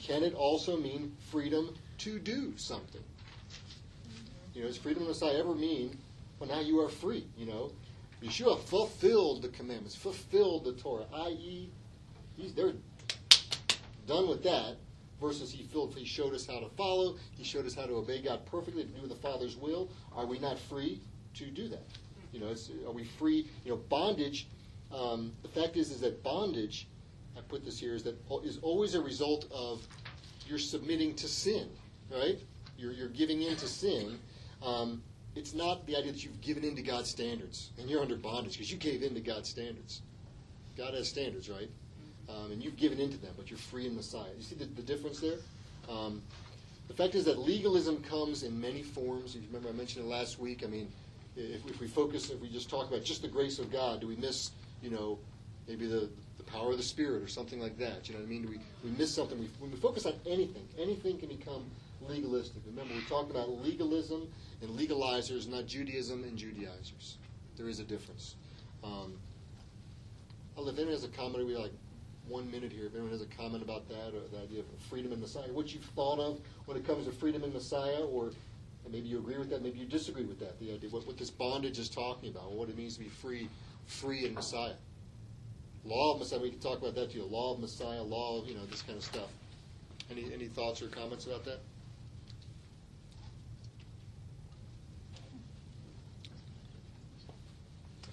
can 0.00 0.22
it 0.22 0.34
also 0.34 0.76
mean 0.76 1.16
freedom 1.30 1.74
to 1.98 2.18
do 2.18 2.52
something? 2.56 3.02
You 4.54 4.62
know, 4.62 4.68
does 4.68 4.78
freedom 4.78 5.02
in 5.02 5.08
Messiah 5.08 5.38
ever 5.38 5.54
mean, 5.54 5.98
well, 6.38 6.48
now 6.48 6.60
you 6.60 6.80
are 6.80 6.88
free, 6.88 7.26
you 7.36 7.46
know? 7.46 7.72
Yeshua 8.22 8.58
fulfilled 8.60 9.42
the 9.42 9.48
commandments, 9.48 9.94
fulfilled 9.94 10.64
the 10.64 10.72
Torah, 10.72 11.04
i.e., 11.26 11.70
he's 12.36 12.52
they're 12.52 12.72
done 14.06 14.28
with 14.28 14.42
that. 14.42 14.76
Versus 15.20 15.50
he 15.50 15.64
filled, 15.64 15.96
he 15.96 16.04
showed 16.04 16.32
us 16.32 16.46
how 16.46 16.60
to 16.60 16.68
follow. 16.76 17.16
He 17.32 17.42
showed 17.42 17.66
us 17.66 17.74
how 17.74 17.86
to 17.86 17.94
obey 17.94 18.22
God 18.22 18.46
perfectly 18.46 18.84
to 18.84 18.88
do 18.88 19.08
the 19.08 19.16
Father's 19.16 19.56
will. 19.56 19.90
Are 20.14 20.26
we 20.26 20.38
not 20.38 20.58
free 20.58 21.00
to 21.34 21.46
do 21.46 21.68
that? 21.68 21.82
You 22.32 22.38
know, 22.38 22.54
are 22.86 22.92
we 22.92 23.02
free? 23.02 23.48
You 23.64 23.72
know, 23.72 23.76
bondage. 23.88 24.46
Um, 24.94 25.32
the 25.42 25.48
fact 25.48 25.76
is, 25.76 25.90
is 25.90 26.00
that 26.02 26.22
bondage. 26.22 26.86
I 27.36 27.40
put 27.40 27.64
this 27.64 27.80
here 27.80 27.94
is 27.94 28.04
that 28.04 28.16
is 28.44 28.58
always 28.62 28.94
a 28.94 29.00
result 29.00 29.46
of 29.50 29.86
you're 30.46 30.58
submitting 30.58 31.14
to 31.16 31.26
sin, 31.26 31.68
right? 32.12 32.38
You're 32.76 32.92
you're 32.92 33.08
giving 33.08 33.42
in 33.42 33.56
to 33.56 33.66
sin. 33.66 34.20
Um, 34.62 35.02
it's 35.36 35.54
not 35.54 35.86
the 35.86 35.96
idea 35.96 36.12
that 36.12 36.24
you've 36.24 36.40
given 36.40 36.64
in 36.64 36.74
to 36.76 36.82
God's 36.82 37.10
standards 37.10 37.70
and 37.78 37.88
you're 37.88 38.00
under 38.00 38.16
bondage 38.16 38.52
because 38.52 38.70
you 38.70 38.78
gave 38.78 39.02
in 39.02 39.14
to 39.14 39.20
God's 39.20 39.48
standards. 39.48 40.02
God 40.76 40.94
has 40.94 41.08
standards, 41.08 41.48
right? 41.48 41.70
Um, 42.28 42.52
and 42.52 42.62
you've 42.62 42.76
given 42.76 42.98
into 43.00 43.16
them, 43.18 43.32
but 43.36 43.50
you're 43.50 43.58
free 43.58 43.86
in 43.86 43.96
Messiah. 43.96 44.30
You 44.36 44.42
see 44.42 44.54
the, 44.54 44.66
the 44.66 44.82
difference 44.82 45.20
there? 45.20 45.38
Um, 45.88 46.22
the 46.88 46.94
fact 46.94 47.14
is 47.14 47.24
that 47.24 47.38
legalism 47.38 48.02
comes 48.02 48.42
in 48.42 48.58
many 48.60 48.82
forms. 48.82 49.34
If 49.34 49.42
you 49.42 49.48
remember, 49.48 49.68
I 49.68 49.72
mentioned 49.72 50.04
it 50.04 50.08
last 50.08 50.38
week. 50.38 50.62
I 50.64 50.68
mean, 50.68 50.88
if, 51.36 51.66
if 51.68 51.80
we 51.80 51.86
focus, 51.86 52.30
if 52.30 52.40
we 52.40 52.48
just 52.48 52.68
talk 52.68 52.88
about 52.88 53.04
just 53.04 53.22
the 53.22 53.28
grace 53.28 53.58
of 53.58 53.70
God, 53.70 54.00
do 54.00 54.08
we 54.08 54.16
miss, 54.16 54.50
you 54.82 54.90
know, 54.90 55.18
maybe 55.66 55.86
the, 55.86 56.08
the 56.36 56.42
power 56.44 56.72
of 56.72 56.76
the 56.76 56.82
Spirit 56.82 57.22
or 57.22 57.28
something 57.28 57.60
like 57.60 57.78
that? 57.78 58.08
You 58.08 58.14
know 58.14 58.20
what 58.20 58.26
I 58.26 58.30
mean? 58.30 58.42
Do 58.42 58.48
we, 58.48 58.58
we 58.84 58.96
miss 58.96 59.14
something? 59.14 59.38
We, 59.38 59.48
when 59.58 59.70
we 59.70 59.76
focus 59.76 60.06
on 60.06 60.14
anything, 60.26 60.66
anything 60.78 61.18
can 61.18 61.28
become 61.28 61.64
legalistic. 62.08 62.62
Remember, 62.66 62.94
we 62.94 63.02
talked 63.02 63.30
about 63.30 63.50
legalism 63.62 64.28
and 64.62 64.70
legalizers, 64.78 65.48
not 65.48 65.66
Judaism 65.66 66.24
and 66.24 66.36
Judaizers. 66.36 67.18
There 67.56 67.68
is 67.68 67.80
a 67.80 67.84
difference. 67.84 68.36
Um, 68.82 69.18
I'll, 70.56 70.68
if 70.68 70.76
anyone 70.76 70.94
has 70.94 71.04
a 71.04 71.08
comment, 71.08 71.46
we 71.46 71.52
have 71.52 71.62
like 71.62 71.72
one 72.26 72.50
minute 72.50 72.72
here. 72.72 72.86
If 72.86 72.94
anyone 72.94 73.12
has 73.12 73.22
a 73.22 73.26
comment 73.26 73.62
about 73.62 73.88
that 73.88 74.08
or 74.14 74.20
the 74.32 74.42
idea 74.42 74.60
of 74.60 74.66
freedom 74.88 75.12
in 75.12 75.20
Messiah, 75.20 75.52
what 75.52 75.72
you've 75.72 75.84
thought 75.84 76.18
of 76.18 76.40
when 76.66 76.76
it 76.76 76.86
comes 76.86 77.06
to 77.06 77.12
freedom 77.12 77.42
in 77.44 77.52
Messiah, 77.52 78.04
or 78.04 78.32
maybe 78.90 79.08
you 79.08 79.18
agree 79.18 79.38
with 79.38 79.50
that, 79.50 79.62
maybe 79.62 79.78
you 79.78 79.86
disagree 79.86 80.24
with 80.24 80.38
that. 80.40 80.58
The 80.60 80.72
idea 80.72 80.90
what, 80.90 81.06
what 81.06 81.18
this 81.18 81.30
bondage 81.30 81.78
is 81.78 81.88
talking 81.88 82.30
about, 82.30 82.52
what 82.52 82.68
it 82.68 82.76
means 82.76 82.94
to 82.94 83.00
be 83.00 83.08
free, 83.08 83.48
free 83.86 84.24
in 84.24 84.34
Messiah. 84.34 84.74
Law 85.84 86.14
of 86.14 86.18
Messiah. 86.18 86.40
We 86.40 86.50
can 86.50 86.58
talk 86.58 86.78
about 86.78 86.94
that 86.96 87.12
too. 87.12 87.22
Law 87.22 87.54
of 87.54 87.60
Messiah, 87.60 88.02
law 88.02 88.40
of 88.40 88.48
you 88.48 88.54
know 88.54 88.66
this 88.66 88.82
kind 88.82 88.98
of 88.98 89.04
stuff. 89.04 89.30
Any 90.10 90.32
any 90.34 90.46
thoughts 90.46 90.82
or 90.82 90.88
comments 90.88 91.26
about 91.26 91.44
that? 91.44 91.60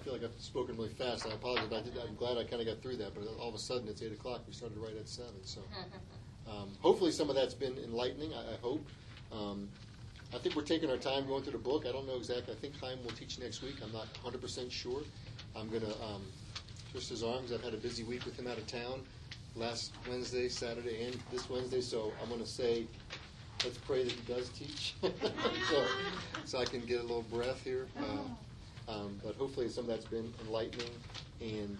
Feel 0.06 0.14
like 0.14 0.22
I've 0.22 0.40
spoken 0.40 0.76
really 0.76 0.90
fast. 0.90 1.26
I 1.26 1.30
apologize. 1.30 1.66
I 1.72 1.82
did, 1.82 1.94
I'm 1.98 2.14
glad 2.14 2.38
I 2.38 2.44
kind 2.44 2.62
of 2.62 2.68
got 2.68 2.80
through 2.80 2.96
that, 2.98 3.12
but 3.12 3.26
all 3.40 3.48
of 3.48 3.56
a 3.56 3.58
sudden 3.58 3.88
it's 3.88 4.00
eight 4.02 4.12
o'clock. 4.12 4.42
We 4.46 4.52
started 4.52 4.78
right 4.78 4.96
at 4.96 5.08
seven, 5.08 5.42
so 5.42 5.62
um, 6.48 6.70
hopefully 6.78 7.10
some 7.10 7.28
of 7.28 7.34
that's 7.34 7.54
been 7.54 7.76
enlightening. 7.78 8.32
I, 8.32 8.54
I 8.54 8.56
hope. 8.62 8.86
Um, 9.32 9.68
I 10.32 10.38
think 10.38 10.54
we're 10.54 10.62
taking 10.62 10.90
our 10.90 10.96
time 10.96 11.26
going 11.26 11.42
through 11.42 11.54
the 11.54 11.58
book. 11.58 11.86
I 11.88 11.92
don't 11.92 12.06
know 12.06 12.14
exactly. 12.14 12.54
I 12.54 12.56
think 12.56 12.78
Chaim 12.80 13.02
will 13.02 13.10
teach 13.12 13.40
next 13.40 13.62
week. 13.62 13.74
I'm 13.82 13.92
not 13.92 14.06
100% 14.24 14.70
sure. 14.70 15.02
I'm 15.56 15.68
going 15.70 15.82
to 15.82 16.02
um, 16.04 16.22
twist 16.92 17.08
his 17.08 17.24
arms. 17.24 17.52
I've 17.52 17.64
had 17.64 17.74
a 17.74 17.78
busy 17.78 18.04
week 18.04 18.24
with 18.24 18.38
him 18.38 18.46
out 18.46 18.58
of 18.58 18.66
town 18.68 19.02
last 19.56 19.92
Wednesday, 20.08 20.48
Saturday, 20.48 21.04
and 21.04 21.18
this 21.32 21.50
Wednesday, 21.50 21.80
so 21.80 22.12
I'm 22.22 22.28
going 22.28 22.40
to 22.40 22.46
say 22.46 22.86
let's 23.64 23.78
pray 23.78 24.04
that 24.04 24.12
he 24.12 24.32
does 24.32 24.50
teach 24.50 24.94
so, 25.02 25.86
so 26.44 26.58
I 26.58 26.64
can 26.64 26.80
get 26.82 27.00
a 27.00 27.02
little 27.02 27.22
breath 27.22 27.64
here. 27.64 27.86
Uh, 27.98 28.28
um, 28.88 29.18
but 29.24 29.34
hopefully 29.36 29.68
some 29.68 29.84
of 29.84 29.88
that's 29.90 30.04
been 30.06 30.32
enlightening. 30.46 30.90
And, 31.40 31.78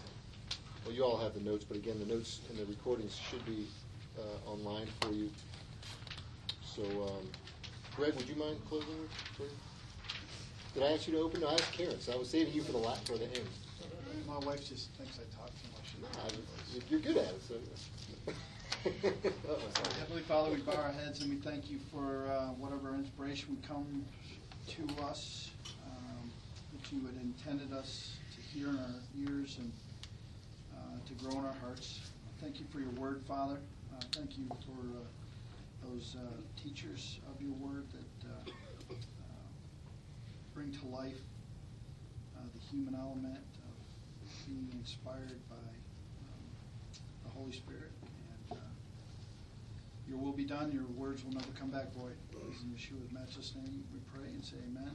well, 0.85 0.95
you 0.95 1.05
all 1.05 1.17
have 1.19 1.35
the 1.35 1.41
notes, 1.41 1.65
but 1.65 1.77
again, 1.77 1.99
the 1.99 2.07
notes 2.07 2.41
and 2.51 2.59
the 2.59 2.65
recordings 2.67 3.17
should 3.17 3.45
be 3.47 3.67
uh, 4.19 4.51
online 4.51 4.87
for 5.01 5.13
you. 5.13 5.31
So, 6.63 6.83
um, 6.83 7.29
Greg, 7.97 8.15
would 8.15 8.29
you 8.29 8.37
mind 8.37 8.59
closing? 8.69 9.09
Please? 9.37 9.51
Did 10.75 10.83
I 10.83 10.93
ask 10.93 11.07
you 11.09 11.15
to 11.15 11.21
open? 11.21 11.41
No, 11.41 11.49
I 11.49 11.55
asked 11.55 11.73
Karen, 11.73 11.99
so 12.01 12.13
I 12.13 12.17
was 12.17 12.29
saving 12.29 12.53
you 12.53 12.63
for 12.63 12.73
the 12.73 12.79
la- 12.79 12.95
for 13.07 13.17
the 13.17 13.25
end. 13.25 13.49
My 14.29 14.39
wife 14.41 14.69
just 14.69 14.91
thinks 14.91 15.19
I 15.19 15.23
talk 15.35 15.51
too 15.63 15.69
much. 15.73 16.11
I, 16.23 16.83
you're 16.91 17.01
good 17.01 17.17
at 17.17 17.29
it. 17.33 17.43
So. 17.43 17.55
Heavenly 19.99 20.23
Father, 20.23 20.51
we 20.51 20.59
bow 20.61 20.75
our 20.75 20.93
heads 20.93 21.23
and 21.23 21.31
we 21.31 21.37
thank 21.37 21.71
you 21.71 21.79
for 21.91 22.27
uh, 22.29 22.49
whatever 22.59 22.95
inspiration 22.95 23.55
would 23.55 23.67
come 23.67 24.05
to 24.69 25.03
us, 25.03 25.51
you 26.93 27.05
had 27.07 27.17
intended 27.17 27.73
us 27.73 28.17
to 28.35 28.41
hear 28.41 28.69
in 28.69 28.79
our 28.79 29.29
ears 29.29 29.59
and 29.59 29.73
uh, 30.77 30.99
to 31.07 31.15
grow 31.15 31.33
in 31.41 31.45
our 31.45 31.55
hearts. 31.55 32.11
Thank 32.41 32.61
you 32.61 32.67
for 32.71 32.79
your 32.79 32.91
word, 32.91 33.23
Father. 33.27 33.59
Uh, 33.93 34.03
thank 34.13 34.39
you 34.39 34.47
for 34.49 34.79
uh, 34.95 35.89
those 35.89 36.17
uh, 36.17 36.27
teachers 36.63 37.19
of 37.29 37.43
your 37.43 37.55
word 37.55 37.87
that 37.93 38.29
uh, 38.29 38.51
uh, 38.93 38.95
bring 40.55 40.71
to 40.73 40.87
life 40.87 41.19
the 42.55 42.61
human 42.71 42.95
element 42.95 43.37
of 43.37 44.47
being 44.47 44.69
inspired 44.79 45.41
by 45.49 45.57
um, 45.57 46.45
the 47.25 47.31
Holy 47.31 47.53
Spirit. 47.53 47.91
And 48.51 48.59
your 50.09 50.19
will 50.19 50.33
be 50.33 50.45
done. 50.45 50.71
Your 50.71 50.87
words 50.97 51.25
will 51.25 51.33
never 51.33 51.51
come 51.59 51.71
back 51.71 51.93
void. 51.93 52.17
In 52.33 52.71
Yeshua's 52.71 53.13
matchless 53.13 53.55
name, 53.57 53.83
we 53.93 53.99
pray 54.15 54.29
and 54.29 54.45
say 54.45 54.57
amen. 54.71 54.95